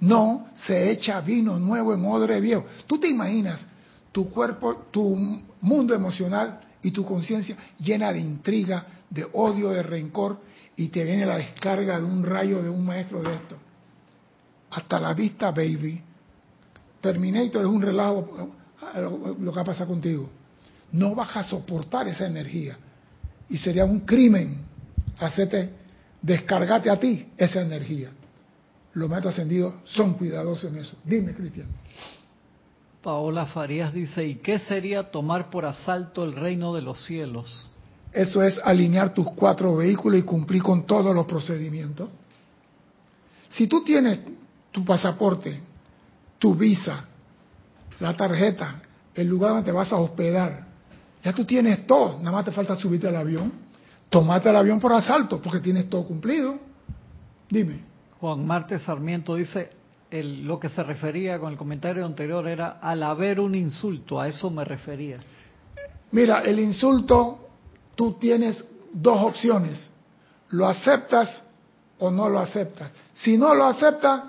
No 0.00 0.48
se 0.56 0.90
echa 0.90 1.20
vino 1.20 1.58
nuevo 1.58 1.92
en 1.92 2.04
odre 2.06 2.40
viejo. 2.40 2.64
Tú 2.86 2.98
te 2.98 3.08
imaginas 3.08 3.60
tu 4.12 4.30
cuerpo, 4.30 4.86
tu 4.90 5.14
mundo 5.60 5.94
emocional 5.94 6.60
y 6.82 6.90
tu 6.90 7.04
conciencia 7.04 7.56
llena 7.78 8.12
de 8.12 8.18
intriga, 8.18 8.86
de 9.10 9.26
odio, 9.32 9.70
de 9.70 9.82
rencor, 9.82 10.40
y 10.76 10.88
te 10.88 11.04
viene 11.04 11.26
la 11.26 11.36
descarga 11.36 11.98
de 11.98 12.04
un 12.04 12.24
rayo 12.24 12.62
de 12.62 12.70
un 12.70 12.84
maestro 12.84 13.22
de 13.22 13.34
esto. 13.34 13.56
Hasta 14.70 14.98
la 14.98 15.12
vista, 15.12 15.50
baby. 15.50 16.00
Terminator 17.00 17.62
es 17.62 17.68
un 17.68 17.82
relajo 17.82 18.54
lo 19.38 19.52
que 19.52 19.56
va 19.56 19.62
a 19.62 19.64
pasar 19.64 19.86
contigo. 19.86 20.30
No 20.92 21.14
vas 21.14 21.36
a 21.36 21.44
soportar 21.44 22.08
esa 22.08 22.26
energía. 22.26 22.78
Y 23.50 23.58
sería 23.58 23.84
un 23.84 24.00
crimen 24.00 24.64
hacerte 25.18 25.70
descargarte 26.22 26.88
a 26.88 26.98
ti 26.98 27.28
esa 27.36 27.60
energía 27.60 28.10
los 28.92 29.08
maestros 29.08 29.34
ascendidos 29.34 29.74
son 29.84 30.14
cuidadosos 30.14 30.70
en 30.70 30.78
eso. 30.78 30.96
Dime, 31.04 31.34
Cristian. 31.34 31.68
Paola 33.02 33.46
Farías 33.46 33.94
dice, 33.94 34.26
¿y 34.26 34.34
qué 34.36 34.58
sería 34.58 35.10
tomar 35.10 35.50
por 35.50 35.64
asalto 35.64 36.24
el 36.24 36.34
reino 36.34 36.74
de 36.74 36.82
los 36.82 37.04
cielos? 37.04 37.66
Eso 38.12 38.42
es 38.42 38.60
alinear 38.62 39.14
tus 39.14 39.30
cuatro 39.32 39.76
vehículos 39.76 40.18
y 40.18 40.22
cumplir 40.22 40.62
con 40.62 40.84
todos 40.84 41.14
los 41.14 41.26
procedimientos. 41.26 42.08
Si 43.48 43.66
tú 43.66 43.82
tienes 43.82 44.20
tu 44.70 44.84
pasaporte, 44.84 45.60
tu 46.38 46.54
visa, 46.54 47.04
la 48.00 48.16
tarjeta, 48.16 48.82
el 49.14 49.28
lugar 49.28 49.52
donde 49.52 49.64
te 49.64 49.72
vas 49.72 49.92
a 49.92 49.96
hospedar, 49.96 50.66
ya 51.22 51.32
tú 51.32 51.44
tienes 51.44 51.86
todo, 51.86 52.18
nada 52.18 52.32
más 52.32 52.44
te 52.44 52.52
falta 52.52 52.76
subirte 52.76 53.08
al 53.08 53.16
avión, 53.16 53.52
tomate 54.08 54.50
el 54.50 54.56
avión 54.56 54.80
por 54.80 54.92
asalto 54.92 55.40
porque 55.40 55.60
tienes 55.60 55.88
todo 55.88 56.04
cumplido. 56.04 56.58
Dime. 57.48 57.89
Juan 58.20 58.46
Marte 58.46 58.78
Sarmiento 58.80 59.34
dice, 59.34 59.70
lo 60.10 60.60
que 60.60 60.68
se 60.68 60.82
refería 60.82 61.38
con 61.38 61.52
el 61.52 61.58
comentario 61.58 62.04
anterior 62.04 62.46
era 62.46 62.78
al 62.80 63.02
haber 63.02 63.40
un 63.40 63.54
insulto, 63.54 64.20
a 64.20 64.28
eso 64.28 64.50
me 64.50 64.62
refería. 64.62 65.18
Mira, 66.12 66.40
el 66.40 66.60
insulto, 66.60 67.48
tú 67.94 68.18
tienes 68.20 68.62
dos 68.92 69.22
opciones, 69.22 69.90
lo 70.50 70.66
aceptas 70.66 71.44
o 71.98 72.10
no 72.10 72.28
lo 72.28 72.40
aceptas. 72.40 72.90
Si 73.14 73.38
no 73.38 73.54
lo 73.54 73.64
aceptas, 73.64 74.22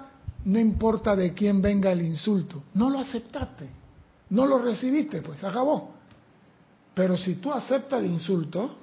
no 0.46 0.58
importa 0.58 1.14
de 1.14 1.34
quién 1.34 1.62
venga 1.62 1.92
el 1.92 2.02
insulto, 2.02 2.64
no 2.76 2.89
lo 2.89 3.00
aceptaste, 3.00 3.70
no 4.30 4.46
lo 4.46 4.60
recibiste, 4.60 5.22
pues 5.22 5.44
acabó. 5.44 5.92
Pero 6.94 7.18
si 7.18 7.36
tú 7.36 7.52
aceptas 7.52 8.00
el 8.00 8.06
insulto, 8.06 8.78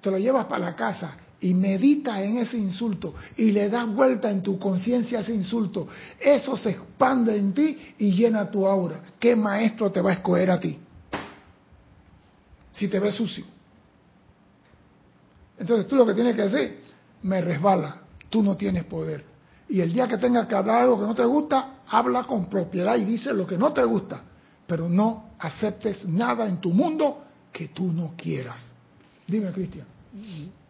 te 0.00 0.08
lo 0.08 0.18
llevas 0.18 0.46
para 0.46 0.66
la 0.66 0.76
casa 0.76 1.16
y 1.40 1.54
medita 1.54 2.22
en 2.22 2.38
ese 2.38 2.58
insulto 2.58 3.14
y 3.36 3.50
le 3.50 3.68
das 3.68 3.88
vuelta 3.88 4.30
en 4.30 4.42
tu 4.42 4.58
conciencia 4.58 5.20
ese 5.20 5.34
insulto, 5.34 5.88
eso 6.18 6.56
se 6.56 6.70
expande 6.70 7.36
en 7.36 7.52
ti 7.54 7.78
y 7.98 8.12
llena 8.12 8.50
tu 8.50 8.66
aura. 8.66 9.00
¿Qué 9.18 9.34
maestro 9.34 9.90
te 9.90 10.00
va 10.00 10.10
a 10.10 10.14
escoger 10.14 10.50
a 10.50 10.60
ti? 10.60 10.78
Si 12.74 12.88
te 12.88 12.98
ves 12.98 13.14
sucio. 13.14 13.44
Entonces 15.58 15.86
tú 15.86 15.96
lo 15.96 16.06
que 16.06 16.14
tienes 16.14 16.34
que 16.36 16.42
decir, 16.42 16.80
me 17.22 17.40
resbala, 17.40 18.02
tú 18.28 18.42
no 18.42 18.56
tienes 18.56 18.84
poder. 18.84 19.24
Y 19.68 19.80
el 19.80 19.92
día 19.92 20.08
que 20.08 20.18
tengas 20.18 20.46
que 20.46 20.54
hablar 20.54 20.82
algo 20.82 20.98
que 20.98 21.06
no 21.06 21.14
te 21.14 21.24
gusta, 21.24 21.80
habla 21.86 22.24
con 22.24 22.46
propiedad 22.46 22.96
y 22.96 23.04
dice 23.04 23.32
lo 23.32 23.46
que 23.46 23.56
no 23.56 23.72
te 23.72 23.84
gusta, 23.84 24.22
pero 24.66 24.88
no 24.88 25.30
aceptes 25.38 26.04
nada 26.06 26.46
en 26.46 26.60
tu 26.60 26.70
mundo 26.70 27.24
que 27.52 27.68
tú 27.68 27.92
no 27.92 28.14
quieras. 28.16 28.72
Dime, 29.26 29.52
Cristian. 29.52 29.86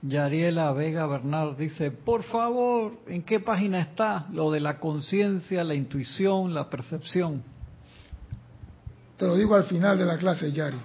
Yariela 0.03 0.73
Vega 0.73 1.07
Bernard 1.07 1.57
dice, 1.57 1.91
por 1.91 2.23
favor, 2.25 2.99
¿en 3.07 3.23
qué 3.23 3.41
página 3.41 3.81
está 3.81 4.27
lo 4.33 4.51
de 4.51 4.61
la 4.61 4.79
conciencia, 4.79 5.65
la 5.65 5.75
intuición, 5.75 6.53
la 6.53 6.69
percepción? 6.69 7.43
Te 9.17 9.27
lo 9.27 9.37
digo 9.37 9.55
al 9.55 9.65
final 9.65 9.99
de 9.99 10.05
la 10.05 10.19
clase, 10.19 10.53
Yari. 10.53 10.79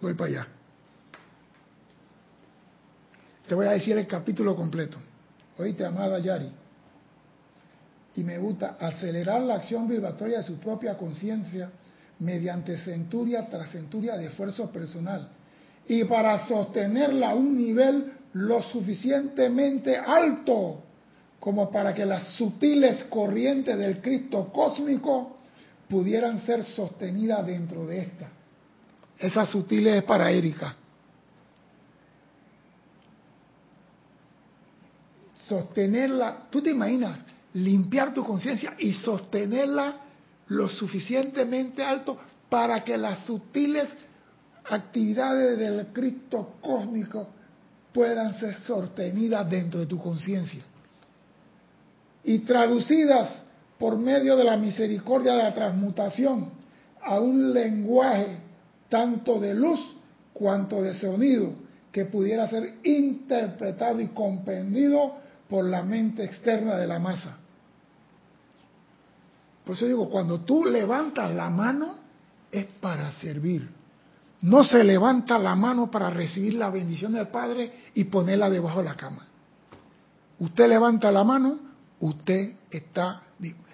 Voy 0.00 0.14
para 0.14 0.30
allá. 0.30 0.48
Te 3.46 3.54
voy 3.54 3.66
a 3.66 3.70
decir 3.70 3.96
el 3.96 4.06
capítulo 4.06 4.54
completo. 4.54 4.98
Oíste, 5.56 5.84
amada 5.84 6.18
Yari. 6.18 6.50
Y 8.16 8.22
me 8.22 8.38
gusta 8.38 8.76
acelerar 8.80 9.42
la 9.42 9.54
acción 9.54 9.88
vibratoria 9.88 10.38
de 10.38 10.42
su 10.42 10.58
propia 10.58 10.96
conciencia 10.96 11.70
mediante 12.18 12.76
centuria 12.78 13.48
tras 13.48 13.70
centuria 13.70 14.16
de 14.16 14.26
esfuerzo 14.26 14.70
personal. 14.70 15.28
Y 15.88 16.04
para 16.04 16.46
sostenerla 16.46 17.30
a 17.30 17.34
un 17.34 17.56
nivel 17.56 18.12
lo 18.34 18.62
suficientemente 18.62 19.96
alto 19.96 20.82
como 21.40 21.70
para 21.70 21.94
que 21.94 22.04
las 22.04 22.34
sutiles 22.34 23.04
corrientes 23.04 23.76
del 23.78 24.00
Cristo 24.00 24.50
cósmico 24.52 25.38
pudieran 25.88 26.44
ser 26.44 26.64
sostenidas 26.64 27.46
dentro 27.46 27.86
de 27.86 28.00
esta. 28.00 28.28
Esa 29.18 29.46
sutiles 29.46 29.96
es 29.96 30.04
para 30.04 30.30
Erika. 30.30 30.76
sostenerla, 35.48 36.46
tú 36.50 36.60
te 36.60 36.70
imaginas, 36.70 37.18
limpiar 37.54 38.12
tu 38.12 38.22
conciencia 38.24 38.74
y 38.78 38.92
sostenerla 38.92 39.96
lo 40.48 40.68
suficientemente 40.68 41.82
alto 41.82 42.18
para 42.48 42.84
que 42.84 42.96
las 42.96 43.24
sutiles 43.24 43.88
actividades 44.68 45.58
del 45.58 45.86
Cristo 45.88 46.54
cósmico 46.60 47.28
puedan 47.92 48.38
ser 48.38 48.54
sostenidas 48.62 49.48
dentro 49.48 49.80
de 49.80 49.86
tu 49.86 49.98
conciencia 49.98 50.62
y 52.24 52.40
traducidas 52.40 53.42
por 53.78 53.96
medio 53.96 54.36
de 54.36 54.44
la 54.44 54.56
misericordia 54.56 55.34
de 55.34 55.42
la 55.44 55.54
transmutación 55.54 56.50
a 57.02 57.18
un 57.20 57.52
lenguaje 57.52 58.38
tanto 58.88 59.40
de 59.40 59.54
luz 59.54 59.80
cuanto 60.32 60.82
de 60.82 60.94
sonido 60.94 61.52
que 61.92 62.04
pudiera 62.04 62.48
ser 62.48 62.74
interpretado 62.84 64.00
y 64.00 64.08
comprendido 64.08 65.14
por 65.48 65.64
la 65.64 65.82
mente 65.82 66.24
externa 66.24 66.76
de 66.76 66.86
la 66.86 66.98
masa. 66.98 67.38
Por 69.64 69.76
eso 69.76 69.86
digo, 69.86 70.08
cuando 70.08 70.40
tú 70.40 70.64
levantas 70.64 71.34
la 71.34 71.50
mano 71.50 71.96
es 72.50 72.66
para 72.80 73.12
servir. 73.12 73.77
No 74.40 74.62
se 74.62 74.84
levanta 74.84 75.38
la 75.38 75.56
mano 75.56 75.90
para 75.90 76.10
recibir 76.10 76.54
la 76.54 76.70
bendición 76.70 77.12
del 77.12 77.28
Padre 77.28 77.72
y 77.94 78.04
ponerla 78.04 78.48
debajo 78.48 78.78
de 78.78 78.84
la 78.84 78.94
cama. 78.94 79.26
Usted 80.38 80.68
levanta 80.68 81.10
la 81.10 81.24
mano, 81.24 81.58
usted 82.00 82.54
está... 82.70 83.22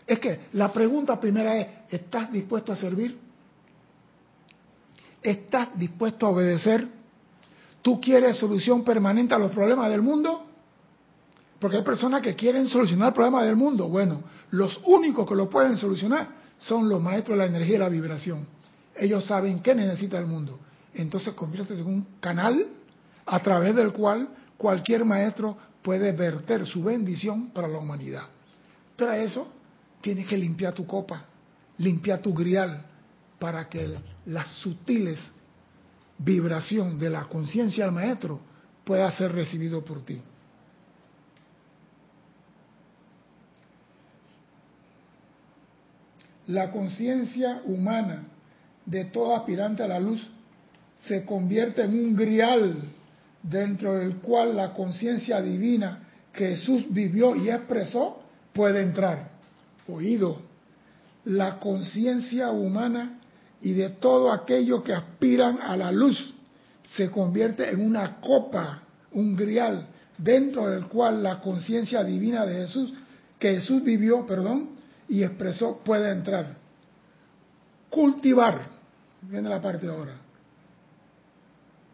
Es 0.07 0.19
que 0.19 0.49
la 0.53 0.73
pregunta 0.73 1.21
primera 1.21 1.57
es, 1.57 1.69
¿estás 1.91 2.31
dispuesto 2.33 2.73
a 2.73 2.77
servir? 2.77 3.19
¿Estás 5.23 5.69
dispuesto 5.79 6.27
a 6.27 6.31
obedecer? 6.31 6.87
¿Tú 7.83 8.01
quieres 8.01 8.37
solución 8.37 8.85
permanente 8.85 9.35
a 9.35 9.39
los 9.39 9.51
problemas 9.53 9.91
del 9.91 10.03
mundo? 10.03 10.47
Porque 11.59 11.79
hay 11.79 11.83
personas 11.83 12.23
que 12.23 12.35
quieren 12.35 12.69
solucionar 12.69 13.09
el 13.09 13.15
problema 13.15 13.43
del 13.43 13.57
mundo. 13.57 13.89
Bueno, 13.89 14.23
los 14.51 14.81
únicos 14.85 15.27
que 15.27 15.35
lo 15.35 15.49
pueden 15.49 15.77
solucionar 15.77 16.29
son 16.59 16.89
los 16.89 17.01
maestros 17.03 17.39
de 17.39 17.45
la 17.45 17.51
energía 17.51 17.77
y 17.77 17.79
la 17.79 17.89
vibración. 17.89 18.54
Ellos 18.97 19.25
saben 19.25 19.61
qué 19.61 19.75
necesita 19.75 20.19
el 20.19 20.27
mundo. 20.27 20.59
Entonces 20.95 21.35
conviértete 21.35 21.81
en 21.81 21.87
un 21.87 22.07
canal 22.21 22.67
a 23.27 23.41
través 23.41 23.75
del 23.75 23.93
cual 23.93 24.29
cualquier 24.57 25.05
maestro 25.05 25.57
puede 25.83 26.13
verter 26.13 26.67
su 26.67 26.83
bendición 26.83 27.51
para 27.51 27.69
la 27.69 27.79
humanidad. 27.79 28.25
Para 28.97 29.19
eso 29.19 29.53
tienes 30.01 30.27
que 30.27 30.37
limpiar 30.37 30.75
tu 30.75 30.87
copa, 30.87 31.25
limpiar 31.79 32.21
tu 32.21 32.33
grial, 32.33 32.85
para 33.39 33.69
que 33.69 33.99
las 34.27 34.49
sutiles 34.59 35.19
vibración 36.17 36.99
de 36.99 37.11
la 37.11 37.25
conciencia 37.25 37.85
del 37.85 37.95
maestro 37.95 38.41
pueda 38.85 39.11
ser 39.13 39.33
recibido 39.33 39.85
por 39.85 40.05
ti. 40.05 40.21
la 46.47 46.71
conciencia 46.71 47.63
humana 47.65 48.25
de 48.87 49.07
todo 49.07 49.35
aspirante 49.35 49.83
a 49.83 49.89
la 49.89 50.01
luz 50.01 50.31
se 51.07 51.25
convierte 51.25 51.83
en 51.83 51.93
un 51.93 52.17
grial 52.17 52.77
dentro 53.43 53.95
del 53.95 54.17
cual 54.17 54.57
la 54.57 54.73
conciencia 54.73 55.41
divina 55.41 56.09
que 56.33 56.49
Jesús 56.57 56.87
vivió 56.89 57.37
y 57.37 57.51
expresó 57.51 58.23
puede 58.53 58.83
entrar. 58.83 59.31
Oído, 59.87 60.39
la 61.25 61.59
conciencia 61.59 62.51
humana 62.51 63.19
y 63.61 63.73
de 63.73 63.91
todo 63.91 64.33
aquello 64.33 64.83
que 64.83 64.95
aspiran 64.95 65.59
a 65.63 65.77
la 65.77 65.93
luz 65.93 66.35
se 66.97 67.11
convierte 67.11 67.71
en 67.71 67.81
una 67.81 68.21
copa, 68.21 68.83
un 69.13 69.37
grial, 69.37 69.89
dentro 70.19 70.69
del 70.69 70.87
cual 70.87 71.23
la 71.23 71.41
conciencia 71.41 72.05
divina 72.05 72.47
de 72.47 72.67
Jesús, 72.67 72.93
que 73.39 73.57
Jesús 73.57 73.83
vivió, 73.83 74.27
perdón, 74.27 74.71
y 75.09 75.23
expresó 75.23 75.81
puede 75.85 76.13
entrar. 76.13 76.57
Cultivar, 77.91 78.74
viene 79.29 79.49
la 79.49 79.61
parte 79.61 79.89
ahora. 79.89 80.15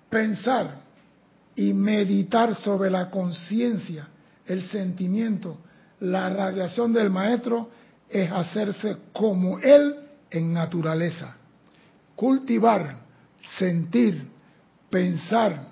Pensar 0.09 0.81
y 1.55 1.73
meditar 1.73 2.55
sobre 2.57 2.91
la 2.91 3.11
conciencia, 3.11 4.09
el 4.47 4.65
sentimiento, 4.69 5.59
la 6.01 6.29
radiación 6.31 6.93
del 6.93 7.11
maestro 7.11 7.71
es 8.09 8.31
hacerse 8.31 8.97
como 9.13 9.59
él 9.59 9.97
en 10.31 10.53
naturaleza. 10.53 11.37
Cultivar, 12.17 12.97
sentir, 13.59 14.23
pensar 14.91 15.71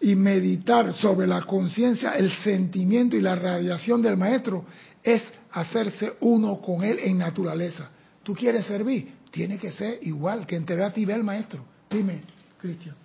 y 0.00 0.14
meditar 0.14 0.92
sobre 0.94 1.26
la 1.26 1.42
conciencia, 1.42 2.12
el 2.12 2.30
sentimiento 2.30 3.16
y 3.16 3.20
la 3.20 3.36
radiación 3.36 4.00
del 4.00 4.16
maestro 4.16 4.64
es 5.02 5.22
hacerse 5.52 6.14
uno 6.20 6.60
con 6.60 6.82
Él 6.82 6.98
en 7.02 7.18
naturaleza. 7.18 7.90
¿Tú 8.22 8.34
quieres 8.34 8.66
servir? 8.66 9.19
Tiene 9.30 9.58
que 9.58 9.72
ser 9.72 9.98
igual. 10.02 10.46
que 10.46 10.58
te 10.60 10.74
ve 10.74 10.84
a 10.84 10.92
ti 10.92 11.04
ve 11.04 11.14
al 11.14 11.24
maestro. 11.24 11.64
Dime, 11.88 12.22
Cristian. 12.58 12.96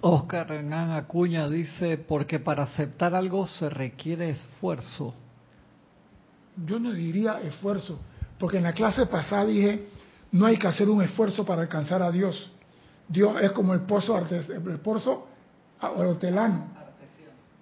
Oscar 0.00 0.50
Hernán 0.50 0.90
Acuña 0.90 1.48
dice, 1.48 1.96
porque 1.96 2.40
para 2.40 2.64
aceptar 2.64 3.14
algo 3.14 3.46
se 3.46 3.70
requiere 3.70 4.30
esfuerzo. 4.30 5.14
Yo 6.66 6.78
no 6.78 6.92
diría 6.92 7.40
esfuerzo, 7.40 8.00
porque 8.38 8.58
en 8.58 8.64
la 8.64 8.72
clase 8.72 9.06
pasada 9.06 9.46
dije, 9.46 9.86
no 10.32 10.46
hay 10.46 10.58
que 10.58 10.66
hacer 10.66 10.88
un 10.88 11.02
esfuerzo 11.02 11.44
para 11.44 11.62
alcanzar 11.62 12.02
a 12.02 12.10
Dios. 12.10 12.50
Dios 13.08 13.40
es 13.40 13.52
como 13.52 13.74
el 13.74 13.82
pozo, 13.82 14.18
el 14.18 14.80
pozo 14.80 15.28
hortelano 15.80 16.82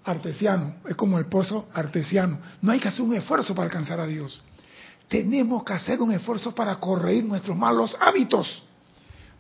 artesiano, 0.05 0.77
es 0.89 0.97
como 0.97 1.19
el 1.19 1.27
pozo 1.27 1.69
artesiano. 1.73 2.39
No 2.63 2.73
hay 2.73 2.81
que 2.81 2.89
hacer 2.89 3.05
un 3.05 3.15
esfuerzo 3.15 3.55
para 3.55 3.67
alcanzar 3.67 4.01
a 4.01 4.07
Dios. 4.07 4.43
Tenemos 5.11 5.65
que 5.65 5.73
hacer 5.73 6.01
un 6.01 6.13
esfuerzo 6.13 6.55
para 6.55 6.77
corregir 6.77 7.25
nuestros 7.25 7.57
malos 7.57 7.99
hábitos, 8.01 8.63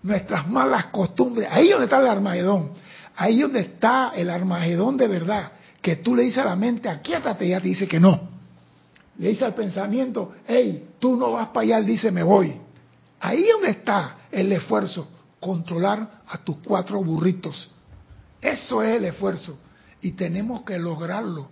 nuestras 0.02 0.48
malas 0.48 0.86
costumbres. 0.86 1.46
Ahí 1.48 1.68
donde 1.68 1.84
está 1.84 2.00
el 2.00 2.08
Armagedón. 2.08 2.72
Ahí 3.14 3.40
donde 3.40 3.60
está 3.60 4.10
el 4.16 4.30
Armagedón 4.30 4.96
de 4.96 5.06
verdad. 5.06 5.52
Que 5.80 5.94
tú 5.94 6.16
le 6.16 6.24
dices 6.24 6.38
a 6.38 6.46
la 6.46 6.56
mente, 6.56 6.88
aquíétate, 6.88 7.48
ya 7.48 7.60
te 7.60 7.68
dice 7.68 7.86
que 7.86 8.00
no. 8.00 8.18
Le 9.16 9.28
dice 9.28 9.44
al 9.44 9.54
pensamiento, 9.54 10.32
hey, 10.44 10.88
tú 10.98 11.14
no 11.14 11.30
vas 11.30 11.48
para 11.50 11.60
allá, 11.60 11.78
él 11.78 11.86
dice, 11.86 12.10
me 12.10 12.24
voy. 12.24 12.60
Ahí 13.20 13.46
donde 13.52 13.70
está 13.70 14.16
el 14.32 14.50
esfuerzo, 14.50 15.06
controlar 15.38 16.22
a 16.26 16.38
tus 16.38 16.56
cuatro 16.64 17.00
burritos. 17.04 17.70
Eso 18.40 18.82
es 18.82 18.96
el 18.96 19.04
esfuerzo 19.04 19.56
y 20.00 20.12
tenemos 20.12 20.62
que 20.62 20.80
lograrlo 20.80 21.48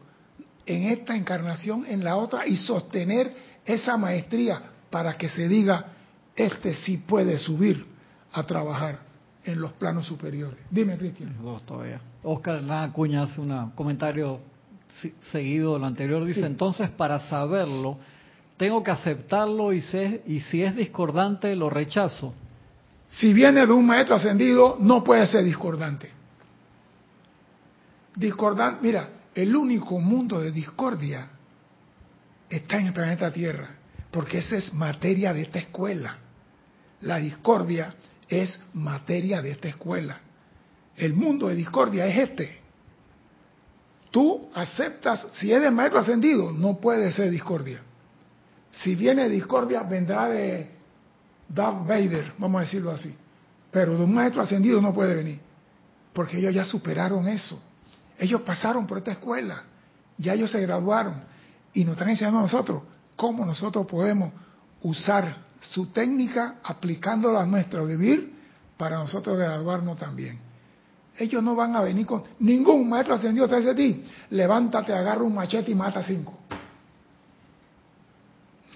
en 0.66 0.88
esta 0.88 1.14
encarnación, 1.14 1.84
en 1.86 2.02
la 2.02 2.16
otra, 2.16 2.46
y 2.46 2.56
sostener 2.56 3.47
esa 3.68 3.96
maestría 3.96 4.62
para 4.90 5.16
que 5.16 5.28
se 5.28 5.48
diga, 5.48 5.86
este 6.34 6.74
sí 6.74 6.98
puede 6.98 7.38
subir 7.38 7.86
a 8.32 8.42
trabajar 8.44 9.00
en 9.44 9.60
los 9.60 9.72
planos 9.72 10.06
superiores. 10.06 10.58
Dime, 10.70 10.96
Cristian. 10.96 11.36
Dos 11.42 11.64
todavía. 11.64 12.00
Oscar 12.22 12.62
Acuña 12.70 13.22
hace 13.22 13.40
un 13.40 13.70
comentario 13.70 14.40
seguido 15.30 15.74
de 15.74 15.80
lo 15.80 15.86
anterior. 15.86 16.24
Dice, 16.24 16.44
entonces 16.44 16.90
para 16.90 17.20
saberlo, 17.28 17.98
tengo 18.56 18.82
que 18.82 18.90
aceptarlo 18.90 19.72
y, 19.72 19.84
y 20.26 20.40
si 20.40 20.62
es 20.62 20.74
discordante, 20.74 21.54
lo 21.54 21.70
rechazo. 21.70 22.34
Si 23.08 23.32
viene 23.32 23.66
de 23.66 23.72
un 23.72 23.86
maestro 23.86 24.16
ascendido, 24.16 24.76
no 24.80 25.02
puede 25.02 25.26
ser 25.26 25.44
discordante 25.44 26.18
discordante. 28.18 28.78
Mira, 28.82 29.08
el 29.34 29.54
único 29.54 29.98
mundo 30.00 30.40
de 30.40 30.50
discordia 30.50 31.30
está 32.49 32.78
en 32.78 32.88
el 32.88 32.92
planeta 32.92 33.32
Tierra, 33.32 33.68
porque 34.11 34.38
esa 34.38 34.57
es 34.57 34.72
materia 34.72 35.32
de 35.32 35.42
esta 35.42 35.59
escuela. 35.59 36.16
La 37.03 37.18
discordia 37.18 37.94
es 38.28 38.59
materia 38.74 39.42
de 39.42 39.53
esta 39.53 39.68
escuela. 39.68 40.20
el 40.96 41.14
mundo 41.14 41.46
de 41.46 41.55
discordia 41.55 42.07
es 42.07 42.30
este. 42.30 42.59
Tú 44.11 44.51
aceptas, 44.53 45.28
si 45.32 45.53
es 45.53 45.61
de 45.61 45.70
maestro 45.70 46.01
ascendido, 46.01 46.51
no 46.51 46.78
puede 46.78 47.12
ser 47.12 47.30
discordia. 47.30 47.80
Si 48.72 48.96
viene 48.96 49.28
discordia, 49.28 49.84
vendrá 49.84 50.28
de 50.28 50.70
Darth 51.49 51.86
Vader, 51.86 52.32
vamos 52.38 52.59
a 52.59 52.64
decirlo 52.64 52.90
así. 52.90 53.14
Pero 53.70 53.96
de 53.96 54.03
un 54.03 54.12
maestro 54.12 54.42
ascendido 54.42 54.80
no 54.80 54.92
puede 54.92 55.14
venir, 55.14 55.40
porque 56.12 56.38
ellos 56.38 56.53
ya 56.53 56.64
superaron 56.64 57.28
eso. 57.28 57.62
Ellos 58.18 58.40
pasaron 58.40 58.84
por 58.84 58.99
esta 58.99 59.12
escuela, 59.12 59.62
ya 60.16 60.34
ellos 60.34 60.51
se 60.51 60.61
graduaron 60.61 61.22
y 61.74 61.84
nos 61.84 61.92
están 61.92 62.10
enseñando 62.10 62.38
a 62.40 62.42
nosotros 62.42 62.82
cómo 63.16 63.44
nosotros 63.44 63.86
podemos 63.86 64.32
usar 64.82 65.48
su 65.60 65.86
técnica 65.86 66.56
aplicándola 66.62 67.42
a 67.42 67.46
nuestro 67.46 67.86
vivir 67.86 68.34
para 68.76 68.98
nosotros 68.98 69.36
graduarnos 69.36 69.98
también. 69.98 70.38
Ellos 71.18 71.42
no 71.42 71.56
van 71.56 71.74
a 71.74 71.80
venir 71.80 72.06
con 72.06 72.22
ningún 72.38 72.88
maestro 72.88 73.14
ascendido 73.14 73.48
te 73.48 73.56
dice 73.56 73.70
a 73.70 73.74
ti, 73.74 74.04
levántate, 74.30 74.92
agarra 74.92 75.22
un 75.22 75.34
machete 75.34 75.72
y 75.72 75.74
mata 75.74 76.02
cinco. 76.04 76.38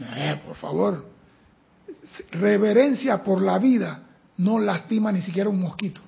Eh, 0.00 0.40
por 0.44 0.56
favor, 0.56 1.06
reverencia 2.32 3.22
por 3.22 3.40
la 3.40 3.58
vida 3.58 4.02
no 4.38 4.58
lastima 4.58 5.12
ni 5.12 5.22
siquiera 5.22 5.48
un 5.48 5.60
mosquito. 5.60 6.00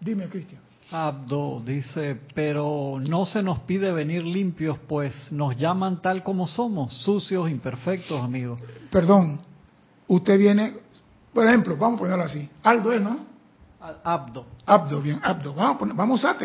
Dime, 0.00 0.28
Cristian. 0.28 0.65
Abdo 0.90 1.60
dice, 1.64 2.20
pero 2.34 3.00
no 3.00 3.26
se 3.26 3.42
nos 3.42 3.60
pide 3.60 3.92
venir 3.92 4.22
limpios, 4.24 4.78
pues 4.86 5.12
nos 5.32 5.56
llaman 5.56 6.00
tal 6.00 6.22
como 6.22 6.46
somos, 6.46 6.92
sucios, 6.92 7.50
imperfectos, 7.50 8.22
amigos. 8.22 8.60
Perdón, 8.90 9.40
usted 10.06 10.38
viene, 10.38 10.74
por 11.32 11.44
ejemplo, 11.44 11.76
vamos 11.76 11.98
a 11.98 12.02
ponerlo 12.02 12.24
así, 12.24 12.48
Aldo 12.62 12.92
es, 12.92 13.02
¿no? 13.02 13.18
Abdo. 14.04 14.46
Abdo, 14.64 15.00
bien, 15.00 15.20
Abdo, 15.22 15.54
vamos 15.54 15.74
a, 15.74 15.78
poner, 15.78 15.96
vamos 15.96 16.24
a 16.24 16.36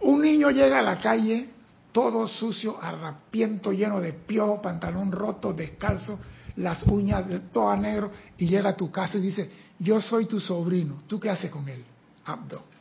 Un 0.00 0.22
niño 0.22 0.50
llega 0.50 0.78
a 0.78 0.82
la 0.82 0.98
calle 0.98 1.50
todo 1.92 2.26
sucio, 2.26 2.82
arrapiento, 2.82 3.72
lleno 3.72 4.00
de 4.00 4.14
piojo, 4.14 4.60
pantalón 4.60 5.12
roto, 5.12 5.52
descalzo, 5.52 6.18
las 6.56 6.82
uñas 6.84 7.24
todas 7.52 7.78
negro, 7.78 8.10
y 8.36 8.48
llega 8.48 8.70
a 8.70 8.76
tu 8.76 8.90
casa 8.90 9.18
y 9.18 9.20
dice, 9.20 9.50
yo 9.78 10.00
soy 10.00 10.26
tu 10.26 10.40
sobrino, 10.40 11.02
¿tú 11.06 11.20
qué 11.20 11.30
haces 11.30 11.50
con 11.50 11.68
él? 11.68 11.84
Abdo. 12.24 12.73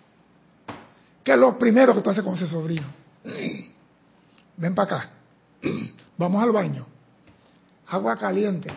¿Qué 1.24 1.32
es 1.32 1.38
lo 1.38 1.58
primero 1.58 1.94
que 1.94 2.02
tú 2.02 2.10
haces 2.10 2.24
con 2.24 2.36
ese 2.36 2.48
sobrino? 2.48 2.88
Ven 4.58 4.76
para 4.76 4.98
acá. 4.98 5.10
Vamos 6.18 6.44
al 6.44 6.52
baño. 6.52 6.86
Agua 7.88 8.16
caliente, 8.18 8.70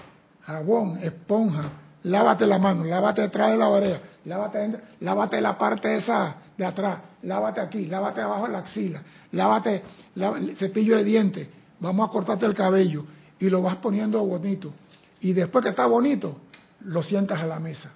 jabón, 0.43 0.99
esponja, 1.03 1.71
lávate 2.05 2.47
la 2.47 2.59
mano, 2.59 2.85
lávate 2.85 3.23
detrás 3.23 3.51
de 3.51 3.57
la 3.57 3.69
oreja, 3.69 4.01
lávate, 4.25 4.81
lávate 5.01 5.41
la 5.41 5.57
parte 5.57 5.97
esa 5.97 6.37
de 6.57 6.65
atrás, 6.65 7.01
lávate 7.23 7.61
aquí, 7.61 7.87
lávate 7.87 8.21
abajo 8.21 8.47
de 8.47 8.53
la 8.53 8.59
axila, 8.59 9.03
lávate 9.33 9.83
el 10.15 10.57
cepillo 10.57 10.97
de 10.97 11.05
dientes, 11.05 11.49
vamos 11.81 12.09
a 12.09 12.13
cortarte 12.13 12.47
el 12.47 12.55
cabello 12.55 13.05
y 13.39 13.49
lo 13.49 13.63
vas 13.63 13.77
poniendo 13.77 14.25
bonito. 14.25 14.73
Y 15.21 15.33
después 15.33 15.65
que 15.65 15.71
está 15.71 15.87
bonito, 15.87 16.37
lo 16.81 17.03
sientas 17.03 17.41
a 17.41 17.47
la 17.47 17.59
mesa. 17.59 17.91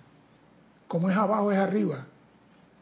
Como 0.88 1.10
es 1.10 1.16
abajo, 1.16 1.52
es 1.52 1.58
arriba. 1.58 2.06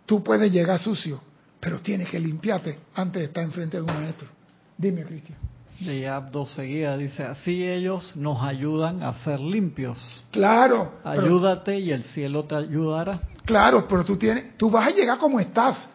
Tú 0.06 0.22
puedes 0.22 0.50
llegar 0.50 0.78
sucio, 0.78 1.20
pero 1.60 1.80
tienes 1.80 2.08
que 2.08 2.18
limpiarte 2.18 2.78
antes 2.94 3.20
de 3.20 3.26
estar 3.26 3.42
enfrente 3.42 3.76
de 3.76 3.82
un 3.82 3.92
maestro. 3.92 4.28
Dime, 4.76 5.04
Cristian. 5.04 5.38
De 5.80 6.08
Abdo 6.08 6.44
seguida 6.44 6.96
dice, 6.96 7.22
así 7.22 7.64
ellos 7.64 8.12
nos 8.16 8.42
ayudan 8.42 9.02
a 9.02 9.14
ser 9.22 9.38
limpios. 9.38 10.24
Claro. 10.32 10.94
Ayúdate 11.04 11.78
y 11.78 11.92
el 11.92 12.02
cielo 12.02 12.44
te 12.44 12.56
ayudará. 12.56 13.20
Claro, 13.44 13.86
pero 13.88 14.04
tú 14.04 14.16
tienes, 14.16 14.56
tú 14.56 14.70
vas 14.70 14.88
a 14.88 14.90
llegar 14.90 15.18
como 15.18 15.38
estás. 15.38 15.88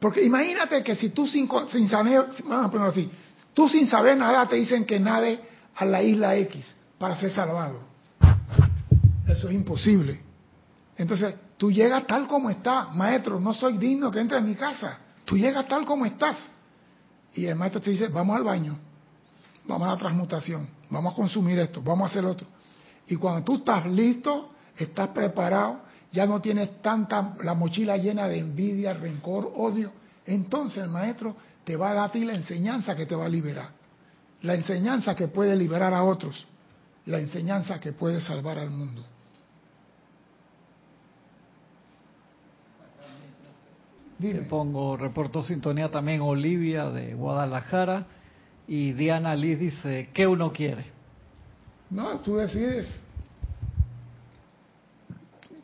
Porque 0.00 0.24
imagínate 0.24 0.82
que 0.82 0.96
si 0.96 1.10
tú 1.10 1.26
sin, 1.26 1.48
sin 1.70 1.88
saber, 1.88 2.26
vamos 2.44 2.80
a 2.80 2.86
así, 2.86 3.08
tú 3.54 3.68
sin 3.68 3.86
saber 3.86 4.16
nada 4.16 4.48
te 4.48 4.56
dicen 4.56 4.84
que 4.84 4.98
nade 4.98 5.40
a 5.76 5.84
la 5.84 6.02
isla 6.02 6.36
X 6.36 6.74
para 6.98 7.16
ser 7.16 7.30
salvado. 7.30 7.80
Eso 9.26 9.48
es 9.48 9.54
imposible. 9.54 10.20
Entonces, 10.96 11.34
tú 11.56 11.70
llegas 11.70 12.06
tal 12.08 12.26
como 12.26 12.50
estás. 12.50 12.92
Maestro, 12.94 13.38
no 13.38 13.54
soy 13.54 13.78
digno 13.78 14.10
que 14.10 14.18
entre 14.18 14.38
en 14.38 14.48
mi 14.48 14.56
casa. 14.56 14.98
Tú 15.28 15.36
llegas 15.36 15.68
tal 15.68 15.84
como 15.84 16.06
estás. 16.06 16.48
Y 17.34 17.44
el 17.44 17.54
maestro 17.54 17.82
te 17.82 17.90
dice, 17.90 18.08
vamos 18.08 18.34
al 18.34 18.44
baño, 18.44 18.78
vamos 19.66 19.86
a 19.86 19.92
la 19.92 19.98
transmutación, 19.98 20.66
vamos 20.88 21.12
a 21.12 21.16
consumir 21.16 21.58
esto, 21.58 21.82
vamos 21.82 22.08
a 22.08 22.10
hacer 22.10 22.24
otro. 22.24 22.46
Y 23.06 23.16
cuando 23.16 23.44
tú 23.44 23.56
estás 23.56 23.84
listo, 23.84 24.48
estás 24.74 25.08
preparado, 25.08 25.82
ya 26.10 26.24
no 26.24 26.40
tienes 26.40 26.80
tanta 26.80 27.34
la 27.42 27.52
mochila 27.52 27.98
llena 27.98 28.26
de 28.26 28.38
envidia, 28.38 28.94
rencor, 28.94 29.52
odio, 29.54 29.92
entonces 30.24 30.82
el 30.82 30.88
maestro 30.88 31.36
te 31.62 31.76
va 31.76 31.90
a 31.90 31.94
dar 31.94 32.08
a 32.08 32.12
ti 32.12 32.24
la 32.24 32.34
enseñanza 32.34 32.96
que 32.96 33.04
te 33.04 33.14
va 33.14 33.26
a 33.26 33.28
liberar. 33.28 33.68
La 34.40 34.54
enseñanza 34.54 35.14
que 35.14 35.28
puede 35.28 35.54
liberar 35.56 35.92
a 35.92 36.04
otros. 36.04 36.46
La 37.04 37.18
enseñanza 37.18 37.78
que 37.78 37.92
puede 37.92 38.22
salvar 38.22 38.58
al 38.58 38.70
mundo. 38.70 39.04
Pongo, 44.48 44.96
reportó 44.96 45.44
sintonía 45.44 45.90
también 45.92 46.20
Olivia 46.22 46.90
de 46.90 47.14
Guadalajara 47.14 48.06
y 48.66 48.92
Diana 48.92 49.36
Liz 49.36 49.60
dice, 49.60 50.10
¿qué 50.12 50.26
uno 50.26 50.52
quiere? 50.52 50.86
No, 51.90 52.18
tú 52.20 52.36
decides 52.36 52.98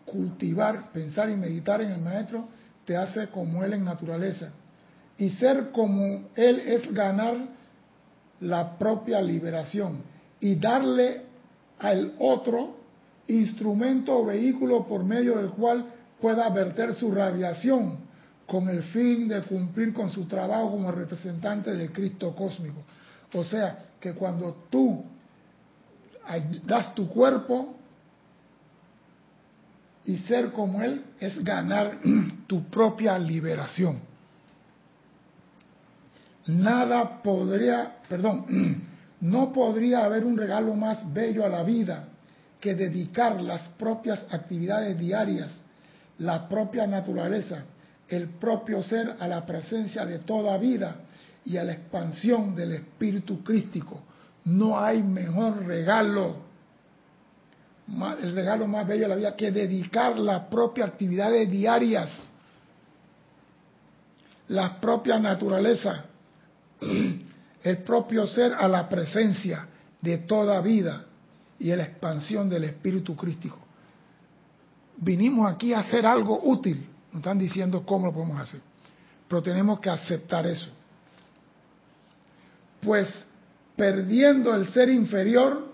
cultivar, 0.06 0.92
pensar 0.92 1.28
y 1.30 1.34
meditar 1.34 1.80
en 1.80 1.90
el 1.90 2.00
maestro 2.00 2.46
te 2.86 2.96
hace 2.96 3.26
como 3.28 3.64
él 3.64 3.72
en 3.72 3.84
naturaleza. 3.84 4.52
Y 5.16 5.30
ser 5.30 5.70
como 5.72 6.28
él 6.36 6.60
es 6.60 6.92
ganar 6.94 7.34
la 8.40 8.78
propia 8.78 9.20
liberación 9.20 10.02
y 10.38 10.54
darle 10.54 11.22
al 11.80 12.14
otro 12.20 12.76
instrumento 13.26 14.16
o 14.16 14.26
vehículo 14.26 14.86
por 14.86 15.02
medio 15.02 15.38
del 15.38 15.50
cual 15.50 15.86
pueda 16.20 16.48
verter 16.50 16.94
su 16.94 17.12
radiación 17.12 18.03
con 18.46 18.68
el 18.68 18.82
fin 18.84 19.28
de 19.28 19.42
cumplir 19.42 19.92
con 19.92 20.10
su 20.10 20.26
trabajo 20.26 20.72
como 20.72 20.92
representante 20.92 21.74
del 21.74 21.92
Cristo 21.92 22.34
cósmico. 22.34 22.82
O 23.32 23.44
sea, 23.44 23.78
que 24.00 24.12
cuando 24.12 24.66
tú 24.70 25.04
das 26.66 26.94
tu 26.94 27.08
cuerpo 27.08 27.74
y 30.04 30.18
ser 30.18 30.52
como 30.52 30.82
Él 30.82 31.04
es 31.18 31.42
ganar 31.42 31.98
tu 32.46 32.64
propia 32.68 33.18
liberación. 33.18 33.98
Nada 36.46 37.22
podría, 37.22 37.96
perdón, 38.08 38.44
no 39.20 39.52
podría 39.52 40.04
haber 40.04 40.24
un 40.24 40.36
regalo 40.36 40.74
más 40.74 41.12
bello 41.12 41.44
a 41.44 41.48
la 41.48 41.62
vida 41.62 42.08
que 42.60 42.74
dedicar 42.74 43.40
las 43.40 43.68
propias 43.70 44.26
actividades 44.30 44.98
diarias, 44.98 45.50
la 46.18 46.48
propia 46.48 46.86
naturaleza, 46.86 47.64
el 48.08 48.28
propio 48.30 48.82
ser 48.82 49.16
a 49.18 49.26
la 49.26 49.44
presencia 49.46 50.04
de 50.04 50.20
toda 50.20 50.56
vida 50.58 50.96
y 51.44 51.56
a 51.56 51.64
la 51.64 51.72
expansión 51.72 52.54
del 52.54 52.72
espíritu 52.72 53.42
crístico. 53.42 54.02
No 54.44 54.78
hay 54.78 55.02
mejor 55.02 55.64
regalo, 55.64 56.36
el 58.20 58.34
regalo 58.34 58.66
más 58.66 58.86
bello 58.86 59.02
de 59.02 59.08
la 59.08 59.16
vida 59.16 59.36
que 59.36 59.50
dedicar 59.50 60.18
las 60.18 60.42
propias 60.44 60.88
actividades 60.88 61.50
diarias, 61.50 62.10
la 64.48 64.80
propia 64.80 65.18
naturaleza, 65.18 66.04
el 67.62 67.78
propio 67.78 68.26
ser 68.26 68.52
a 68.52 68.68
la 68.68 68.88
presencia 68.88 69.66
de 70.00 70.18
toda 70.18 70.60
vida 70.60 71.06
y 71.58 71.70
a 71.70 71.76
la 71.76 71.84
expansión 71.84 72.50
del 72.50 72.64
espíritu 72.64 73.16
crístico. 73.16 73.58
Vinimos 74.98 75.50
aquí 75.50 75.72
a 75.72 75.80
hacer 75.80 76.04
algo 76.04 76.38
útil 76.44 76.86
nos 77.14 77.20
están 77.20 77.38
diciendo 77.38 77.86
cómo 77.86 78.06
lo 78.06 78.12
podemos 78.12 78.40
hacer. 78.40 78.60
Pero 79.28 79.40
tenemos 79.40 79.78
que 79.78 79.88
aceptar 79.88 80.44
eso. 80.46 80.66
Pues 82.82 83.08
perdiendo 83.76 84.52
el 84.52 84.68
ser 84.72 84.88
inferior, 84.88 85.72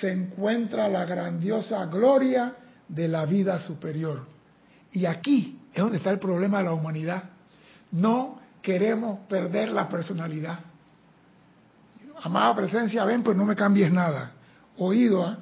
se 0.00 0.12
encuentra 0.12 0.88
la 0.88 1.04
grandiosa 1.04 1.84
gloria 1.86 2.54
de 2.86 3.08
la 3.08 3.26
vida 3.26 3.60
superior. 3.60 4.24
Y 4.92 5.06
aquí 5.06 5.58
es 5.74 5.82
donde 5.82 5.96
está 5.96 6.10
el 6.10 6.20
problema 6.20 6.58
de 6.58 6.64
la 6.64 6.72
humanidad. 6.72 7.24
No 7.90 8.38
queremos 8.62 9.20
perder 9.28 9.72
la 9.72 9.88
personalidad. 9.88 10.60
Amada 12.22 12.54
presencia, 12.54 13.04
ven, 13.04 13.24
pues 13.24 13.36
no 13.36 13.44
me 13.44 13.56
cambies 13.56 13.92
nada. 13.92 14.30
Oído, 14.78 15.26
¿ah? 15.26 15.36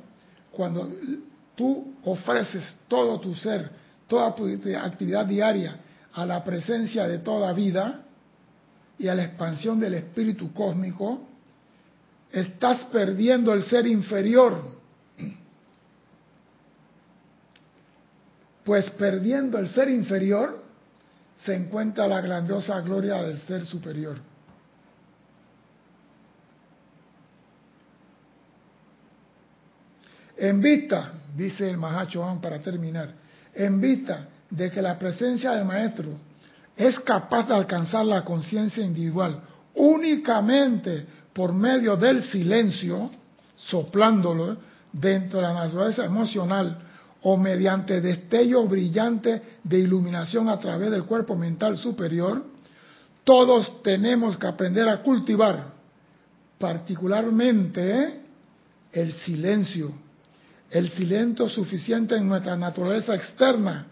cuando 0.50 0.90
tú 1.54 1.96
ofreces 2.02 2.64
todo 2.88 3.20
tu 3.20 3.34
ser 3.34 3.87
toda 4.08 4.34
tu 4.34 4.46
actividad 4.46 5.26
diaria 5.26 5.76
a 6.14 6.26
la 6.26 6.42
presencia 6.42 7.06
de 7.06 7.18
toda 7.18 7.52
vida 7.52 8.00
y 8.98 9.06
a 9.06 9.14
la 9.14 9.24
expansión 9.24 9.78
del 9.78 9.94
espíritu 9.94 10.52
cósmico, 10.52 11.28
estás 12.32 12.84
perdiendo 12.86 13.52
el 13.54 13.62
ser 13.64 13.86
inferior. 13.86 14.76
Pues 18.64 18.90
perdiendo 18.90 19.58
el 19.58 19.68
ser 19.68 19.88
inferior, 19.88 20.64
se 21.44 21.54
encuentra 21.54 22.08
la 22.08 22.20
grandiosa 22.20 22.80
gloria 22.80 23.22
del 23.22 23.40
ser 23.42 23.64
superior. 23.64 24.18
En 30.36 30.60
vista, 30.60 31.12
dice 31.36 31.68
el 31.68 31.76
Mahacho 31.76 32.24
para 32.40 32.60
terminar, 32.60 33.12
en 33.58 33.80
vista 33.80 34.28
de 34.48 34.70
que 34.70 34.80
la 34.80 34.98
presencia 34.98 35.50
del 35.52 35.64
Maestro 35.64 36.12
es 36.76 36.98
capaz 37.00 37.48
de 37.48 37.54
alcanzar 37.54 38.06
la 38.06 38.24
conciencia 38.24 38.84
individual 38.84 39.42
únicamente 39.74 41.04
por 41.32 41.52
medio 41.52 41.96
del 41.96 42.22
silencio, 42.22 43.10
soplándolo 43.56 44.56
dentro 44.92 45.40
de 45.40 45.46
la 45.46 45.54
naturaleza 45.54 46.04
emocional 46.04 46.78
o 47.22 47.36
mediante 47.36 48.00
destello 48.00 48.64
brillante 48.66 49.42
de 49.62 49.78
iluminación 49.78 50.48
a 50.48 50.58
través 50.58 50.90
del 50.90 51.04
cuerpo 51.04 51.34
mental 51.34 51.76
superior, 51.76 52.44
todos 53.24 53.82
tenemos 53.82 54.38
que 54.38 54.46
aprender 54.46 54.88
a 54.88 55.02
cultivar 55.02 55.72
particularmente 56.58 58.22
el 58.92 59.12
silencio, 59.14 59.92
el 60.70 60.90
silencio 60.90 61.48
suficiente 61.48 62.16
en 62.16 62.28
nuestra 62.28 62.56
naturaleza 62.56 63.14
externa 63.14 63.86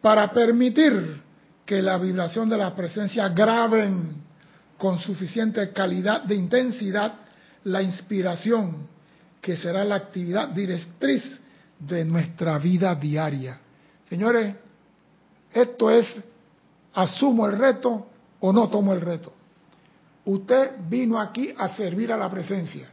para 0.00 0.32
permitir 0.32 1.20
que 1.64 1.82
la 1.82 1.98
vibración 1.98 2.48
de 2.48 2.58
la 2.58 2.74
presencia 2.74 3.28
graben 3.28 4.22
con 4.78 4.98
suficiente 4.98 5.72
calidad 5.72 6.22
de 6.24 6.34
intensidad 6.34 7.14
la 7.64 7.82
inspiración, 7.82 8.88
que 9.40 9.56
será 9.56 9.84
la 9.84 9.96
actividad 9.96 10.48
directriz 10.48 11.22
de 11.78 12.04
nuestra 12.04 12.58
vida 12.58 12.94
diaria. 12.94 13.60
Señores, 14.08 14.54
esto 15.52 15.90
es, 15.90 16.22
asumo 16.94 17.46
el 17.46 17.58
reto 17.58 18.08
o 18.40 18.52
no 18.52 18.68
tomo 18.68 18.92
el 18.92 19.00
reto. 19.00 19.32
Usted 20.24 20.72
vino 20.88 21.20
aquí 21.20 21.52
a 21.56 21.68
servir 21.68 22.12
a 22.12 22.16
la 22.16 22.30
presencia. 22.30 22.88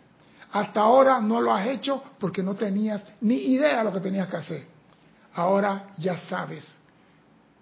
Hasta 0.51 0.81
ahora 0.81 1.19
no 1.19 1.41
lo 1.41 1.53
has 1.53 1.67
hecho 1.67 2.01
porque 2.19 2.41
no 2.41 2.55
tenías 2.55 3.03
ni 3.21 3.35
idea 3.35 3.79
de 3.79 3.83
lo 3.83 3.93
que 3.93 3.99
tenías 3.99 4.27
que 4.27 4.37
hacer. 4.37 4.65
Ahora 5.33 5.87
ya 5.97 6.17
sabes 6.17 6.77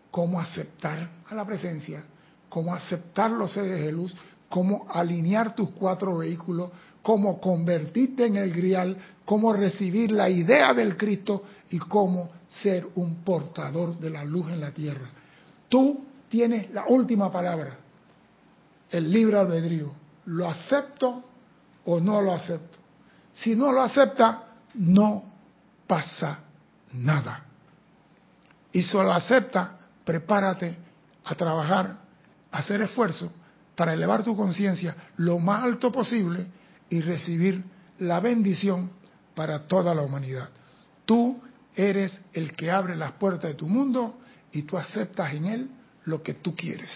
cómo 0.09 0.39
aceptar 0.39 1.09
a 1.29 1.35
la 1.35 1.45
presencia, 1.45 2.03
cómo 2.49 2.73
aceptar 2.73 3.29
los 3.31 3.51
seres 3.51 3.83
de 3.83 3.91
luz, 3.91 4.15
cómo 4.49 4.87
alinear 4.89 5.53
tus 5.53 5.69
cuatro 5.71 6.17
vehículos, 6.17 6.71
cómo 7.01 7.39
convertirte 7.41 8.25
en 8.25 8.37
el 8.37 8.51
grial, 8.53 8.97
cómo 9.25 9.53
recibir 9.53 10.11
la 10.11 10.29
idea 10.29 10.73
del 10.73 10.95
Cristo 10.95 11.43
y 11.69 11.79
cómo 11.79 12.29
ser 12.49 12.87
un 12.95 13.23
portador 13.23 13.99
de 13.99 14.09
la 14.09 14.23
luz 14.23 14.49
en 14.51 14.61
la 14.61 14.71
tierra. 14.71 15.09
Tú 15.67 16.05
tienes 16.29 16.71
la 16.71 16.85
última 16.87 17.31
palabra, 17.31 17.77
el 18.89 19.11
libre 19.11 19.37
albedrío. 19.37 19.91
¿Lo 20.25 20.49
acepto 20.49 21.23
o 21.85 21.99
no 21.99 22.21
lo 22.21 22.33
acepto? 22.33 22.76
Si 23.37 23.55
no 23.55 23.71
lo 23.71 23.81
acepta, 23.81 24.43
no 24.75 25.23
pasa 25.85 26.39
nada. 26.93 27.43
Y 28.71 28.81
si 28.81 28.93
lo 28.97 29.11
acepta, 29.11 29.77
prepárate 30.03 30.75
a 31.23 31.35
trabajar, 31.35 31.97
a 32.51 32.57
hacer 32.57 32.81
esfuerzo 32.81 33.31
para 33.75 33.93
elevar 33.93 34.23
tu 34.23 34.35
conciencia 34.35 34.95
lo 35.17 35.37
más 35.39 35.63
alto 35.63 35.91
posible 35.91 36.47
y 36.89 37.01
recibir 37.01 37.63
la 37.99 38.19
bendición 38.19 38.89
para 39.35 39.67
toda 39.67 39.93
la 39.93 40.01
humanidad. 40.01 40.49
Tú 41.05 41.39
eres 41.75 42.19
el 42.33 42.55
que 42.55 42.71
abre 42.71 42.95
las 42.95 43.13
puertas 43.13 43.51
de 43.51 43.55
tu 43.55 43.67
mundo 43.67 44.19
y 44.51 44.63
tú 44.63 44.77
aceptas 44.77 45.33
en 45.33 45.45
él 45.45 45.69
lo 46.05 46.23
que 46.23 46.33
tú 46.33 46.55
quieres. 46.55 46.89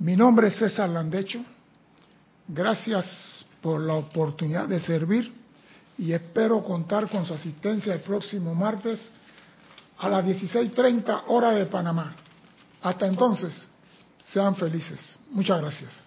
Mi 0.00 0.16
nombre 0.16 0.48
es 0.48 0.56
César 0.56 0.90
Landecho. 0.90 1.42
Gracias 2.46 3.43
por 3.64 3.80
la 3.80 3.94
oportunidad 3.94 4.68
de 4.68 4.78
servir 4.78 5.32
y 5.96 6.12
espero 6.12 6.62
contar 6.62 7.08
con 7.08 7.24
su 7.24 7.32
asistencia 7.32 7.94
el 7.94 8.00
próximo 8.00 8.54
martes 8.54 9.00
a 9.96 10.06
las 10.10 10.22
16.30 10.22 11.22
hora 11.28 11.52
de 11.52 11.64
Panamá. 11.64 12.14
Hasta 12.82 13.06
entonces, 13.06 13.66
sean 14.30 14.54
felices. 14.54 15.18
Muchas 15.30 15.62
gracias. 15.62 16.04